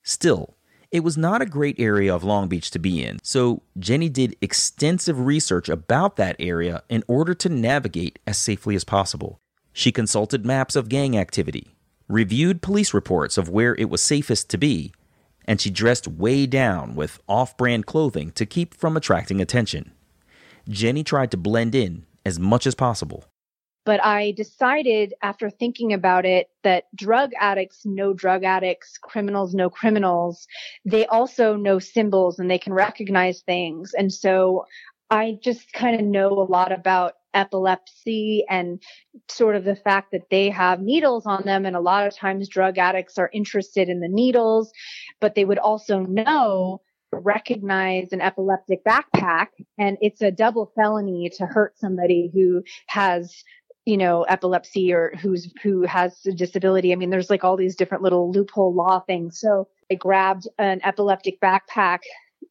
Still, 0.03 0.55
it 0.91 1.03
was 1.03 1.17
not 1.17 1.41
a 1.41 1.45
great 1.45 1.79
area 1.79 2.13
of 2.13 2.23
Long 2.23 2.47
Beach 2.47 2.71
to 2.71 2.79
be 2.79 3.03
in, 3.03 3.19
so 3.21 3.61
Jenny 3.77 4.09
did 4.09 4.35
extensive 4.41 5.19
research 5.19 5.69
about 5.69 6.15
that 6.15 6.35
area 6.39 6.83
in 6.89 7.03
order 7.07 7.35
to 7.35 7.49
navigate 7.49 8.17
as 8.25 8.37
safely 8.37 8.75
as 8.75 8.83
possible. 8.83 9.39
She 9.71 9.91
consulted 9.91 10.45
maps 10.45 10.75
of 10.75 10.89
gang 10.89 11.15
activity, 11.15 11.75
reviewed 12.07 12.63
police 12.63 12.93
reports 12.93 13.37
of 13.37 13.49
where 13.49 13.75
it 13.75 13.89
was 13.89 14.01
safest 14.01 14.49
to 14.49 14.57
be, 14.57 14.91
and 15.45 15.61
she 15.61 15.69
dressed 15.69 16.07
way 16.07 16.47
down 16.47 16.95
with 16.95 17.19
off 17.27 17.55
brand 17.55 17.85
clothing 17.85 18.31
to 18.31 18.45
keep 18.45 18.73
from 18.73 18.97
attracting 18.97 19.39
attention. 19.39 19.91
Jenny 20.67 21.03
tried 21.03 21.29
to 21.31 21.37
blend 21.37 21.75
in 21.75 22.05
as 22.25 22.39
much 22.39 22.65
as 22.65 22.75
possible. 22.75 23.25
But 23.85 24.03
I 24.03 24.31
decided 24.31 25.13
after 25.21 25.49
thinking 25.49 25.93
about 25.93 26.25
it 26.25 26.49
that 26.63 26.85
drug 26.95 27.31
addicts 27.39 27.85
know 27.85 28.13
drug 28.13 28.43
addicts, 28.43 28.97
criminals 28.97 29.53
know 29.53 29.69
criminals. 29.69 30.47
They 30.85 31.05
also 31.07 31.55
know 31.55 31.79
symbols 31.79 32.39
and 32.39 32.49
they 32.51 32.59
can 32.59 32.73
recognize 32.73 33.41
things. 33.41 33.93
And 33.97 34.13
so 34.13 34.65
I 35.09 35.37
just 35.41 35.73
kind 35.73 35.99
of 35.99 36.05
know 36.05 36.29
a 36.29 36.49
lot 36.49 36.71
about 36.71 37.13
epilepsy 37.33 38.43
and 38.49 38.81
sort 39.27 39.55
of 39.55 39.63
the 39.63 39.75
fact 39.75 40.11
that 40.11 40.29
they 40.29 40.49
have 40.49 40.81
needles 40.81 41.25
on 41.25 41.43
them. 41.45 41.65
And 41.65 41.75
a 41.75 41.81
lot 41.81 42.05
of 42.05 42.15
times 42.15 42.49
drug 42.49 42.77
addicts 42.77 43.17
are 43.17 43.29
interested 43.33 43.89
in 43.89 43.99
the 43.99 44.07
needles, 44.07 44.71
but 45.19 45.35
they 45.35 45.45
would 45.45 45.59
also 45.59 45.99
know 45.99 46.81
recognize 47.11 48.11
an 48.11 48.21
epileptic 48.21 48.83
backpack 48.83 49.47
and 49.79 49.97
it's 49.99 50.21
a 50.21 50.29
double 50.29 50.71
felony 50.75 51.29
to 51.37 51.45
hurt 51.45 51.77
somebody 51.79 52.29
who 52.33 52.61
has 52.87 53.43
you 53.89 53.97
know 53.97 54.23
epilepsy 54.23 54.93
or 54.93 55.13
who's 55.19 55.51
who 55.63 55.81
has 55.81 56.25
a 56.25 56.31
disability 56.31 56.93
i 56.93 56.95
mean 56.95 57.09
there's 57.09 57.29
like 57.29 57.43
all 57.43 57.57
these 57.57 57.75
different 57.75 58.03
little 58.03 58.31
loophole 58.31 58.73
law 58.73 58.99
things 58.99 59.39
so 59.39 59.67
i 59.91 59.95
grabbed 59.95 60.47
an 60.59 60.79
epileptic 60.83 61.41
backpack 61.41 61.99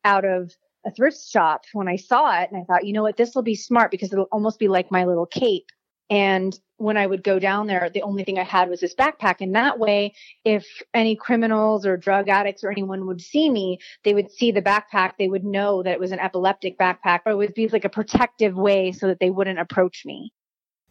out 0.04 0.24
of 0.24 0.52
a 0.86 0.90
thrift 0.90 1.28
shop 1.28 1.64
when 1.72 1.88
I 1.88 1.96
saw 1.96 2.40
it 2.40 2.50
and 2.50 2.60
I 2.60 2.64
thought, 2.64 2.86
you 2.86 2.92
know 2.92 3.02
what, 3.02 3.16
this 3.16 3.34
will 3.34 3.42
be 3.42 3.54
smart 3.54 3.90
because 3.90 4.12
it'll 4.12 4.28
almost 4.32 4.58
be 4.58 4.68
like 4.68 4.90
my 4.90 5.04
little 5.04 5.26
cape. 5.26 5.66
And 6.10 6.58
when 6.78 6.96
I 6.96 7.06
would 7.06 7.22
go 7.22 7.38
down 7.38 7.66
there, 7.66 7.90
the 7.92 8.02
only 8.02 8.24
thing 8.24 8.38
I 8.38 8.44
had 8.44 8.70
was 8.70 8.80
this 8.80 8.94
backpack. 8.94 9.36
And 9.40 9.54
that 9.54 9.78
way, 9.78 10.14
if 10.44 10.66
any 10.94 11.14
criminals 11.16 11.84
or 11.84 11.98
drug 11.98 12.30
addicts 12.30 12.64
or 12.64 12.70
anyone 12.70 13.06
would 13.06 13.20
see 13.20 13.50
me, 13.50 13.78
they 14.04 14.14
would 14.14 14.30
see 14.30 14.50
the 14.50 14.62
backpack. 14.62 15.12
They 15.18 15.28
would 15.28 15.44
know 15.44 15.82
that 15.82 15.92
it 15.92 16.00
was 16.00 16.12
an 16.12 16.20
epileptic 16.20 16.78
backpack. 16.78 17.20
Or 17.26 17.32
it 17.32 17.36
would 17.36 17.52
be 17.52 17.68
like 17.68 17.84
a 17.84 17.90
protective 17.90 18.56
way 18.56 18.92
so 18.92 19.08
that 19.08 19.20
they 19.20 19.28
wouldn't 19.28 19.58
approach 19.58 20.04
me. 20.06 20.32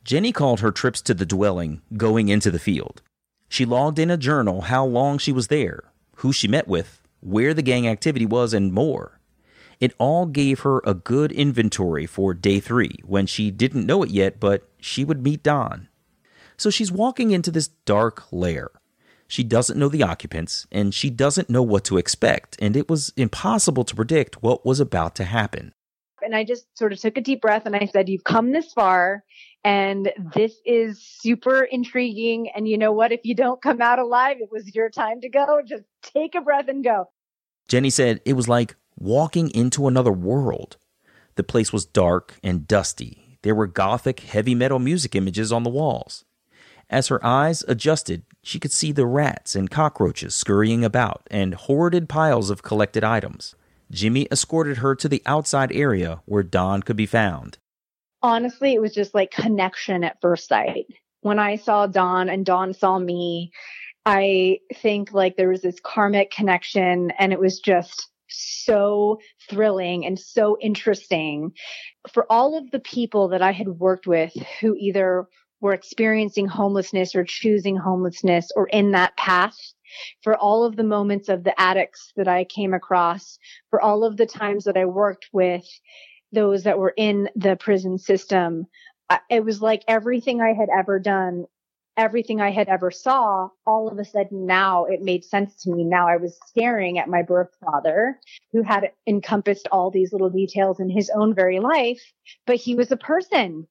Jenny 0.08 0.32
called 0.32 0.62
her 0.62 0.72
trips 0.72 1.02
to 1.02 1.14
the 1.14 1.26
dwelling 1.26 1.82
going 1.98 2.30
into 2.30 2.50
the 2.50 2.60
field. 2.60 3.02
She 3.50 3.66
logged 3.66 4.00
in 4.00 4.10
a 4.10 4.16
journal 4.16 4.62
how 4.62 4.86
long 4.86 5.18
she 5.18 5.34
was 5.34 5.50
there, 5.50 5.92
who 6.16 6.32
she 6.32 6.48
met 6.48 6.66
with, 6.66 7.02
where 7.20 7.54
the 7.54 7.62
gang 7.62 7.86
activity 7.86 8.26
was, 8.26 8.54
and 8.54 8.72
more. 8.72 9.20
It 9.82 9.94
all 9.98 10.26
gave 10.26 10.62
her 10.62 10.82
a 10.86 10.94
good 10.94 11.34
inventory 11.34 12.06
for 12.06 12.34
day 12.34 12.62
three 12.62 12.96
when 13.04 13.26
she 13.26 13.52
didn't 13.52 13.86
know 13.86 14.02
it 14.02 14.10
yet, 14.10 14.40
but 14.40 14.70
she 14.80 15.04
would 15.04 15.22
meet 15.22 15.44
Don. 15.44 15.90
So 16.56 16.70
she's 16.70 16.90
walking 16.90 17.32
into 17.32 17.52
this 17.52 17.68
dark 17.68 18.32
lair. 18.32 18.72
She 19.28 19.44
doesn't 19.44 19.78
know 19.78 19.90
the 19.90 20.04
occupants 20.04 20.68
and 20.72 20.94
she 20.94 21.10
doesn't 21.10 21.50
know 21.50 21.64
what 21.64 21.84
to 21.84 21.98
expect, 21.98 22.56
and 22.62 22.78
it 22.78 22.88
was 22.88 23.12
impossible 23.18 23.84
to 23.84 23.96
predict 23.96 24.42
what 24.42 24.66
was 24.66 24.80
about 24.80 25.16
to 25.16 25.26
happen. 25.26 25.74
And 26.28 26.36
I 26.36 26.44
just 26.44 26.66
sort 26.78 26.92
of 26.92 27.00
took 27.00 27.18
a 27.18 27.22
deep 27.22 27.40
breath 27.40 27.66
and 27.66 27.74
I 27.74 27.86
said, 27.86 28.10
You've 28.10 28.26
come 28.26 28.52
this 28.52 28.74
far, 28.74 29.24
and 29.64 30.12
this 30.36 30.60
is 30.66 31.02
super 31.02 31.64
intriguing. 31.64 32.50
And 32.54 32.68
you 32.68 32.78
know 32.78 32.92
what? 32.92 33.14
If 33.14 33.22
you 33.24 33.34
don't 33.34 33.62
come 33.62 33.82
out 33.82 33.98
alive, 33.98 34.36
it 34.42 34.50
was 34.52 34.76
your 34.76 34.90
time 34.90 35.22
to 35.22 35.30
go. 35.30 35.62
Just 35.66 35.86
take 36.04 36.36
a 36.36 36.42
breath 36.42 36.68
and 36.68 36.84
go. 36.84 37.06
Jenny 37.70 37.90
said 37.90 38.20
it 38.26 38.34
was 38.34 38.50
like 38.50 38.76
walking 38.98 39.50
into 39.52 39.88
another 39.88 40.12
world. 40.12 40.76
The 41.36 41.46
place 41.46 41.72
was 41.72 41.86
dark 41.86 42.38
and 42.44 42.68
dusty. 42.68 43.40
There 43.44 43.56
were 43.56 43.66
gothic, 43.66 44.20
heavy 44.20 44.54
metal 44.54 44.80
music 44.80 45.16
images 45.16 45.54
on 45.54 45.64
the 45.64 45.70
walls. 45.70 46.26
As 46.90 47.08
her 47.08 47.26
eyes 47.26 47.64
adjusted, 47.70 48.24
she 48.44 48.60
could 48.60 48.74
see 48.74 48.92
the 48.92 49.06
rats 49.06 49.56
and 49.56 49.72
cockroaches 49.72 50.36
scurrying 50.36 50.84
about 50.84 51.26
and 51.32 51.54
hoarded 51.54 52.10
piles 52.10 52.50
of 52.50 52.64
collected 52.64 53.06
items. 53.06 53.56
Jimmy 53.92 54.28
escorted 54.32 54.78
her 54.78 54.96
to 54.96 55.08
the 55.08 55.22
outside 55.26 55.72
area 55.72 56.22
where 56.26 56.44
Don 56.44 56.84
could 56.84 56.98
be 56.98 57.06
found. 57.06 57.58
Honestly, 58.22 58.74
it 58.74 58.82
was 58.82 58.94
just 58.94 59.14
like 59.14 59.32
connection 59.32 60.04
at 60.04 60.20
first 60.22 60.48
sight. 60.48 60.86
When 61.22 61.40
I 61.40 61.56
saw 61.56 61.88
Don 61.88 62.30
and 62.30 62.46
Don 62.46 62.74
saw 62.74 63.00
me, 63.00 63.52
I 64.06 64.60
think 64.76 65.12
like 65.14 65.36
there 65.36 65.50
was 65.50 65.62
this 65.62 65.80
karmic 65.84 66.32
connection 66.32 67.12
and 67.20 67.34
it 67.34 67.40
was 67.40 67.60
just 67.60 68.10
so 68.30 69.20
thrilling 69.50 70.06
and 70.06 70.20
so 70.20 70.58
interesting 70.62 71.52
for 72.12 72.26
all 72.30 72.58
of 72.58 72.72
the 72.72 72.80
people 72.80 73.30
that 73.30 73.42
I 73.42 73.52
had 73.52 73.68
worked 73.68 74.08
with 74.08 74.34
who 74.60 74.76
either 74.78 75.28
were 75.62 75.74
experiencing 75.74 76.48
homelessness 76.48 77.16
or 77.16 77.24
choosing 77.24 77.76
homelessness 77.76 78.50
or 78.56 78.68
in 78.68 78.92
that 78.92 79.16
path 79.18 79.58
for 80.22 80.36
all 80.36 80.64
of 80.64 80.76
the 80.76 80.84
moments 80.84 81.30
of 81.30 81.44
the 81.44 81.60
addicts 81.60 82.12
that 82.16 82.28
I 82.28 82.44
came 82.44 82.74
across, 82.74 83.40
for 83.70 83.82
all 83.82 84.04
of 84.04 84.18
the 84.18 84.26
times 84.26 84.64
that 84.66 84.78
I 84.78 84.86
worked 84.86 85.28
with 85.32 85.66
those 86.32 86.64
that 86.64 86.80
were 86.80 86.94
in 86.98 87.30
the 87.36 87.56
prison 87.56 87.98
system. 87.98 88.66
It 89.30 89.46
was 89.46 89.62
like 89.62 89.84
everything 89.88 90.42
I 90.42 90.54
had 90.54 90.70
ever 90.70 91.00
done 91.00 91.46
everything 91.98 92.40
I 92.40 92.52
had 92.52 92.70
ever 92.70 92.92
saw, 92.92 93.50
all 93.66 93.90
of 93.90 93.98
a 93.98 94.06
sudden 94.06 94.46
now 94.46 94.86
it 94.86 95.02
made 95.02 95.26
sense 95.26 95.56
to 95.64 95.72
me. 95.72 95.84
Now 95.84 96.08
I 96.08 96.18
was 96.18 96.38
staring 96.46 97.00
at 97.00 97.10
my 97.10 97.24
birth 97.24 97.50
father 97.66 98.20
who 98.54 98.62
had 98.62 98.92
encompassed 99.08 99.68
all 99.72 99.90
these 99.90 100.14
little 100.14 100.30
details 100.30 100.80
in 100.80 100.90
his 100.90 101.10
own 101.10 101.34
very 101.34 101.60
life, 101.60 102.02
but 102.46 102.58
he 102.58 102.76
was 102.76 102.92
a 102.92 102.98
person 102.98 103.68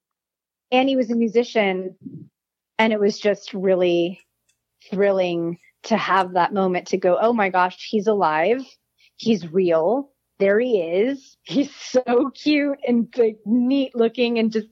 and 0.71 0.89
he 0.89 0.97
was 0.97 1.09
a 1.09 1.15
musician. 1.15 1.95
And 2.77 2.93
it 2.93 2.99
was 2.99 3.17
just 3.17 3.53
really 3.53 4.19
thrilling 4.91 5.57
to 5.83 5.97
have 5.97 6.33
that 6.33 6.53
moment 6.53 6.87
to 6.87 6.97
go, 6.97 7.17
Oh 7.19 7.33
my 7.33 7.49
gosh, 7.49 7.87
he's 7.89 8.07
alive. 8.07 8.61
He's 9.15 9.51
real. 9.51 10.11
There 10.39 10.59
he 10.59 10.79
is. 10.79 11.37
He's 11.43 11.73
so 11.73 12.31
cute 12.35 12.77
and 12.87 13.07
like 13.17 13.39
neat 13.45 13.95
looking 13.95 14.37
and 14.37 14.51
just 14.51 14.67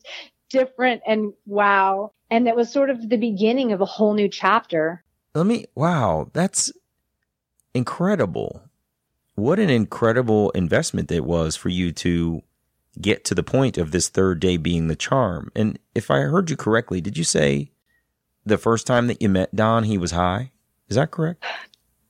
different 0.50 1.02
and 1.08 1.34
wow. 1.46 2.12
And 2.30 2.48
that 2.48 2.56
was 2.56 2.72
sort 2.72 2.90
of 2.90 3.10
the 3.10 3.18
beginning 3.18 3.72
of 3.72 3.82
a 3.82 3.86
whole 3.86 4.14
new 4.14 4.30
chapter. 4.30 5.04
Let 5.34 5.46
me, 5.46 5.66
wow, 5.76 6.30
that's 6.34 6.72
incredible. 7.74 8.62
What 9.36 9.60
an 9.60 9.70
incredible 9.70 10.52
investment 10.52 11.12
it 11.12 11.26
was 11.26 11.56
for 11.56 11.70
you 11.70 11.92
to 11.94 12.42
get 13.02 13.26
to 13.26 13.36
the 13.36 13.44
point 13.44 13.78
of 13.78 13.92
this 13.92 14.08
third 14.10 14.40
day 14.40 14.58
being 14.58 14.88
the 14.88 14.96
charm. 14.96 15.52
And 15.56 15.78
if 15.94 16.10
I 16.10 16.20
heard 16.20 16.50
you 16.50 16.56
correctly, 16.56 17.02
did 17.02 17.18
you 17.18 17.24
say 17.24 17.72
the 18.46 18.58
first 18.58 18.88
time 18.88 19.08
that 19.08 19.22
you 19.22 19.30
met 19.30 19.56
Don, 19.56 19.84
he 19.84 19.98
was 19.98 20.12
high? 20.12 20.52
Is 20.90 20.96
that 20.96 21.12
correct? 21.12 21.44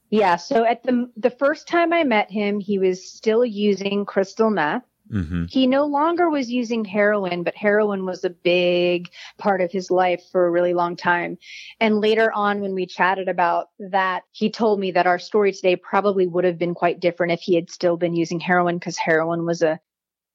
Yeah. 0.09 0.36
So 0.36 0.65
at 0.65 0.84
the 0.84 1.11
the 1.17 1.30
first 1.30 1.67
time 1.67 1.91
I 1.91 2.03
met 2.03 2.32
him, 2.32 2.59
he 2.59 2.80
was 2.80 3.09
still 3.09 3.45
using 3.45 4.05
crystal 4.05 4.49
meth. 4.49 4.84
Mm-hmm. 5.11 5.45
He 5.49 5.67
no 5.67 5.86
longer 5.86 6.30
was 6.30 6.49
using 6.49 6.84
heroin, 6.84 7.43
but 7.43 7.55
heroin 7.55 8.05
was 8.05 8.23
a 8.23 8.30
big 8.30 9.09
part 9.38 9.61
of 9.61 9.71
his 9.71 9.91
life 9.91 10.23
for 10.32 10.47
a 10.47 10.51
really 10.51 10.73
long 10.73 10.95
time. 10.95 11.38
And 11.80 12.01
later 12.01 12.32
on, 12.34 12.59
when 12.59 12.73
we 12.73 12.88
chatted 12.88 13.28
about 13.28 13.69
that, 13.78 14.23
he 14.32 14.49
told 14.49 14.80
me 14.80 14.91
that 14.91 15.05
our 15.05 15.19
story 15.19 15.51
today 15.51 15.76
probably 15.76 16.26
would 16.26 16.43
have 16.43 16.57
been 16.57 16.73
quite 16.73 16.99
different 16.99 17.34
if 17.34 17.41
he 17.41 17.53
had 17.53 17.69
still 17.69 17.97
been 17.97 18.15
using 18.15 18.39
heroin 18.39 18.78
because 18.78 18.97
heroin 18.97 19.45
was 19.45 19.61
a 19.61 19.80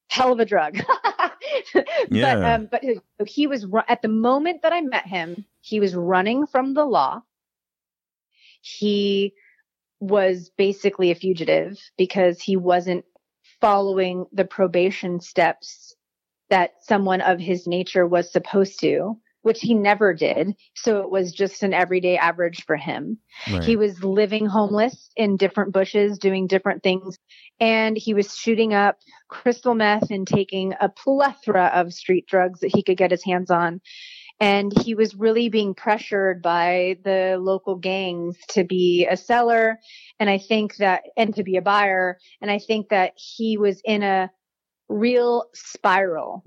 hell 0.09 0.33
of 0.33 0.39
a 0.39 0.45
drug. 0.45 0.77
yeah. 2.11 2.37
But, 2.37 2.45
um, 2.45 2.69
but 3.19 3.29
he 3.29 3.47
was 3.47 3.67
at 3.89 4.03
the 4.03 4.09
moment 4.09 4.63
that 4.63 4.73
I 4.73 4.83
met 4.83 5.07
him, 5.07 5.45
he 5.63 5.81
was 5.81 5.97
running 5.97 6.47
from 6.47 6.75
the 6.75 6.85
law. 6.85 7.23
He 8.61 9.35
was 10.01 10.51
basically 10.57 11.11
a 11.11 11.15
fugitive 11.15 11.79
because 11.99 12.41
he 12.41 12.57
wasn't 12.57 13.05
following 13.61 14.25
the 14.33 14.45
probation 14.45 15.21
steps 15.21 15.95
that 16.49 16.71
someone 16.83 17.21
of 17.21 17.39
his 17.39 17.67
nature 17.67 18.07
was 18.07 18.33
supposed 18.33 18.81
to. 18.81 19.17
which 19.43 19.61
he 19.61 19.75
never 19.75 20.13
did. 20.13 20.55
So 20.75 21.01
it 21.01 21.11
was 21.11 21.33
just 21.33 21.63
an 21.63 21.73
everyday 21.73 22.17
average 22.19 22.65
for 22.67 22.77
him. 22.77 23.19
Right. 23.51 23.65
He 23.65 23.77
was 23.77 24.05
living 24.05 24.47
homeless 24.47 25.11
in 25.17 25.37
different 25.37 25.73
bushes, 25.73 26.19
doing 26.19 26.47
different 26.47 26.83
things. 26.83 27.17
And 27.59 27.97
he 27.97 28.15
was 28.15 28.37
shooting 28.37 28.75
up 28.75 28.99
crystal 29.29 29.75
meth 29.75 30.11
and 30.11 30.27
taking 30.27 30.75
a 30.81 30.89
plethora 30.89 31.71
of 31.75 31.95
street 31.95 32.27
drugs 32.27 32.61
that 32.61 32.75
he 32.75 32.83
could 32.83 32.99
get 32.99 33.11
his 33.11 33.25
hands 33.25 33.51
on. 33.51 33.81
And 34.41 34.73
he 34.83 34.95
was 34.95 35.15
really 35.15 35.51
being 35.51 35.75
pressured 35.75 36.41
by 36.43 36.97
the 37.05 37.37
local 37.39 37.77
gangs 37.77 38.37
to 38.49 38.65
be 38.65 39.07
a 39.07 39.17
seller. 39.17 39.79
And 40.19 40.31
I 40.31 40.39
think 40.39 40.77
that, 40.77 41.03
and 41.17 41.35
to 41.35 41.43
be 41.43 41.57
a 41.57 41.63
buyer. 41.63 42.19
And 42.41 42.51
I 42.51 42.59
think 42.59 42.89
that 42.89 43.13
he 43.17 43.59
was 43.59 43.83
in 43.85 44.03
a 44.03 44.31
real 44.89 45.45
spiral 45.55 46.43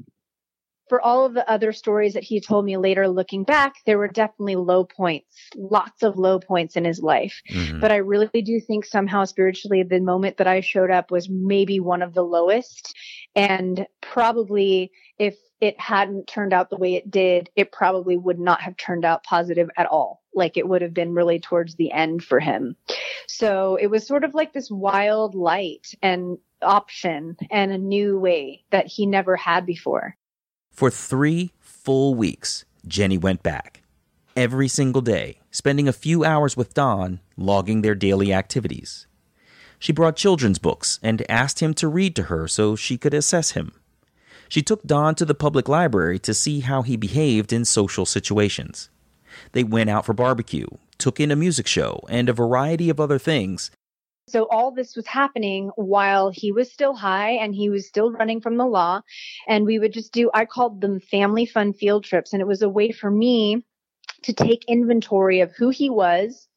for 0.93 1.01
all 1.01 1.25
of 1.25 1.33
the 1.33 1.49
other 1.49 1.71
stories 1.71 2.13
that 2.13 2.21
he 2.21 2.39
told 2.39 2.63
me 2.63 2.77
later 2.77 3.07
looking 3.07 3.43
back, 3.43 3.73
there 3.87 3.97
were 3.97 4.07
definitely 4.07 4.55
low 4.55 4.83
points, 4.83 5.49
lots 5.55 6.03
of 6.03 6.19
low 6.19 6.37
points 6.37 6.75
in 6.75 6.85
his 6.85 7.01
life. 7.01 7.41
Mhm. 7.49 7.81
But 7.81 7.91
I 7.91 7.95
really 7.95 8.43
do 8.43 8.59
think 8.59 8.85
somehow 8.85 9.25
spiritually, 9.25 9.81
the 9.81 9.99
moment 9.99 10.37
that 10.37 10.45
I 10.45 10.61
showed 10.61 10.91
up 10.91 11.09
was 11.09 11.27
maybe 11.27 11.79
one 11.79 12.03
of 12.03 12.13
the 12.13 12.21
lowest. 12.21 12.95
And 13.33 13.87
probably 14.01 14.91
if 15.17 15.35
it 15.61 15.79
hadn't 15.79 16.27
turned 16.27 16.53
out 16.53 16.69
the 16.69 16.77
way 16.77 16.93
it 16.93 17.09
did, 17.09 17.49
it 17.55 17.71
probably 17.71 18.15
would 18.15 18.37
not 18.37 18.61
have 18.61 18.77
turned 18.77 19.03
out 19.03 19.23
positive 19.23 19.71
at 19.75 19.87
all. 19.87 20.21
Like 20.35 20.57
it 20.57 20.67
would 20.67 20.83
have 20.83 20.93
been 20.93 21.15
really 21.15 21.39
towards 21.39 21.73
the 21.73 21.91
end 21.91 22.23
for 22.23 22.39
him. 22.39 22.75
So 23.25 23.77
it 23.77 23.87
was 23.87 24.05
sort 24.05 24.25
of 24.25 24.35
like 24.35 24.53
this 24.53 24.69
wild 24.69 25.33
light 25.33 25.87
and 26.03 26.37
option 26.61 27.35
and 27.49 27.71
a 27.71 27.79
new 27.79 28.19
way 28.19 28.63
that 28.69 28.85
he 28.85 29.07
never 29.07 29.35
had 29.35 29.65
before. 29.65 30.15
For 30.74 30.89
three 30.89 31.53
full 31.59 32.15
weeks, 32.15 32.65
Jenny 32.88 33.17
went 33.17 33.43
back. 33.43 33.84
Every 34.36 34.67
single 34.67 35.03
day, 35.03 35.38
spending 35.51 35.88
a 35.88 35.93
few 35.93 36.26
hours 36.26 36.57
with 36.57 36.74
Don, 36.74 37.19
logging 37.38 37.84
their 37.84 37.93
daily 37.93 38.34
activities. 38.34 39.05
She 39.78 39.93
brought 39.93 40.15
children's 40.15 40.57
books 40.57 40.99
and 41.03 41.30
asked 41.30 41.59
him 41.59 41.76
to 41.76 41.88
read 41.88 42.15
to 42.15 42.24
her 42.24 42.47
so 42.47 42.76
she 42.76 42.97
could 42.97 43.13
assess 43.13 43.51
him. 43.51 43.74
She 44.49 44.63
took 44.63 44.84
Don 44.84 45.13
to 45.15 45.26
the 45.26 45.36
public 45.36 45.69
library 45.69 46.17
to 46.19 46.34
see 46.34 46.61
how 46.61 46.82
he 46.82 46.97
behaved 46.97 47.53
in 47.53 47.65
social 47.65 48.07
situations. 48.07 48.89
They 49.51 49.63
went 49.63 49.91
out 49.91 50.07
for 50.07 50.13
barbecue, 50.13 50.67
took 50.97 51.19
in 51.19 51.30
a 51.30 51.36
music 51.36 51.67
show, 51.67 51.99
and 52.09 52.28
a 52.30 52.34
variety 52.34 52.89
of 52.89 52.99
other 52.99 53.19
things, 53.19 53.69
So 54.28 54.47
all 54.49 54.71
this 54.71 54.95
was 54.95 55.05
happening 55.05 55.69
while 55.76 56.32
he 56.32 56.51
was 56.51 56.71
still 56.71 56.95
high 56.95 57.32
and 57.32 57.53
he 57.53 57.69
was 57.69 57.88
still 57.88 58.11
running 58.11 58.41
from 58.41 58.57
the 58.57 58.65
law. 58.65 59.01
And 59.47 59.65
we 59.65 59.80
would 59.80 59.93
just 59.93 60.13
do, 60.13 60.32
I 60.34 60.45
called 60.45 60.82
them 60.82 60.99
family 60.99 61.45
fun 61.45 61.74
field 61.74 62.05
trips. 62.05 62.34
And 62.34 62.41
it 62.41 62.47
was 62.47 62.61
a 62.61 62.69
way 62.69 62.91
for 62.91 63.11
me 63.11 63.65
to 64.24 64.34
take 64.34 64.63
inventory 64.67 65.41
of 65.41 65.51
who 65.57 65.69
he 65.69 65.89
was 65.89 66.47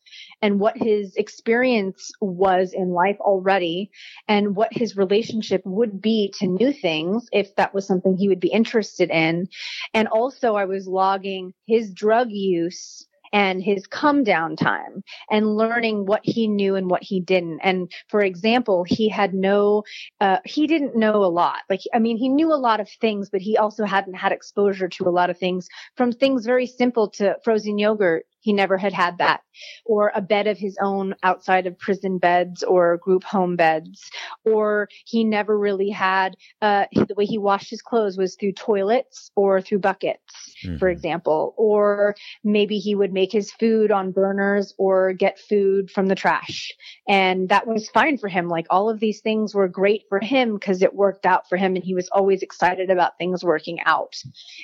and 0.41 0.61
what 0.61 0.77
his 0.77 1.17
experience 1.17 2.11
was 2.21 2.73
in 2.73 2.91
life 2.91 3.17
already 3.21 3.91
and 4.29 4.55
what 4.55 4.73
his 4.73 4.97
relationship 4.97 5.63
would 5.65 6.01
be 6.01 6.33
to 6.39 6.47
new 6.47 6.73
things 6.73 7.29
if 7.33 7.55
that 7.57 7.75
was 7.75 7.87
something 7.87 8.17
he 8.17 8.29
would 8.29 8.41
be 8.41 8.53
interested 8.53 9.11
in. 9.11 9.49
And 9.93 10.09
also 10.09 10.55
I 10.55 10.67
was 10.67 10.87
logging 10.87 11.53
his 11.67 11.93
drug 11.93 12.29
use 12.31 13.06
and 13.33 13.63
his 13.63 13.87
come 13.87 14.25
down 14.25 14.57
time 14.57 15.03
and 15.31 15.57
learning 15.57 16.07
what 16.07 16.21
he 16.23 16.47
knew 16.47 16.75
and 16.75 16.91
what 16.91 17.03
he 17.03 17.21
didn't. 17.21 17.61
And 17.61 17.91
for 18.09 18.23
example, 18.23 18.85
he 18.87 19.09
had 19.09 19.35
no, 19.35 19.85
uh, 20.21 20.39
he 20.45 20.67
didn't 20.67 20.97
know 20.97 21.25
a 21.25 21.27
lot. 21.27 21.61
Like, 21.69 21.81
I 21.95 21.99
mean, 21.99 22.17
he 22.17 22.29
knew 22.29 22.53
a 22.53 22.55
lot 22.55 22.81
of 22.81 22.89
things, 23.01 23.31
but 23.31 23.41
he 23.41 23.57
also 23.57 23.85
hadn't 23.85 24.15
had 24.15 24.33
exposure 24.33 24.89
to 24.89 25.09
a 25.09 25.11
lot 25.11 25.31
of 25.31 25.39
things 25.39 25.69
from 25.97 26.13
things 26.13 26.47
very 26.47 26.67
simple 26.67 27.09
to 27.11 27.37
frozen 27.45 27.79
yogurt. 27.79 28.27
He 28.47 28.53
never 28.53 28.79
had 28.79 28.93
had 28.93 29.19
that 29.19 29.41
or 29.85 30.13
a 30.15 30.21
bed 30.21 30.47
of 30.47 30.57
his 30.57 30.79
own 30.81 31.17
outside 31.25 31.67
of 31.67 31.77
prison 31.81 32.19
beds 32.19 32.63
or 32.63 32.97
group 32.99 33.25
home 33.25 33.57
beds. 33.57 34.09
Or 34.45 34.89
he 35.05 35.25
never 35.25 35.59
really 35.59 35.91
had, 35.91 36.37
uh, 36.63 36.85
the 36.95 37.17
way 37.17 37.25
he 37.25 37.39
washed 37.39 37.71
his 37.71 37.83
clothes 37.83 38.17
was 38.17 38.37
through 38.37 38.53
toilets 38.53 39.33
or 39.35 39.61
through 39.61 39.81
buckets, 39.81 40.55
for 40.79 40.89
Mhm. 40.89 40.93
example. 40.93 41.55
Or 41.57 42.15
maybe 42.45 42.79
he 42.79 42.95
would 42.95 43.13
make 43.13 43.33
his 43.33 43.51
food 43.51 43.91
on 43.91 44.13
burners 44.13 44.73
or 44.79 45.13
get 45.13 45.41
food 45.41 45.91
from 45.91 46.07
the 46.07 46.15
trash. 46.15 46.73
And 47.09 47.49
that 47.49 47.67
was 47.67 47.89
fine 47.89 48.17
for 48.17 48.29
him. 48.29 48.49
Like 48.49 48.67
all 48.71 48.89
of 48.89 49.01
these 49.01 49.23
things 49.23 49.57
were 49.57 49.67
great 49.67 50.05
for 50.09 50.21
him 50.21 50.55
because 50.55 50.83
it 50.83 50.95
worked 50.95 51.27
out 51.27 51.49
for 51.49 51.57
him 51.57 51.75
and 51.75 51.85
he 51.85 51.95
was 51.95 52.09
always 52.13 52.43
excited 52.43 52.91
about 52.91 53.19
things 53.19 53.43
working 53.43 53.81
out. 53.87 54.15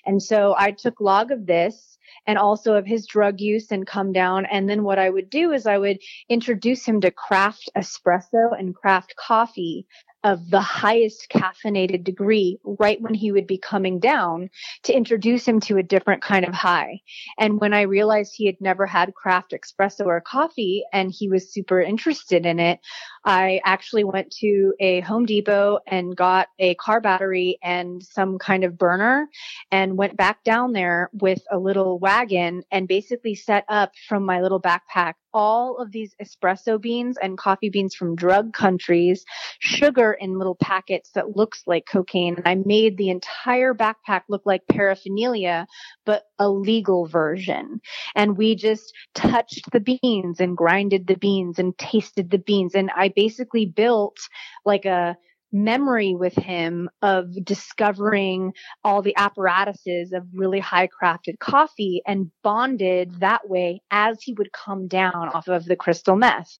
And 0.06 0.22
so 0.22 0.54
I 0.56 0.70
took 0.70 1.00
log 1.00 1.32
of 1.32 1.46
this 1.46 1.98
and 2.26 2.38
also 2.38 2.74
of 2.74 2.86
his 2.86 3.06
drug 3.06 3.40
use 3.40 3.70
and 3.70 3.86
come 3.86 4.12
down. 4.12 4.46
And 4.46 4.68
then 4.68 4.84
what 4.84 4.98
I 4.98 5.10
would 5.10 5.30
do 5.30 5.52
is 5.52 5.66
I 5.66 5.78
would 5.78 5.98
introduce 6.28 6.84
him 6.84 7.00
to 7.00 7.10
craft 7.10 7.70
espresso 7.76 8.58
and 8.58 8.74
craft 8.74 9.14
coffee 9.16 9.86
of 10.24 10.50
the 10.50 10.60
highest 10.60 11.26
caffeinated 11.30 12.04
degree 12.04 12.58
right 12.64 13.00
when 13.00 13.14
he 13.14 13.32
would 13.32 13.46
be 13.46 13.58
coming 13.58 13.98
down 13.98 14.48
to 14.84 14.92
introduce 14.92 15.46
him 15.46 15.60
to 15.60 15.78
a 15.78 15.82
different 15.82 16.22
kind 16.22 16.44
of 16.44 16.54
high. 16.54 17.00
And 17.38 17.60
when 17.60 17.74
I 17.74 17.82
realized 17.82 18.32
he 18.34 18.46
had 18.46 18.60
never 18.60 18.86
had 18.86 19.14
craft 19.14 19.52
espresso 19.52 20.06
or 20.06 20.20
coffee 20.20 20.84
and 20.92 21.12
he 21.12 21.28
was 21.28 21.52
super 21.52 21.80
interested 21.80 22.46
in 22.46 22.60
it, 22.60 22.80
I 23.24 23.60
actually 23.64 24.04
went 24.04 24.30
to 24.40 24.74
a 24.80 25.00
Home 25.00 25.26
Depot 25.26 25.78
and 25.86 26.16
got 26.16 26.48
a 26.58 26.74
car 26.76 27.00
battery 27.00 27.58
and 27.62 28.02
some 28.02 28.38
kind 28.38 28.64
of 28.64 28.78
burner 28.78 29.28
and 29.70 29.96
went 29.96 30.16
back 30.16 30.44
down 30.44 30.72
there 30.72 31.10
with 31.12 31.42
a 31.50 31.58
little 31.58 31.98
wagon 31.98 32.62
and 32.70 32.88
basically 32.88 33.34
set 33.34 33.64
up 33.68 33.92
from 34.08 34.24
my 34.24 34.40
little 34.40 34.60
backpack 34.60 35.14
all 35.34 35.78
of 35.78 35.92
these 35.92 36.14
espresso 36.22 36.80
beans 36.80 37.16
and 37.20 37.38
coffee 37.38 37.70
beans 37.70 37.94
from 37.94 38.16
drug 38.16 38.52
countries, 38.52 39.24
sugar 39.58 40.12
in 40.12 40.38
little 40.38 40.54
packets 40.56 41.10
that 41.14 41.36
looks 41.36 41.62
like 41.66 41.86
cocaine. 41.86 42.36
And 42.36 42.46
I 42.46 42.54
made 42.66 42.96
the 42.96 43.10
entire 43.10 43.74
backpack 43.74 44.22
look 44.28 44.42
like 44.44 44.62
paraphernalia, 44.68 45.66
but 46.04 46.24
a 46.38 46.48
legal 46.48 47.06
version. 47.06 47.80
And 48.14 48.36
we 48.36 48.54
just 48.54 48.92
touched 49.14 49.70
the 49.72 49.80
beans 49.80 50.40
and 50.40 50.56
grinded 50.56 51.06
the 51.06 51.16
beans 51.16 51.58
and 51.58 51.76
tasted 51.78 52.30
the 52.30 52.38
beans. 52.38 52.74
And 52.74 52.90
I 52.96 53.08
basically 53.08 53.66
built 53.66 54.16
like 54.64 54.84
a 54.84 55.16
memory 55.52 56.14
with 56.14 56.34
him 56.34 56.88
of 57.02 57.44
discovering 57.44 58.52
all 58.82 59.02
the 59.02 59.14
apparatuses 59.16 60.12
of 60.12 60.26
really 60.32 60.60
high 60.60 60.88
crafted 60.88 61.38
coffee 61.38 62.02
and 62.06 62.30
bonded 62.42 63.20
that 63.20 63.48
way 63.48 63.82
as 63.90 64.22
he 64.22 64.32
would 64.32 64.52
come 64.52 64.88
down 64.88 65.14
off 65.14 65.48
of 65.48 65.66
the 65.66 65.76
crystal 65.76 66.16
meth. 66.16 66.58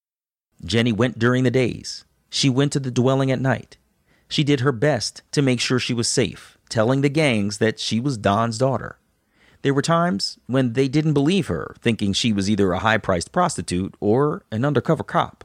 Jenny 0.65 0.93
went 0.93 1.19
during 1.19 1.45
the 1.45 1.51
days. 1.51 2.05
She 2.31 2.49
went 2.49 2.73
to 2.73 2.81
the 2.81 2.91
dwelling 2.91 3.31
at 3.31 3.41
night. 3.41 3.77
She 4.29 4.45
did 4.45 4.61
her 4.61 4.73
best 4.73 5.23
to 5.33 5.43
make 5.43 5.61
sure 5.61 5.79
she 5.79 5.93
was 5.93 6.09
safe, 6.09 6.57
telling 6.69 7.01
the 7.01 7.09
gangs 7.09 7.59
that 7.59 7.79
she 7.79 8.01
was 8.01 8.17
Don's 8.17 8.59
daughter. 8.59 8.99
There 9.63 9.75
were 9.75 9.83
times 9.83 10.39
when 10.47 10.73
they 10.73 10.89
didn't 10.89 11.13
believe 11.13 11.47
her, 11.49 11.75
thinking 11.81 12.13
she 12.13 12.33
was 12.33 12.49
either 12.49 12.73
a 12.73 12.81
high 12.81 12.99
priced 12.99 13.31
prostitute 13.33 13.95
or 14.01 14.45
an 14.51 14.65
undercover 14.65 15.05
cop. 15.05 15.45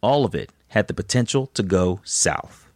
All 0.00 0.24
of 0.24 0.34
it 0.34 0.50
had 0.70 0.88
the 0.88 0.94
potential 0.94 1.46
to 1.48 1.62
go 1.62 2.00
south. 2.04 2.66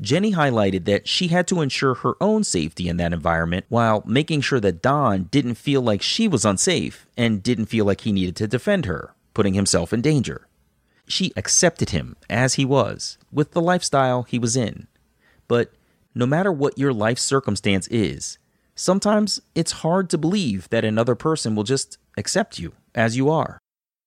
Jenny 0.00 0.32
highlighted 0.32 0.84
that 0.86 1.06
she 1.06 1.28
had 1.28 1.46
to 1.46 1.60
ensure 1.60 1.94
her 1.94 2.14
own 2.20 2.44
safety 2.44 2.88
in 2.88 2.96
that 2.96 3.12
environment 3.12 3.64
while 3.68 4.02
making 4.06 4.40
sure 4.40 4.60
that 4.60 4.82
Don 4.82 5.24
didn't 5.24 5.54
feel 5.54 5.80
like 5.80 6.02
she 6.02 6.26
was 6.26 6.44
unsafe 6.44 7.06
and 7.16 7.42
didn't 7.42 7.66
feel 7.66 7.84
like 7.84 8.02
he 8.02 8.12
needed 8.12 8.36
to 8.36 8.48
defend 8.48 8.86
her, 8.86 9.14
putting 9.32 9.54
himself 9.54 9.92
in 9.92 10.00
danger. 10.00 10.46
She 11.06 11.32
accepted 11.36 11.90
him 11.90 12.16
as 12.28 12.54
he 12.54 12.64
was, 12.64 13.18
with 13.30 13.52
the 13.52 13.60
lifestyle 13.60 14.24
he 14.24 14.38
was 14.38 14.56
in. 14.56 14.88
But 15.46 15.72
no 16.14 16.26
matter 16.26 16.50
what 16.50 16.78
your 16.78 16.92
life 16.92 17.18
circumstance 17.18 17.86
is, 17.88 18.38
sometimes 18.74 19.40
it's 19.54 19.72
hard 19.72 20.10
to 20.10 20.18
believe 20.18 20.68
that 20.70 20.84
another 20.84 21.14
person 21.14 21.54
will 21.54 21.64
just 21.64 21.98
accept 22.16 22.58
you 22.58 22.72
as 22.94 23.16
you 23.16 23.30
are. 23.30 23.58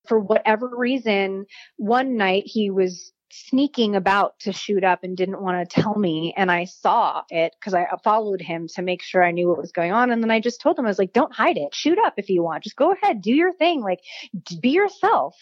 For 0.07 0.19
whatever 0.19 0.69
reason, 0.75 1.45
one 1.77 2.17
night 2.17 2.43
he 2.45 2.69
was 2.69 3.11
sneaking 3.29 3.95
about 3.95 4.39
to 4.39 4.53
shoot 4.53 4.83
up 4.83 5.03
and 5.03 5.17
didn't 5.17 5.41
want 5.41 5.69
to 5.69 5.81
tell 5.81 5.95
me. 5.95 6.33
And 6.37 6.51
I 6.51 6.65
saw 6.65 7.23
it 7.29 7.53
because 7.59 7.73
I 7.73 7.85
followed 8.03 8.41
him 8.41 8.67
to 8.75 8.81
make 8.81 9.01
sure 9.01 9.23
I 9.23 9.31
knew 9.31 9.49
what 9.49 9.57
was 9.57 9.71
going 9.71 9.91
on. 9.91 10.11
And 10.11 10.23
then 10.23 10.31
I 10.31 10.39
just 10.39 10.61
told 10.61 10.79
him, 10.79 10.85
I 10.85 10.89
was 10.89 10.99
like, 10.99 11.13
don't 11.13 11.33
hide 11.33 11.57
it. 11.57 11.75
Shoot 11.75 11.99
up 11.99 12.13
if 12.17 12.29
you 12.29 12.41
want. 12.43 12.63
Just 12.63 12.75
go 12.75 12.93
ahead, 12.93 13.21
do 13.21 13.33
your 13.33 13.53
thing. 13.53 13.81
Like, 13.81 13.99
be 14.61 14.69
yourself. 14.69 15.35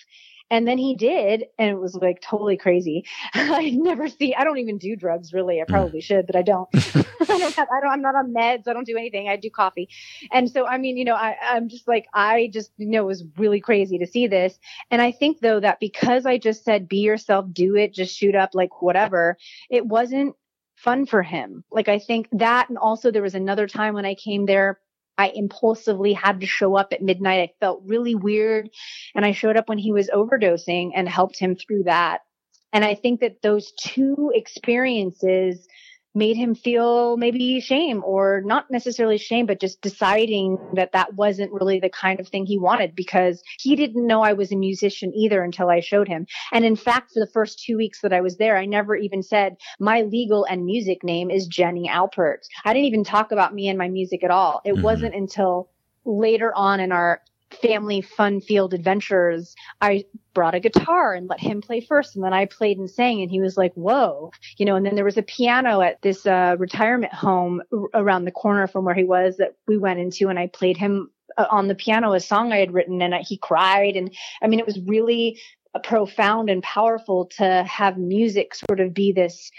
And 0.52 0.68
then 0.68 0.78
he 0.78 0.96
did, 0.96 1.46
and 1.58 1.70
it 1.70 1.80
was 1.80 1.96
like 1.96 2.22
totally 2.22 2.56
crazy. 2.56 3.06
I 3.34 3.72
never 3.72 4.08
see. 4.08 4.36
I 4.36 4.43
don't 4.43 4.60
even 4.60 4.78
do 4.78 4.96
drugs 4.96 5.34
really. 5.34 5.60
I 5.60 5.64
mm. 5.64 5.68
probably 5.68 6.02
should, 6.02 6.28
but 6.28 6.36
I 6.36 6.43
don't. 6.43 6.70
I 6.74 7.38
don't 7.38 7.56
have. 7.56 7.68
I 7.72 7.82
don't. 7.82 7.91
I'm 7.91 8.02
not 8.02 8.16
on 8.16 8.34
meds. 8.34 8.68
I 8.68 8.74
don't 8.74 8.86
do 8.86 8.98
anything. 8.98 9.28
I 9.28 9.38
do 9.38 9.50
coffee, 9.50 9.89
and 10.32 10.50
so 10.50 10.68
I 10.68 10.78
mean, 10.78 10.98
you 10.98 11.06
know, 11.06 11.16
I, 11.16 11.36
I'm 11.41 11.68
just 11.68 11.88
like 11.88 12.06
I 12.14 12.50
just 12.54 12.72
you 12.78 12.88
know 12.88 13.04
it 13.04 13.08
was 13.08 13.24
really 13.38 13.60
crazy 13.60 13.98
to 13.98 14.08
see 14.08 14.28
this. 14.28 14.60
And 14.91 15.02
I 15.02 15.12
think 15.12 15.39
though 15.39 15.60
that 15.60 15.80
because 15.80 16.26
I 16.26 16.38
just 16.38 16.64
said 16.64 16.88
be 16.88 16.98
yourself, 16.98 17.46
do 17.52 17.76
it, 17.76 17.93
just 17.93 18.16
shoot 18.16 18.36
up, 18.36 18.52
like 18.54 18.82
whatever. 18.82 19.38
It 19.70 19.86
wasn't 19.86 20.36
fun 20.76 21.06
for 21.06 21.24
him. 21.24 21.64
Like 21.72 21.88
I 21.88 22.00
think 22.00 22.28
that, 22.34 22.70
and 22.70 22.78
also 22.78 23.10
there 23.10 23.22
was 23.22 23.36
another 23.36 23.68
time 23.68 23.93
when 23.93 24.06
I 24.06 24.14
came 24.14 24.46
there 24.46 24.80
I 25.18 25.32
impulsively 25.34 26.13
had 26.13 26.41
to 26.41 26.47
show 26.47 26.76
up 26.76 26.93
at 26.93 27.01
midnight. 27.01 27.49
I 27.49 27.53
felt 27.59 27.82
really 27.86 28.16
weird. 28.16 28.70
And 29.16 29.26
I 29.26 29.32
showed 29.32 29.57
up 29.57 29.70
when 29.70 29.78
he 29.78 29.91
was 29.91 30.09
overdosing 30.09 30.91
and 30.95 31.07
helped 31.07 31.39
him 31.39 31.55
through 31.55 31.84
that. 31.84 32.22
And 32.74 32.84
I 32.84 32.95
think 32.95 33.22
that 33.22 33.41
those 33.41 33.72
two 33.80 34.32
experiences 34.34 35.68
made 36.16 36.38
him 36.38 36.55
feel 36.55 37.18
maybe 37.18 37.59
shame 37.59 38.01
or 38.05 38.41
not 38.45 38.72
necessarily 38.72 39.18
shame, 39.18 39.45
but 39.45 39.59
just 39.59 39.82
deciding 39.82 40.57
that 40.74 40.93
that 40.93 41.13
wasn't 41.13 41.51
really 41.51 41.80
the 41.80 41.89
kind 41.89 42.20
of 42.20 42.28
thing 42.28 42.45
he 42.45 42.57
wanted 42.57 42.95
because 42.95 43.43
he 43.59 43.76
didn't 43.76 44.07
know 44.07 44.22
I 44.22 44.34
was 44.34 44.51
a 44.51 44.55
musician 44.55 45.13
either 45.13 45.43
until 45.43 45.70
I 45.70 45.82
showed 45.82 46.07
him. 46.07 46.26
And 46.51 46.63
in 46.66 46.76
fact, 46.76 47.11
for 47.11 47.20
the 47.20 47.32
first 47.32 47.61
two 47.63 47.78
weeks 47.78 48.01
that 48.01 48.13
I 48.13 48.22
was 48.22 48.38
there, 48.38 48.57
I 48.57 48.66
never 48.66 48.95
even 48.95 49.22
said 49.22 49.57
my 49.80 50.01
legal 50.01 50.45
and 50.45 50.66
music 50.66 51.03
name 51.03 51.30
is 51.30 51.47
Jenny 51.47 51.89
Alpert. 51.89 52.47
I 52.63 52.74
didn't 52.74 52.88
even 52.88 53.03
talk 53.03 53.32
about 53.32 53.53
me 53.53 53.68
and 53.68 53.78
my 53.78 53.89
music 53.89 54.24
at 54.24 54.32
all. 54.32 54.61
It 54.63 54.74
mm-hmm. 54.74 54.82
wasn't 54.82 55.16
until 55.16 55.70
later 56.05 56.53
on 56.55 56.80
in 56.80 56.91
our 56.91 57.22
family 57.62 58.01
fun 58.01 58.41
field 58.41 58.74
adventures, 58.74 59.56
I 59.82 60.06
brought 60.34 60.56
a 60.56 60.60
guitar 60.60 61.14
and 61.14 61.30
let 61.30 61.39
him 61.39 61.62
play 61.62 61.82
first. 61.82 62.16
And 62.16 62.24
then 62.24 62.34
I 62.34 62.45
played 62.45 62.78
and 62.78 62.89
sang 62.89 63.22
and 63.22 63.32
he 63.32 63.41
was 63.41 63.58
like, 63.58 63.74
whoa, 63.74 64.32
you 64.58 64.66
know, 64.66 64.76
and 64.76 64.86
then 64.86 64.95
there 64.95 65.06
was 65.06 65.18
a 65.18 65.24
piano 65.24 65.82
at 65.82 66.01
this 66.01 66.26
uh, 66.26 66.56
retirement 66.60 67.14
home 67.14 67.62
r- 67.72 67.89
around 67.93 68.26
the 68.26 68.32
corner 68.32 68.68
from 68.68 68.86
where 68.86 68.95
he 68.95 69.03
was 69.03 69.38
that 69.38 69.56
we 69.68 69.78
went 69.78 69.99
into 69.99 70.30
and 70.30 70.38
I 70.38 70.47
played 70.47 70.78
him 70.78 71.10
uh, 71.38 71.47
on 71.49 71.68
the 71.68 71.76
piano 71.76 72.14
a 72.14 72.20
song 72.20 72.51
I 72.51 72.58
had 72.58 72.74
written 72.74 73.01
and 73.01 73.14
he 73.16 73.38
cried. 73.38 73.95
And 73.95 74.14
I 74.41 74.47
mean, 74.47 74.60
it 74.60 74.66
was 74.66 74.80
really 74.86 75.39
profound 75.84 76.49
and 76.49 76.64
powerful 76.64 77.26
to 77.38 77.64
have 77.64 77.97
music 77.97 78.56
sort 78.56 78.80
of 78.80 78.93
be 78.93 79.12
this 79.12 79.51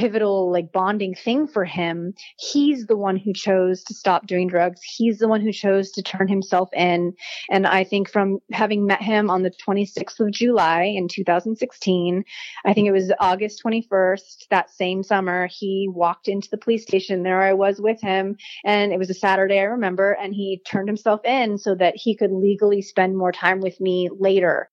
pivotal 0.00 0.50
like 0.50 0.72
bonding 0.72 1.14
thing 1.14 1.46
for 1.46 1.64
him 1.64 2.14
he's 2.38 2.86
the 2.86 2.96
one 2.96 3.16
who 3.16 3.34
chose 3.34 3.84
to 3.84 3.92
stop 3.92 4.26
doing 4.26 4.48
drugs. 4.48 4.80
He's 4.82 5.18
the 5.18 5.28
one 5.28 5.42
who 5.42 5.52
chose 5.52 5.90
to 5.92 6.02
turn 6.02 6.26
himself 6.26 6.70
in. 6.72 7.12
And 7.50 7.66
i 7.66 7.84
think 7.84 8.08
from 8.08 8.38
having 8.50 8.86
met 8.86 9.02
him 9.02 9.28
on 9.28 9.42
the 9.42 9.50
26th 9.50 10.18
of 10.20 10.30
july 10.32 10.84
in 10.84 11.06
2016 11.06 12.24
i 12.64 12.72
think 12.72 12.88
it 12.88 12.92
was 12.92 13.12
august 13.20 13.62
21st 13.62 14.48
that 14.48 14.70
same 14.70 15.02
summer 15.02 15.48
he 15.48 15.86
walked 15.92 16.28
into 16.28 16.48
the 16.50 16.56
police 16.56 16.82
station. 16.82 17.22
There 17.22 17.42
i 17.42 17.52
was 17.52 17.78
with 17.78 18.00
him 18.00 18.36
and 18.64 18.92
it 18.92 18.98
was 18.98 19.10
a 19.10 19.14
saturday 19.14 19.58
i 19.58 19.64
remember 19.64 20.12
and 20.12 20.34
he 20.34 20.62
turned 20.66 20.88
himself 20.88 21.20
in 21.24 21.58
so 21.58 21.74
that 21.74 21.94
he 21.96 22.16
could 22.16 22.32
legally 22.32 22.80
spend 22.80 23.18
more 23.18 23.32
time 23.32 23.60
with 23.60 23.78
me 23.80 24.08
later 24.18 24.70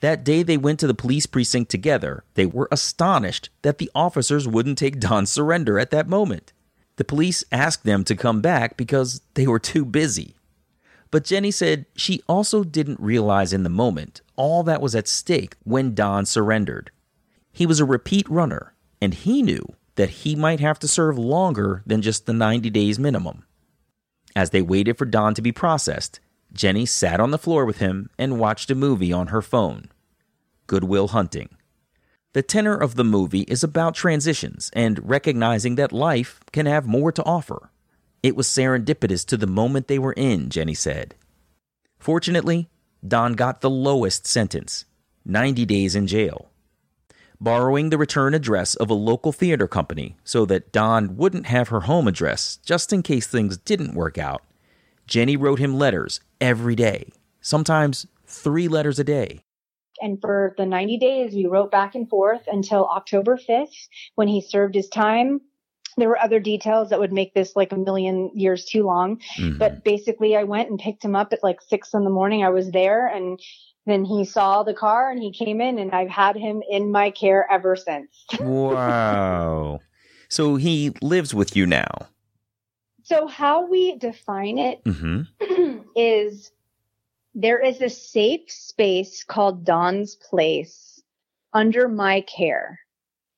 that 0.00 0.24
day 0.24 0.42
they 0.42 0.56
went 0.56 0.80
to 0.80 0.86
the 0.86 0.94
police 0.94 1.26
precinct 1.26 1.70
together, 1.70 2.24
they 2.34 2.46
were 2.46 2.68
astonished 2.70 3.50
that 3.62 3.78
the 3.78 3.90
officers 3.94 4.46
wouldn't 4.46 4.78
take 4.78 5.00
Don's 5.00 5.30
surrender 5.30 5.78
at 5.78 5.90
that 5.90 6.08
moment. 6.08 6.52
The 6.96 7.04
police 7.04 7.44
asked 7.52 7.84
them 7.84 8.04
to 8.04 8.16
come 8.16 8.40
back 8.40 8.76
because 8.76 9.20
they 9.34 9.46
were 9.46 9.58
too 9.58 9.84
busy. 9.84 10.36
But 11.10 11.24
Jenny 11.24 11.50
said 11.50 11.86
she 11.94 12.22
also 12.28 12.64
didn't 12.64 13.00
realize 13.00 13.52
in 13.52 13.62
the 13.62 13.70
moment 13.70 14.20
all 14.34 14.62
that 14.64 14.82
was 14.82 14.94
at 14.94 15.08
stake 15.08 15.56
when 15.64 15.94
Don 15.94 16.26
surrendered. 16.26 16.90
He 17.52 17.64
was 17.64 17.80
a 17.80 17.84
repeat 17.84 18.28
runner, 18.28 18.74
and 19.00 19.14
he 19.14 19.42
knew 19.42 19.74
that 19.94 20.10
he 20.10 20.36
might 20.36 20.60
have 20.60 20.78
to 20.80 20.88
serve 20.88 21.18
longer 21.18 21.82
than 21.86 22.02
just 22.02 22.26
the 22.26 22.32
90 22.32 22.68
days 22.70 22.98
minimum. 22.98 23.44
As 24.34 24.50
they 24.50 24.60
waited 24.60 24.98
for 24.98 25.06
Don 25.06 25.32
to 25.34 25.42
be 25.42 25.52
processed, 25.52 26.20
Jenny 26.56 26.86
sat 26.86 27.20
on 27.20 27.30
the 27.30 27.38
floor 27.38 27.64
with 27.64 27.78
him 27.78 28.10
and 28.18 28.40
watched 28.40 28.70
a 28.70 28.74
movie 28.74 29.12
on 29.12 29.28
her 29.28 29.42
phone 29.42 29.90
Good 30.66 30.84
Will 30.84 31.08
Hunting. 31.08 31.50
The 32.32 32.42
tenor 32.42 32.76
of 32.76 32.96
the 32.96 33.04
movie 33.04 33.42
is 33.42 33.62
about 33.62 33.94
transitions 33.94 34.70
and 34.74 35.08
recognizing 35.08 35.76
that 35.76 35.92
life 35.92 36.40
can 36.52 36.66
have 36.66 36.86
more 36.86 37.12
to 37.12 37.24
offer. 37.24 37.70
It 38.22 38.36
was 38.36 38.46
serendipitous 38.46 39.24
to 39.26 39.36
the 39.36 39.46
moment 39.46 39.88
they 39.88 39.98
were 39.98 40.12
in, 40.12 40.50
Jenny 40.50 40.74
said. 40.74 41.14
Fortunately, 41.98 42.68
Don 43.06 43.34
got 43.34 43.60
the 43.60 43.70
lowest 43.70 44.26
sentence 44.26 44.84
90 45.24 45.64
days 45.64 45.94
in 45.94 46.06
jail. 46.06 46.50
Borrowing 47.40 47.90
the 47.90 47.98
return 47.98 48.34
address 48.34 48.74
of 48.74 48.90
a 48.90 48.94
local 48.94 49.32
theater 49.32 49.68
company 49.68 50.16
so 50.24 50.44
that 50.46 50.72
Don 50.72 51.16
wouldn't 51.16 51.46
have 51.46 51.68
her 51.68 51.80
home 51.80 52.08
address 52.08 52.56
just 52.64 52.92
in 52.92 53.02
case 53.02 53.26
things 53.26 53.56
didn't 53.56 53.94
work 53.94 54.18
out, 54.18 54.42
Jenny 55.06 55.36
wrote 55.36 55.58
him 55.58 55.78
letters 55.78 56.20
every 56.40 56.74
day, 56.74 57.12
sometimes 57.40 58.06
three 58.26 58.68
letters 58.68 58.98
a 58.98 59.04
day. 59.04 59.40
And 60.00 60.20
for 60.20 60.54
the 60.58 60.66
90 60.66 60.98
days, 60.98 61.34
we 61.34 61.46
wrote 61.46 61.70
back 61.70 61.94
and 61.94 62.08
forth 62.08 62.42
until 62.46 62.86
October 62.86 63.38
5th 63.38 63.88
when 64.14 64.28
he 64.28 64.40
served 64.40 64.74
his 64.74 64.88
time. 64.88 65.40
There 65.96 66.08
were 66.08 66.20
other 66.20 66.40
details 66.40 66.90
that 66.90 67.00
would 67.00 67.12
make 67.12 67.32
this 67.32 67.56
like 67.56 67.72
a 67.72 67.78
million 67.78 68.30
years 68.34 68.66
too 68.66 68.82
long. 68.82 69.20
Mm-hmm. 69.38 69.56
But 69.56 69.84
basically, 69.84 70.36
I 70.36 70.42
went 70.42 70.68
and 70.68 70.78
picked 70.78 71.02
him 71.02 71.16
up 71.16 71.32
at 71.32 71.42
like 71.42 71.62
six 71.62 71.94
in 71.94 72.04
the 72.04 72.10
morning. 72.10 72.44
I 72.44 72.50
was 72.50 72.70
there 72.70 73.06
and 73.06 73.40
then 73.86 74.04
he 74.04 74.24
saw 74.24 74.62
the 74.62 74.74
car 74.74 75.10
and 75.10 75.22
he 75.22 75.32
came 75.32 75.60
in 75.60 75.78
and 75.78 75.92
I've 75.92 76.10
had 76.10 76.36
him 76.36 76.62
in 76.68 76.90
my 76.90 77.10
care 77.10 77.50
ever 77.50 77.76
since. 77.76 78.10
wow. 78.40 79.80
So 80.28 80.56
he 80.56 80.92
lives 81.00 81.32
with 81.32 81.56
you 81.56 81.66
now. 81.66 82.08
So 83.06 83.28
how 83.28 83.66
we 83.68 83.96
define 83.98 84.58
it 84.58 84.82
mm-hmm. 84.82 85.78
is 85.96 86.50
there 87.36 87.62
is 87.62 87.80
a 87.80 87.88
safe 87.88 88.50
space 88.50 89.22
called 89.22 89.64
Don's 89.64 90.16
Place 90.16 91.00
under 91.52 91.86
my 91.86 92.22
care. 92.22 92.80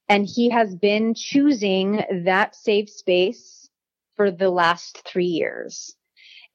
And 0.08 0.26
he 0.26 0.48
has 0.48 0.74
been 0.74 1.12
choosing 1.12 2.02
that 2.24 2.56
safe 2.56 2.88
space 2.88 3.68
for 4.16 4.30
the 4.30 4.48
last 4.48 5.02
three 5.06 5.26
years. 5.26 5.94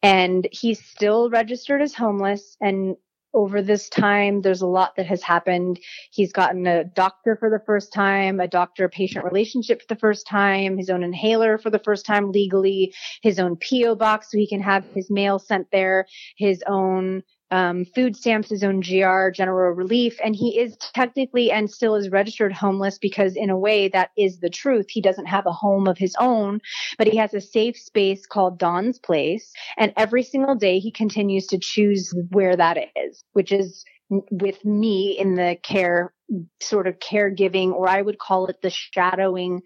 And 0.02 0.48
he's 0.52 0.84
still 0.84 1.30
registered 1.30 1.84
as 1.84 1.94
homeless 1.94 2.58
and 2.62 2.96
over 3.34 3.62
this 3.62 3.90
time, 3.90 4.42
there's 4.42 4.62
a 4.62 4.68
lot 4.68 4.96
that 4.96 5.08
has 5.08 5.24
happened. 5.24 5.80
He's 6.12 6.32
gotten 6.32 6.68
a 6.68 6.84
doctor 6.84 7.36
for 7.36 7.50
the 7.50 7.62
first 7.66 7.92
time, 7.92 8.40
a 8.40 8.48
doctor 8.48 8.88
patient 8.90 9.26
relationship 9.26 9.82
for 9.82 9.94
the 9.94 10.00
first 10.00 10.28
time, 10.28 10.78
his 10.78 10.90
own 10.90 11.04
inhaler 11.04 11.58
for 11.58 11.70
the 11.70 11.80
first 11.80 12.06
time 12.06 12.32
legally, 12.32 12.94
his 13.22 13.40
own 13.40 13.56
P.O. 13.56 13.96
box 13.96 14.32
so 14.32 14.38
he 14.38 14.48
can 14.48 14.62
have 14.62 14.86
his 14.94 15.10
mail 15.10 15.40
sent 15.40 15.68
there, 15.72 16.06
his 16.38 16.64
own 16.68 17.24
um, 17.54 17.86
food 17.86 18.16
stamps, 18.16 18.50
his 18.50 18.64
own 18.64 18.80
GR, 18.80 19.30
general 19.30 19.72
relief, 19.74 20.20
and 20.24 20.36
he 20.36 20.60
is 20.60 20.76
technically 20.96 21.52
and 21.52 21.70
still 21.70 21.94
is 21.94 22.10
registered 22.10 22.52
homeless 22.52 22.98
because, 22.98 23.36
in 23.36 23.52
a 23.52 23.58
way, 23.58 23.90
that 23.90 24.10
is 24.18 24.40
the 24.40 24.50
truth. 24.50 24.88
He 24.90 25.02
doesn't 25.02 25.28
have 25.28 25.46
a 25.46 25.52
home 25.52 25.88
of 25.88 26.00
his 26.00 26.16
own, 26.20 26.62
but 26.98 27.08
he 27.08 27.16
has 27.18 27.36
a 27.36 27.42
safe 27.42 27.78
space 27.78 28.26
called 28.26 28.58
Don's 28.58 28.98
Place, 28.98 29.54
and 29.78 29.94
every 29.96 30.24
single 30.24 30.56
day 30.56 30.80
he 30.80 30.90
continues 30.90 31.46
to 31.48 31.60
choose 31.60 32.12
where 32.32 32.56
that 32.56 32.80
is, 32.96 33.24
which 33.34 33.52
is 33.52 33.86
with 34.10 34.66
me 34.66 35.16
in 35.18 35.36
the 35.36 35.56
care 35.62 36.12
sort 36.60 36.88
of 36.88 36.98
caregiving, 36.98 37.72
or 37.72 37.88
I 37.88 38.02
would 38.02 38.18
call 38.18 38.48
it 38.48 38.64
the 38.64 38.72
shadowing 38.72 39.62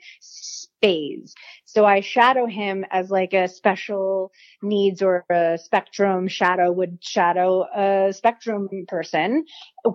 phase. 0.82 1.34
So 1.66 1.86
I 1.86 2.02
shadow 2.02 2.46
him 2.46 2.86
as 2.92 3.10
like 3.10 3.34
a 3.34 3.48
special 3.48 4.32
needs 4.62 5.02
or 5.02 5.26
a 5.30 5.58
spectrum 5.62 6.28
shadow 6.28 6.72
would 6.72 7.04
shadow 7.04 7.66
a 7.76 8.14
spectrum 8.14 8.70
person, 8.88 9.46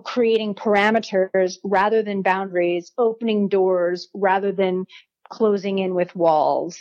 creating 0.03 0.55
parameters 0.55 1.57
rather 1.63 2.03
than 2.03 2.21
boundaries, 2.21 2.91
opening 2.97 3.47
doors 3.47 4.09
rather 4.13 4.51
than 4.51 4.85
closing 5.29 5.79
in 5.79 5.95
with 5.95 6.15
walls 6.15 6.77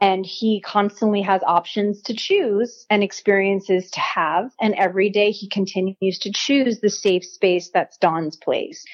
and 0.00 0.24
he 0.24 0.60
constantly 0.60 1.20
has 1.22 1.42
options 1.42 2.00
to 2.02 2.14
choose 2.14 2.86
and 2.88 3.02
experiences 3.02 3.90
to 3.90 4.00
have. 4.00 4.50
And 4.60 4.74
every 4.74 5.10
day 5.10 5.30
he 5.30 5.48
continues 5.48 6.18
to 6.20 6.32
choose 6.32 6.80
the 6.80 6.88
safe 6.88 7.24
space 7.24 7.70
that's 7.72 7.98
Don's 7.98 8.36
place. 8.36 8.84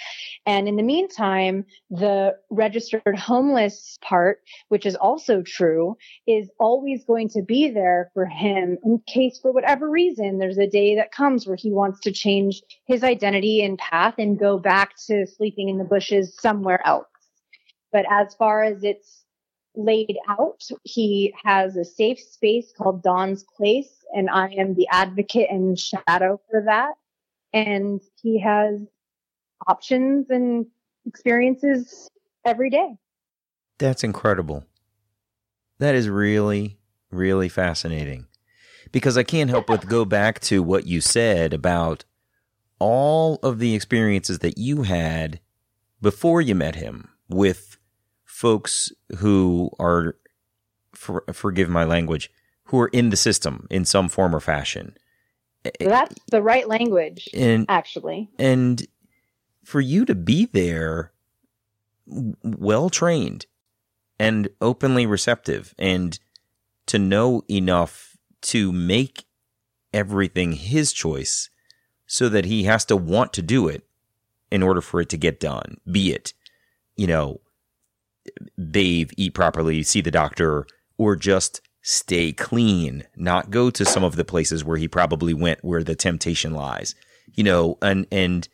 And 0.46 0.68
in 0.68 0.76
the 0.76 0.82
meantime, 0.82 1.64
the 1.90 2.36
registered 2.50 3.18
homeless 3.18 3.96
part, 4.00 4.40
which 4.68 4.86
is 4.86 4.94
also 4.96 5.42
true, 5.42 5.96
is 6.26 6.50
always 6.58 7.04
going 7.04 7.28
to 7.30 7.42
be 7.42 7.70
there 7.70 8.10
for 8.14 8.26
him 8.26 8.78
in 8.84 9.00
case 9.06 9.38
for 9.40 9.52
whatever 9.52 9.90
reason 9.90 10.38
there's 10.38 10.58
a 10.58 10.68
day 10.68 10.96
that 10.96 11.12
comes 11.12 11.46
where 11.46 11.56
he 11.56 11.72
wants 11.72 12.00
to 12.00 12.12
change 12.12 12.62
his 12.86 13.02
identity 13.02 13.64
and 13.64 13.78
path 13.78 14.14
and 14.18 14.38
go 14.38 14.58
back 14.58 14.94
to 15.06 15.26
sleeping 15.26 15.68
in 15.68 15.78
the 15.78 15.84
bushes 15.84 16.36
somewhere 16.40 16.84
else. 16.86 17.06
But 17.92 18.06
as 18.10 18.34
far 18.34 18.62
as 18.62 18.84
it's 18.84 19.25
laid 19.76 20.16
out. 20.28 20.62
He 20.82 21.34
has 21.44 21.76
a 21.76 21.84
safe 21.84 22.20
space 22.20 22.72
called 22.76 23.02
Don's 23.02 23.44
Place, 23.44 24.04
and 24.14 24.30
I 24.30 24.48
am 24.48 24.74
the 24.74 24.88
advocate 24.90 25.48
and 25.50 25.78
shadow 25.78 26.40
for 26.50 26.62
that. 26.66 26.94
And 27.52 28.00
he 28.22 28.40
has 28.40 28.80
options 29.66 30.30
and 30.30 30.66
experiences 31.06 32.08
every 32.44 32.70
day. 32.70 32.96
That's 33.78 34.04
incredible. 34.04 34.64
That 35.78 35.94
is 35.94 36.08
really, 36.08 36.78
really 37.10 37.48
fascinating. 37.48 38.26
Because 38.92 39.18
I 39.18 39.22
can't 39.22 39.50
help 39.50 39.66
but 39.66 39.86
go 39.86 40.04
back 40.04 40.40
to 40.42 40.62
what 40.62 40.86
you 40.86 41.00
said 41.00 41.52
about 41.52 42.04
all 42.78 43.38
of 43.42 43.58
the 43.58 43.74
experiences 43.74 44.38
that 44.40 44.58
you 44.58 44.82
had 44.82 45.40
before 46.00 46.40
you 46.40 46.54
met 46.54 46.76
him 46.76 47.08
with 47.28 47.78
folks 48.36 48.92
who 49.16 49.70
are, 49.78 50.14
for, 50.92 51.24
forgive 51.32 51.70
my 51.70 51.84
language, 51.84 52.30
who 52.64 52.78
are 52.78 52.88
in 52.88 53.08
the 53.08 53.16
system 53.16 53.66
in 53.70 53.82
some 53.86 54.10
form 54.10 54.34
or 54.34 54.40
fashion. 54.40 54.94
Eh, 55.64 55.70
eh, 55.80 55.88
That's 55.88 56.14
the 56.30 56.42
right 56.42 56.68
language, 56.68 57.30
And 57.32 57.64
actually. 57.70 58.28
and 58.38 58.86
for 59.64 59.80
you 59.80 60.04
to 60.04 60.14
be 60.14 60.44
there 60.52 61.12
well 62.42 62.90
trained 62.90 63.46
and 64.18 64.50
openly 64.60 65.06
receptive 65.06 65.74
and 65.78 66.20
to 66.84 66.98
know 66.98 67.42
enough 67.50 68.18
to 68.42 68.70
make 68.70 69.24
everything 69.94 70.52
his 70.52 70.92
choice 70.92 71.48
so 72.06 72.28
that 72.28 72.44
he 72.44 72.64
has 72.64 72.84
to 72.84 72.96
want 72.96 73.32
to 73.32 73.42
do 73.42 73.66
it 73.66 73.82
in 74.50 74.62
order 74.62 74.82
for 74.82 75.00
it 75.00 75.08
to 75.08 75.16
get 75.16 75.40
done 75.40 75.78
be 75.90 76.12
it 76.12 76.32
you 76.96 77.06
know 77.06 77.40
bathe 78.70 79.10
eat 79.16 79.34
properly 79.34 79.82
see 79.82 80.00
the 80.00 80.10
doctor 80.10 80.66
or 80.98 81.16
just 81.16 81.60
stay 81.82 82.32
clean 82.32 83.04
not 83.16 83.50
go 83.50 83.70
to 83.70 83.84
some 83.84 84.02
of 84.02 84.16
the 84.16 84.24
places 84.24 84.64
where 84.64 84.76
he 84.76 84.88
probably 84.88 85.34
went 85.34 85.64
where 85.64 85.84
the 85.84 85.94
temptation 85.94 86.52
lies 86.52 86.94
you 87.34 87.44
know 87.44 87.78
and 87.82 88.06
and 88.10 88.48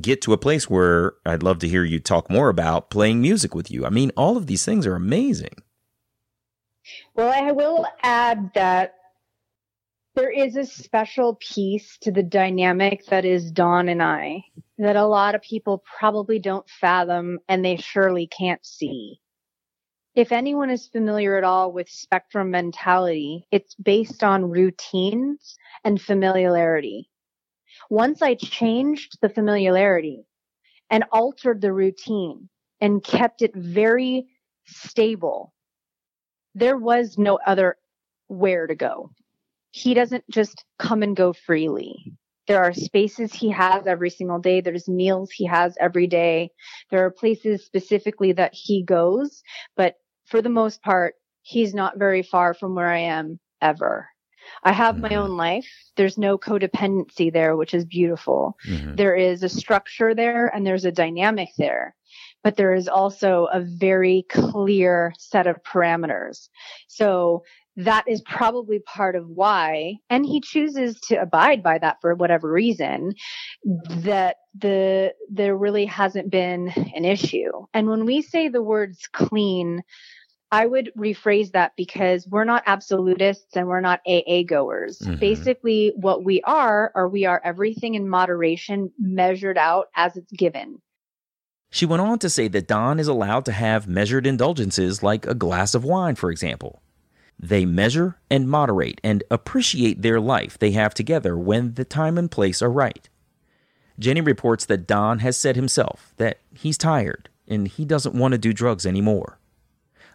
get 0.00 0.22
to 0.22 0.32
a 0.32 0.38
place 0.38 0.68
where 0.68 1.14
I'd 1.24 1.42
love 1.42 1.58
to 1.60 1.68
hear 1.68 1.84
you 1.84 2.00
talk 2.00 2.30
more 2.30 2.48
about 2.48 2.90
playing 2.90 3.20
music 3.20 3.54
with 3.54 3.70
you. 3.70 3.86
I 3.86 3.90
mean, 3.90 4.10
all 4.16 4.36
of 4.36 4.46
these 4.46 4.64
things 4.64 4.86
are 4.86 4.94
amazing. 4.94 5.62
Well, 7.14 7.32
I 7.32 7.52
will 7.52 7.86
add 8.02 8.50
that 8.54 8.94
there 10.14 10.30
is 10.30 10.56
a 10.56 10.66
special 10.66 11.38
piece 11.40 11.96
to 11.98 12.10
the 12.10 12.22
dynamic 12.22 13.06
that 13.06 13.24
is 13.24 13.50
Don 13.50 13.88
and 13.88 14.02
I 14.02 14.44
that 14.78 14.96
a 14.96 15.06
lot 15.06 15.34
of 15.34 15.42
people 15.42 15.82
probably 15.98 16.38
don't 16.38 16.68
fathom 16.68 17.38
and 17.48 17.64
they 17.64 17.76
surely 17.76 18.26
can't 18.26 18.64
see. 18.64 19.20
If 20.14 20.30
anyone 20.30 20.70
is 20.70 20.88
familiar 20.88 21.36
at 21.38 21.44
all 21.44 21.72
with 21.72 21.88
spectrum 21.88 22.50
mentality, 22.50 23.46
it's 23.50 23.74
based 23.76 24.22
on 24.22 24.50
routines 24.50 25.56
and 25.84 26.00
familiarity. 26.00 27.08
Once 27.88 28.20
I 28.20 28.34
changed 28.34 29.18
the 29.22 29.30
familiarity 29.30 30.26
and 30.90 31.04
altered 31.12 31.60
the 31.60 31.72
routine 31.72 32.48
and 32.80 33.02
kept 33.02 33.40
it 33.40 33.52
very 33.54 34.26
stable, 34.66 35.54
there 36.54 36.76
was 36.76 37.16
no 37.16 37.38
other 37.46 37.76
where 38.28 38.66
to 38.66 38.74
go. 38.74 39.10
He 39.70 39.94
doesn't 39.94 40.28
just 40.30 40.64
come 40.78 41.02
and 41.02 41.16
go 41.16 41.32
freely. 41.32 42.12
There 42.52 42.62
are 42.62 42.74
spaces 42.74 43.32
he 43.32 43.48
has 43.48 43.86
every 43.86 44.10
single 44.10 44.38
day. 44.38 44.60
There's 44.60 44.86
meals 44.86 45.30
he 45.30 45.46
has 45.46 45.74
every 45.80 46.06
day. 46.06 46.50
There 46.90 47.02
are 47.02 47.10
places 47.10 47.64
specifically 47.64 48.32
that 48.32 48.52
he 48.52 48.82
goes, 48.84 49.42
but 49.74 49.94
for 50.26 50.42
the 50.42 50.50
most 50.50 50.82
part, 50.82 51.14
he's 51.40 51.72
not 51.72 51.98
very 51.98 52.22
far 52.22 52.52
from 52.52 52.74
where 52.74 52.90
I 52.90 52.98
am 52.98 53.40
ever. 53.62 54.06
I 54.64 54.72
have 54.72 54.98
my 54.98 55.08
Mhm. 55.08 55.16
own 55.16 55.36
life. 55.38 55.66
There's 55.96 56.18
no 56.18 56.36
codependency 56.36 57.32
there, 57.32 57.56
which 57.56 57.72
is 57.72 57.86
beautiful. 57.86 58.58
Mhm. 58.68 58.98
There 58.98 59.16
is 59.16 59.42
a 59.42 59.48
structure 59.48 60.14
there 60.14 60.54
and 60.54 60.66
there's 60.66 60.84
a 60.84 60.92
dynamic 60.92 61.48
there, 61.56 61.94
but 62.44 62.56
there 62.56 62.74
is 62.74 62.86
also 62.86 63.46
a 63.50 63.60
very 63.60 64.26
clear 64.28 65.14
set 65.18 65.46
of 65.46 65.62
parameters. 65.62 66.50
So 66.88 67.44
that 67.76 68.04
is 68.06 68.20
probably 68.22 68.80
part 68.80 69.16
of 69.16 69.28
why, 69.28 69.94
and 70.10 70.26
he 70.26 70.40
chooses 70.40 71.00
to 71.08 71.16
abide 71.16 71.62
by 71.62 71.78
that 71.78 71.96
for 72.00 72.14
whatever 72.14 72.50
reason, 72.50 73.12
that 73.64 74.36
the, 74.58 75.14
there 75.30 75.56
really 75.56 75.86
hasn't 75.86 76.30
been 76.30 76.68
an 76.94 77.04
issue. 77.04 77.50
And 77.72 77.88
when 77.88 78.04
we 78.04 78.20
say 78.20 78.48
the 78.48 78.62
words 78.62 79.08
clean, 79.12 79.82
I 80.50 80.66
would 80.66 80.92
rephrase 80.98 81.52
that 81.52 81.72
because 81.78 82.28
we're 82.28 82.44
not 82.44 82.62
absolutists 82.66 83.56
and 83.56 83.68
we're 83.68 83.80
not 83.80 84.00
AA 84.06 84.42
goers. 84.46 84.98
Mhm. 84.98 85.18
Basically, 85.18 85.94
what 85.96 86.24
we 86.24 86.42
are, 86.42 86.92
are 86.94 87.08
we 87.08 87.24
are 87.24 87.40
everything 87.42 87.94
in 87.94 88.06
moderation 88.06 88.92
measured 88.98 89.56
out 89.56 89.86
as 89.96 90.18
it's 90.18 90.30
given. 90.32 90.82
She 91.70 91.86
went 91.86 92.02
on 92.02 92.18
to 92.18 92.28
say 92.28 92.48
that 92.48 92.68
Don 92.68 93.00
is 93.00 93.08
allowed 93.08 93.46
to 93.46 93.52
have 93.52 93.88
measured 93.88 94.26
indulgences 94.26 95.02
like 95.02 95.24
a 95.26 95.34
glass 95.34 95.74
of 95.74 95.84
wine, 95.84 96.16
for 96.16 96.30
example. 96.30 96.82
They 97.42 97.64
measure 97.66 98.18
and 98.30 98.48
moderate 98.48 99.00
and 99.02 99.24
appreciate 99.28 100.00
their 100.00 100.20
life 100.20 100.58
they 100.58 100.70
have 100.70 100.94
together 100.94 101.36
when 101.36 101.74
the 101.74 101.84
time 101.84 102.16
and 102.16 102.30
place 102.30 102.62
are 102.62 102.70
right. 102.70 103.08
Jenny 103.98 104.20
reports 104.20 104.64
that 104.66 104.86
Don 104.86 105.18
has 105.18 105.36
said 105.36 105.56
himself 105.56 106.14
that 106.16 106.38
he's 106.54 106.78
tired 106.78 107.28
and 107.48 107.66
he 107.66 107.84
doesn't 107.84 108.14
want 108.14 108.32
to 108.32 108.38
do 108.38 108.52
drugs 108.52 108.86
anymore. 108.86 109.38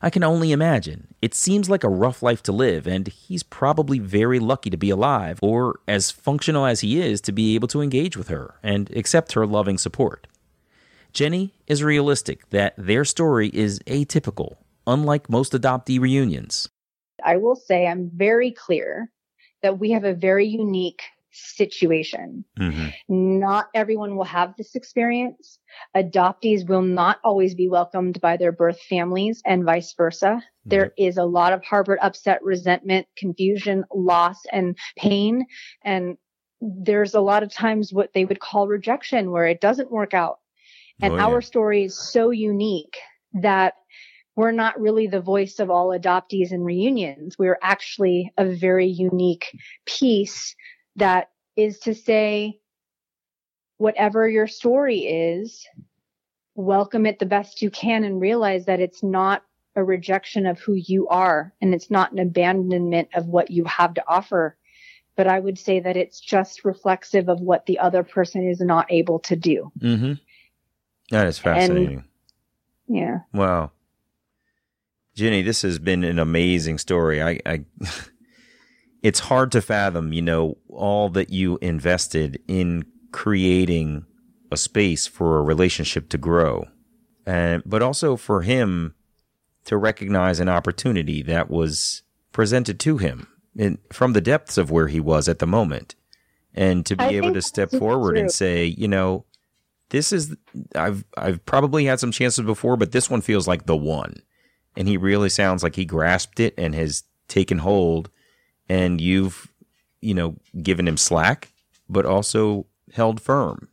I 0.02 0.10
can 0.10 0.24
only 0.24 0.52
imagine. 0.52 1.16
It 1.22 1.34
seems 1.34 1.70
like 1.70 1.84
a 1.84 1.90
rough 1.90 2.22
life 2.22 2.44
to 2.44 2.52
live, 2.52 2.86
and 2.86 3.08
he's 3.08 3.42
probably 3.42 3.98
very 3.98 4.38
lucky 4.38 4.70
to 4.70 4.78
be 4.78 4.92
alive, 4.92 5.40
or 5.42 5.80
as 5.88 6.12
functional 6.12 6.68
as 6.68 6.82
he 6.82 7.02
is 7.02 7.20
to 7.22 7.32
be 7.32 7.56
able 7.56 7.68
to 7.70 7.82
engage 7.82 8.16
with 8.16 8.28
her 8.28 8.56
and 8.62 8.96
accept 8.96 9.34
her 9.34 9.48
loving 9.48 9.80
support. 9.80 10.28
Jenny 11.14 11.56
is 11.66 11.84
realistic 11.84 12.48
that 12.52 12.76
their 12.78 13.04
story 13.04 13.50
is 13.54 13.80
atypical, 13.88 14.58
unlike 14.86 15.32
most 15.32 15.54
adoptee 15.54 16.00
reunions. 16.00 16.70
I 17.24 17.38
will 17.38 17.56
say 17.56 17.88
I'm 17.88 18.10
very 18.14 18.52
clear 18.52 19.12
that 19.62 19.80
we 19.80 19.92
have 19.92 20.04
a 20.04 20.14
very 20.14 20.48
unique 20.48 21.02
situation. 21.32 22.46
Mm-hmm. 22.60 22.88
Not 23.40 23.68
everyone 23.76 24.16
will 24.16 24.24
have 24.26 24.56
this 24.58 24.76
experience. 24.76 25.60
Adoptees 25.96 26.68
will 26.68 26.82
not 26.82 27.20
always 27.24 27.54
be 27.54 27.70
welcomed 27.70 28.20
by 28.22 28.38
their 28.38 28.52
birth 28.52 28.82
families 28.82 29.42
and 29.46 29.64
vice 29.64 29.94
versa. 29.94 30.42
There 30.66 30.92
is 30.98 31.18
a 31.18 31.24
lot 31.24 31.54
of 31.54 31.64
harbored 31.64 32.00
upset, 32.02 32.44
resentment, 32.44 33.08
confusion, 33.18 33.86
loss, 33.94 34.46
and 34.52 34.78
pain. 34.98 35.46
And 35.84 36.18
there's 36.60 37.14
a 37.14 37.22
lot 37.22 37.44
of 37.44 37.54
times 37.54 37.94
what 37.94 38.14
they 38.14 38.26
would 38.26 38.40
call 38.40 38.68
rejection 38.68 39.32
where 39.32 39.46
it 39.46 39.62
doesn't 39.62 39.92
work 39.92 40.14
out. 40.14 40.40
And 41.02 41.14
Oh, 41.14 41.16
yeah. 41.18 41.26
our 41.26 41.42
story 41.42 41.86
is 41.86 41.98
so 41.98 42.32
unique 42.32 42.98
that 43.34 43.76
we're 44.38 44.52
not 44.52 44.80
really 44.80 45.08
the 45.08 45.20
voice 45.20 45.60
of 45.60 45.72
all 45.72 45.88
adoptees 45.88 46.52
and 46.52 46.64
reunions. 46.64 47.40
We're 47.40 47.58
actually 47.64 48.32
a 48.38 48.46
very 48.46 48.86
unique 48.86 49.48
piece 49.86 50.56
that 50.96 51.32
is 51.56 51.80
to 51.80 51.96
say, 51.96 52.60
whatever 53.78 54.30
your 54.30 54.46
story 54.46 55.00
is, 55.00 55.68
welcome 56.54 57.08
it 57.08 57.18
the 57.18 57.26
best 57.26 57.64
you 57.64 57.72
can 57.72 58.04
and 58.04 58.22
realize 58.22 58.66
that 58.66 58.80
it's 58.80 59.02
not 59.02 59.44
a 59.76 59.84
rejection 59.84 60.46
of 60.46 60.60
who 60.60 60.74
you 60.74 61.08
are 61.08 61.52
and 61.60 61.74
it's 61.74 61.90
not 61.90 62.12
an 62.12 62.20
abandonment 62.20 63.10
of 63.16 63.26
what 63.26 63.50
you 63.50 63.64
have 63.66 63.96
to 63.96 64.04
offer. 64.08 64.56
But 65.16 65.26
I 65.26 65.40
would 65.40 65.58
say 65.58 65.80
that 65.80 65.98
it's 65.98 66.20
just 66.20 66.64
reflexive 66.64 67.28
of 67.28 67.42
what 67.42 67.66
the 67.66 67.80
other 67.80 68.04
person 68.04 68.48
is 68.48 68.60
not 68.60 68.86
able 68.92 69.18
to 69.22 69.36
do. 69.36 69.72
Mm-hmm. 69.80 70.14
That 71.10 71.26
is 71.26 71.40
fascinating. 71.40 72.04
Yeah. 72.88 73.20
Wow. 73.34 73.72
Jenny, 75.18 75.42
this 75.42 75.64
has 75.64 75.80
been 75.80 76.04
an 76.04 76.20
amazing 76.20 76.78
story. 76.78 77.24
I, 77.24 77.40
I 77.44 77.66
it's 79.02 79.20
hard 79.22 79.52
to 79.54 79.64
fathom, 79.64 80.14
you 80.14 80.22
know, 80.22 80.60
all 80.70 81.10
that 81.10 81.32
you 81.32 81.58
invested 81.60 82.40
in 82.48 82.86
creating 83.12 84.06
a 84.52 84.58
space 84.58 85.08
for 85.08 85.40
a 85.40 85.42
relationship 85.42 86.10
to 86.10 86.20
grow. 86.20 86.66
And 87.26 87.64
but 87.66 87.82
also 87.82 88.16
for 88.16 88.44
him 88.44 88.94
to 89.66 89.76
recognize 89.76 90.40
an 90.40 90.50
opportunity 90.50 91.24
that 91.24 91.50
was 91.50 92.04
presented 92.32 92.80
to 92.82 92.98
him 92.98 93.28
in, 93.56 93.80
from 93.92 94.14
the 94.14 94.22
depths 94.22 94.56
of 94.56 94.70
where 94.70 94.88
he 94.88 95.00
was 95.00 95.28
at 95.28 95.40
the 95.40 95.48
moment 95.48 95.96
and 96.54 96.86
to 96.86 96.96
be 96.96 97.04
I 97.04 97.10
able 97.10 97.34
to 97.34 97.42
step 97.42 97.72
forward 97.72 98.14
true. 98.14 98.22
and 98.22 98.32
say, 98.32 98.66
you 98.66 98.88
know, 98.88 99.26
this 99.90 100.14
is 100.14 100.36
I've 100.76 101.04
I've 101.18 101.44
probably 101.48 101.86
had 101.86 102.00
some 102.00 102.12
chances 102.12 102.46
before, 102.46 102.78
but 102.78 102.92
this 102.92 103.10
one 103.10 103.22
feels 103.22 103.48
like 103.48 103.66
the 103.66 103.76
one. 103.76 104.22
And 104.78 104.88
he 104.88 104.96
really 104.96 105.28
sounds 105.30 105.64
like 105.64 105.76
he 105.76 105.84
grasped 105.86 106.40
it 106.40 106.54
and 106.58 106.74
has 106.76 107.04
taken 107.28 107.58
hold 107.58 108.10
and 108.70 109.02
you've 109.02 109.52
you 110.02 110.14
know 110.14 110.36
given 110.62 110.88
him 110.88 110.96
slack 110.96 111.52
but 111.90 112.06
also 112.06 112.66
held 112.94 113.20
firm 113.20 113.68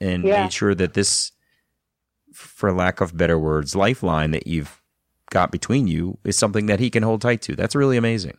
and 0.00 0.24
Yeah. 0.24 0.42
made 0.42 0.52
sure 0.52 0.74
that 0.74 0.92
this 0.94 1.32
for 2.34 2.72
lack 2.72 3.00
of 3.00 3.16
better 3.16 3.38
words 3.38 3.74
lifeline 3.74 4.32
that 4.32 4.46
you've 4.46 4.82
got 5.30 5.50
between 5.50 5.86
you 5.86 6.18
is 6.24 6.36
something 6.36 6.66
that 6.66 6.80
he 6.80 6.90
can 6.90 7.02
hold 7.02 7.20
tight 7.22 7.40
to. 7.42 7.56
That's 7.56 7.74
really 7.74 7.96
amazing. 7.96 8.36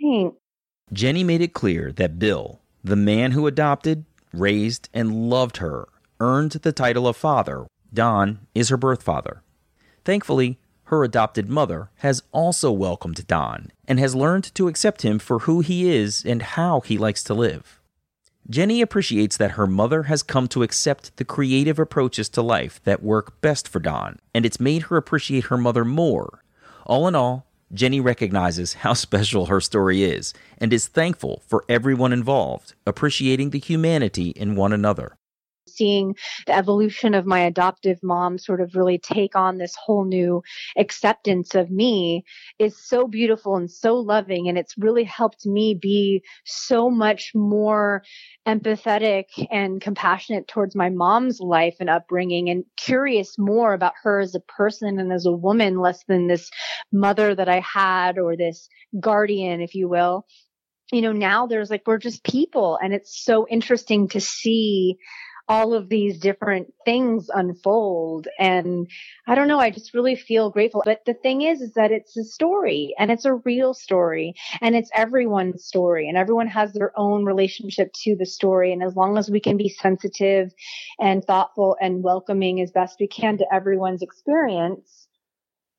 Thanks. 0.00 0.36
Jenny 0.92 1.22
made 1.24 1.40
it 1.40 1.52
clear 1.52 1.92
that 1.92 2.18
Bill, 2.18 2.60
the 2.82 2.96
man 2.96 3.30
who 3.32 3.46
adopted, 3.46 4.04
raised, 4.32 4.88
and 4.92 5.30
loved 5.30 5.58
her, 5.58 5.88
earned 6.18 6.52
the 6.52 6.72
title 6.72 7.06
of 7.06 7.16
father. 7.16 7.66
Don 7.94 8.46
is 8.54 8.68
her 8.70 8.76
birth 8.76 9.02
father. 9.02 9.42
Thankfully, 10.04 10.58
her 10.90 11.04
adopted 11.04 11.48
mother 11.48 11.88
has 11.98 12.20
also 12.32 12.72
welcomed 12.72 13.24
Don 13.28 13.70
and 13.86 14.00
has 14.00 14.16
learned 14.16 14.52
to 14.56 14.66
accept 14.66 15.02
him 15.02 15.20
for 15.20 15.40
who 15.40 15.60
he 15.60 15.88
is 15.88 16.24
and 16.24 16.42
how 16.42 16.80
he 16.80 16.98
likes 16.98 17.22
to 17.22 17.32
live. 17.32 17.80
Jenny 18.48 18.80
appreciates 18.82 19.36
that 19.36 19.52
her 19.52 19.68
mother 19.68 20.04
has 20.04 20.24
come 20.24 20.48
to 20.48 20.64
accept 20.64 21.16
the 21.16 21.24
creative 21.24 21.78
approaches 21.78 22.28
to 22.30 22.42
life 22.42 22.80
that 22.82 23.04
work 23.04 23.40
best 23.40 23.68
for 23.68 23.78
Don, 23.78 24.18
and 24.34 24.44
it's 24.44 24.58
made 24.58 24.82
her 24.84 24.96
appreciate 24.96 25.44
her 25.44 25.56
mother 25.56 25.84
more. 25.84 26.42
All 26.84 27.06
in 27.06 27.14
all, 27.14 27.46
Jenny 27.72 28.00
recognizes 28.00 28.74
how 28.82 28.92
special 28.94 29.46
her 29.46 29.60
story 29.60 30.02
is 30.02 30.34
and 30.58 30.72
is 30.72 30.88
thankful 30.88 31.44
for 31.46 31.64
everyone 31.68 32.12
involved, 32.12 32.74
appreciating 32.84 33.50
the 33.50 33.60
humanity 33.60 34.30
in 34.30 34.56
one 34.56 34.72
another 34.72 35.16
seeing 35.80 36.14
the 36.46 36.54
evolution 36.54 37.14
of 37.14 37.24
my 37.24 37.40
adoptive 37.40 37.98
mom 38.02 38.36
sort 38.36 38.60
of 38.60 38.74
really 38.74 38.98
take 38.98 39.34
on 39.34 39.56
this 39.56 39.74
whole 39.82 40.04
new 40.04 40.42
acceptance 40.76 41.54
of 41.54 41.70
me 41.70 42.22
is 42.58 42.76
so 42.76 43.06
beautiful 43.06 43.56
and 43.56 43.70
so 43.70 43.94
loving. 43.96 44.46
And 44.46 44.58
it's 44.58 44.76
really 44.76 45.04
helped 45.04 45.46
me 45.46 45.72
be 45.72 46.22
so 46.44 46.90
much 46.90 47.32
more 47.34 48.02
empathetic 48.46 49.24
and 49.50 49.80
compassionate 49.80 50.48
towards 50.48 50.76
my 50.76 50.90
mom's 50.90 51.40
life 51.40 51.76
and 51.80 51.88
upbringing 51.88 52.50
and 52.50 52.64
curious 52.76 53.38
more 53.38 53.72
about 53.72 53.94
her 54.02 54.20
as 54.20 54.34
a 54.34 54.40
person 54.40 54.98
and 54.98 55.10
as 55.10 55.24
a 55.24 55.32
woman, 55.32 55.78
less 55.78 56.04
than 56.08 56.26
this 56.26 56.50
mother 56.92 57.34
that 57.34 57.48
I 57.48 57.60
had 57.60 58.18
or 58.18 58.36
this 58.36 58.68
guardian, 59.00 59.62
if 59.62 59.74
you 59.74 59.88
will 59.88 60.26
you 60.92 61.02
know, 61.02 61.12
now 61.12 61.46
there's 61.46 61.70
like, 61.70 61.82
we're 61.86 61.98
just 61.98 62.24
people. 62.24 62.78
And 62.82 62.92
it's 62.92 63.24
so 63.24 63.46
interesting 63.48 64.08
to 64.08 64.20
see 64.20 64.98
all 65.50 65.74
of 65.74 65.88
these 65.88 66.16
different 66.16 66.72
things 66.84 67.28
unfold. 67.34 68.28
And 68.38 68.88
I 69.26 69.34
don't 69.34 69.48
know, 69.48 69.58
I 69.58 69.70
just 69.70 69.94
really 69.94 70.14
feel 70.14 70.48
grateful. 70.48 70.80
But 70.84 71.00
the 71.06 71.14
thing 71.14 71.42
is, 71.42 71.60
is 71.60 71.74
that 71.74 71.90
it's 71.90 72.16
a 72.16 72.22
story 72.22 72.94
and 73.00 73.10
it's 73.10 73.24
a 73.24 73.34
real 73.34 73.74
story 73.74 74.34
and 74.60 74.76
it's 74.76 74.92
everyone's 74.94 75.64
story 75.64 76.08
and 76.08 76.16
everyone 76.16 76.46
has 76.46 76.72
their 76.72 76.92
own 76.96 77.24
relationship 77.24 77.92
to 78.04 78.14
the 78.14 78.26
story. 78.26 78.72
And 78.72 78.80
as 78.80 78.94
long 78.94 79.18
as 79.18 79.28
we 79.28 79.40
can 79.40 79.56
be 79.56 79.68
sensitive 79.68 80.52
and 81.00 81.24
thoughtful 81.24 81.76
and 81.80 82.04
welcoming 82.04 82.60
as 82.60 82.70
best 82.70 82.98
we 83.00 83.08
can 83.08 83.36
to 83.38 83.52
everyone's 83.52 84.02
experience, 84.02 85.08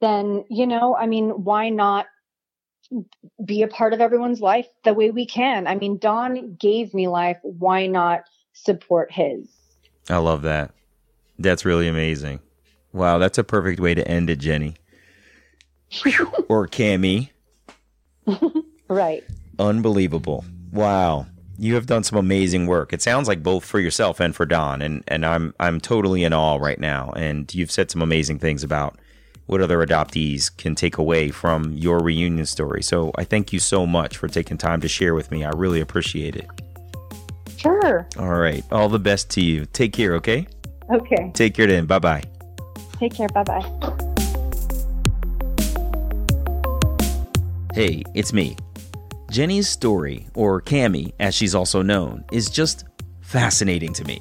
then, 0.01 0.43
you 0.49 0.67
know, 0.67 0.97
I 0.97 1.07
mean, 1.07 1.29
why 1.29 1.69
not 1.69 2.07
be 3.45 3.61
a 3.61 3.69
part 3.69 3.93
of 3.93 4.01
everyone's 4.01 4.41
life 4.41 4.67
the 4.83 4.93
way 4.93 5.11
we 5.11 5.25
can? 5.25 5.65
I 5.65 5.75
mean, 5.75 5.97
Don 5.97 6.55
gave 6.59 6.93
me 6.93 7.07
life. 7.07 7.37
Why 7.43 7.87
not 7.87 8.23
support 8.53 9.13
his? 9.13 9.60
I 10.09 10.17
love 10.17 10.41
that. 10.43 10.71
That's 11.39 11.65
really 11.65 11.87
amazing. 11.87 12.39
Wow, 12.93 13.17
that's 13.17 13.37
a 13.37 13.43
perfect 13.43 13.79
way 13.79 13.93
to 13.93 14.07
end 14.07 14.29
it, 14.29 14.39
Jenny. 14.39 14.75
or 16.49 16.67
Cami. 16.67 17.29
right. 18.87 19.23
Unbelievable. 19.59 20.45
Wow. 20.71 21.27
You 21.57 21.75
have 21.75 21.85
done 21.85 22.03
some 22.03 22.17
amazing 22.17 22.67
work. 22.67 22.91
It 22.91 23.01
sounds 23.01 23.27
like 23.27 23.43
both 23.43 23.63
for 23.63 23.79
yourself 23.79 24.19
and 24.19 24.35
for 24.35 24.45
Don, 24.45 24.81
and, 24.81 25.03
and 25.07 25.25
I'm 25.25 25.53
I'm 25.59 25.79
totally 25.79 26.23
in 26.23 26.33
awe 26.33 26.57
right 26.57 26.79
now. 26.79 27.11
And 27.15 27.53
you've 27.53 27.71
said 27.71 27.91
some 27.91 28.01
amazing 28.01 28.39
things 28.39 28.63
about 28.63 28.97
what 29.45 29.61
other 29.61 29.85
adoptees 29.85 30.55
can 30.57 30.75
take 30.75 30.97
away 30.97 31.29
from 31.29 31.73
your 31.73 31.99
reunion 31.99 32.45
story. 32.45 32.81
So 32.81 33.11
I 33.15 33.25
thank 33.25 33.53
you 33.53 33.59
so 33.59 33.85
much 33.85 34.17
for 34.17 34.27
taking 34.27 34.57
time 34.57 34.81
to 34.81 34.87
share 34.87 35.13
with 35.13 35.29
me. 35.29 35.43
I 35.43 35.49
really 35.49 35.81
appreciate 35.81 36.35
it. 36.35 36.47
Sure. 37.61 38.07
All 38.17 38.35
right. 38.35 38.63
All 38.71 38.89
the 38.89 38.99
best 38.99 39.29
to 39.31 39.41
you. 39.41 39.65
Take 39.67 39.93
care, 39.93 40.15
okay? 40.15 40.47
Okay. 40.91 41.31
Take 41.33 41.53
care 41.53 41.67
then. 41.67 41.85
Bye 41.85 41.99
bye. 41.99 42.23
Take 42.97 43.13
care. 43.13 43.27
Bye 43.29 43.43
bye. 43.43 43.65
Hey, 47.73 48.03
it's 48.13 48.33
me. 48.33 48.57
Jenny's 49.29 49.69
story, 49.69 50.27
or 50.33 50.61
Cami 50.61 51.13
as 51.19 51.33
she's 51.33 51.55
also 51.55 51.81
known, 51.81 52.25
is 52.31 52.49
just 52.49 52.85
fascinating 53.21 53.93
to 53.93 54.03
me. 54.03 54.19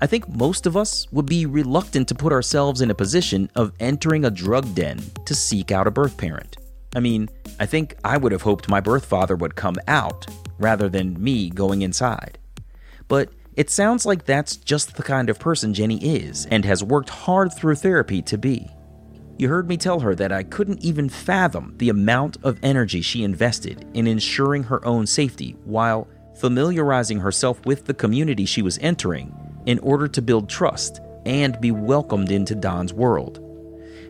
I 0.00 0.06
think 0.06 0.28
most 0.28 0.66
of 0.66 0.76
us 0.76 1.06
would 1.12 1.26
be 1.26 1.46
reluctant 1.46 2.08
to 2.08 2.14
put 2.14 2.32
ourselves 2.32 2.80
in 2.80 2.90
a 2.90 2.94
position 2.94 3.50
of 3.54 3.72
entering 3.80 4.24
a 4.24 4.30
drug 4.30 4.74
den 4.74 4.98
to 5.26 5.34
seek 5.34 5.72
out 5.72 5.86
a 5.86 5.90
birth 5.90 6.16
parent. 6.16 6.56
I 6.96 7.00
mean, 7.00 7.28
I 7.58 7.66
think 7.66 7.96
I 8.04 8.16
would 8.16 8.32
have 8.32 8.42
hoped 8.42 8.68
my 8.68 8.80
birth 8.80 9.04
father 9.04 9.36
would 9.36 9.56
come 9.56 9.76
out 9.88 10.26
rather 10.58 10.88
than 10.88 11.22
me 11.22 11.50
going 11.50 11.82
inside. 11.82 12.38
But 13.08 13.30
it 13.56 13.70
sounds 13.70 14.04
like 14.04 14.24
that's 14.24 14.56
just 14.56 14.96
the 14.96 15.02
kind 15.02 15.30
of 15.30 15.38
person 15.38 15.74
Jenny 15.74 15.98
is 16.04 16.46
and 16.46 16.64
has 16.64 16.82
worked 16.82 17.10
hard 17.10 17.52
through 17.52 17.76
therapy 17.76 18.20
to 18.22 18.36
be. 18.36 18.68
You 19.36 19.48
heard 19.48 19.68
me 19.68 19.76
tell 19.76 20.00
her 20.00 20.14
that 20.14 20.32
I 20.32 20.44
couldn't 20.44 20.84
even 20.84 21.08
fathom 21.08 21.74
the 21.78 21.88
amount 21.88 22.36
of 22.42 22.58
energy 22.62 23.00
she 23.00 23.24
invested 23.24 23.84
in 23.94 24.06
ensuring 24.06 24.64
her 24.64 24.84
own 24.84 25.06
safety 25.06 25.56
while 25.64 26.08
familiarizing 26.36 27.18
herself 27.20 27.64
with 27.66 27.86
the 27.86 27.94
community 27.94 28.44
she 28.44 28.62
was 28.62 28.78
entering 28.78 29.34
in 29.66 29.78
order 29.80 30.06
to 30.08 30.22
build 30.22 30.48
trust 30.48 31.00
and 31.26 31.60
be 31.60 31.70
welcomed 31.70 32.30
into 32.30 32.54
Don's 32.54 32.92
world. 32.92 33.40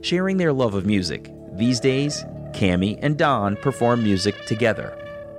Sharing 0.03 0.37
their 0.37 0.53
love 0.53 0.75
of 0.75 0.85
music, 0.85 1.31
these 1.53 1.81
days, 1.81 2.25
Cami 2.53 2.99
and 3.01 3.17
Don 3.17 3.57
perform 3.57 4.03
music 4.03 4.45
together. 4.47 4.97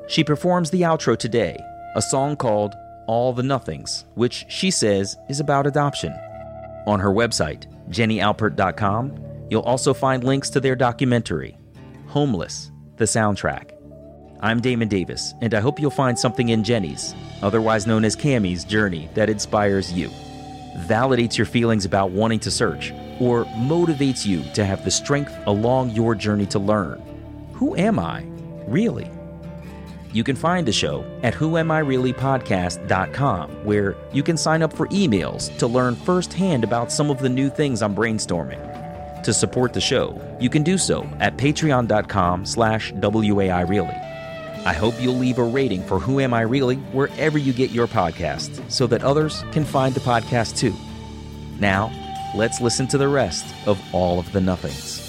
She 0.07 0.23
performs 0.23 0.69
the 0.69 0.81
outro 0.81 1.17
today, 1.17 1.57
a 1.95 2.01
song 2.01 2.35
called 2.35 2.73
all 3.07 3.33
the 3.33 3.43
Nothings, 3.43 4.05
which 4.15 4.45
she 4.49 4.71
says 4.71 5.17
is 5.29 5.39
about 5.39 5.67
adoption. 5.67 6.13
On 6.87 6.99
her 6.99 7.09
website, 7.09 7.65
jennyalpert.com, 7.89 9.47
you'll 9.49 9.61
also 9.61 9.93
find 9.93 10.23
links 10.23 10.49
to 10.51 10.59
their 10.59 10.75
documentary, 10.75 11.57
Homeless, 12.07 12.71
the 12.95 13.05
soundtrack. 13.05 13.71
I'm 14.39 14.61
Damon 14.61 14.87
Davis, 14.87 15.33
and 15.41 15.53
I 15.53 15.59
hope 15.59 15.79
you'll 15.79 15.89
find 15.91 16.17
something 16.17 16.49
in 16.49 16.63
Jenny's, 16.63 17.13
otherwise 17.41 17.87
known 17.87 18.05
as 18.05 18.15
Cami's, 18.15 18.63
journey 18.63 19.09
that 19.15 19.29
inspires 19.29 19.91
you, 19.91 20.09
validates 20.87 21.37
your 21.37 21.45
feelings 21.45 21.83
about 21.83 22.11
wanting 22.11 22.39
to 22.39 22.51
search, 22.51 22.93
or 23.19 23.45
motivates 23.45 24.25
you 24.25 24.43
to 24.53 24.63
have 24.63 24.85
the 24.85 24.91
strength 24.91 25.35
along 25.47 25.89
your 25.89 26.15
journey 26.15 26.45
to 26.45 26.59
learn. 26.59 27.01
Who 27.53 27.75
am 27.75 27.99
I, 27.99 28.25
really? 28.67 29.09
You 30.15 30.23
can 30.23 30.35
find 30.37 30.65
the 30.65 30.71
show 30.71 31.03
at 31.23 31.33
whoamireallypodcast.com, 31.33 33.65
where 33.65 33.97
you 34.13 34.23
can 34.23 34.37
sign 34.37 34.63
up 34.63 34.71
for 34.71 34.87
emails 34.87 35.53
to 35.57 35.67
learn 35.67 35.97
firsthand 35.97 36.63
about 36.63 36.89
some 36.89 37.09
of 37.09 37.19
the 37.19 37.27
new 37.27 37.49
things 37.49 37.81
I'm 37.81 37.93
brainstorming. 37.93 39.23
To 39.23 39.33
support 39.33 39.73
the 39.73 39.81
show, 39.81 40.17
you 40.39 40.49
can 40.49 40.63
do 40.63 40.77
so 40.77 41.03
at 41.19 41.35
patreon.com 41.35 42.45
slash 42.45 42.93
waireally. 42.93 44.01
I 44.65 44.71
hope 44.71 44.93
you'll 45.01 45.15
leave 45.15 45.37
a 45.37 45.43
rating 45.43 45.83
for 45.83 45.99
Who 45.99 46.21
Am 46.21 46.33
I 46.33 46.43
Really 46.43 46.77
wherever 46.93 47.37
you 47.37 47.51
get 47.51 47.71
your 47.71 47.87
podcast 47.87 48.71
so 48.71 48.87
that 48.87 49.03
others 49.03 49.43
can 49.51 49.65
find 49.65 49.93
the 49.93 49.99
podcast 49.99 50.57
too. 50.57 50.73
Now, 51.59 51.91
let's 52.33 52.61
listen 52.61 52.87
to 52.87 52.97
the 52.97 53.09
rest 53.09 53.45
of 53.67 53.77
all 53.93 54.17
of 54.17 54.31
the 54.31 54.39
nothings. 54.39 55.04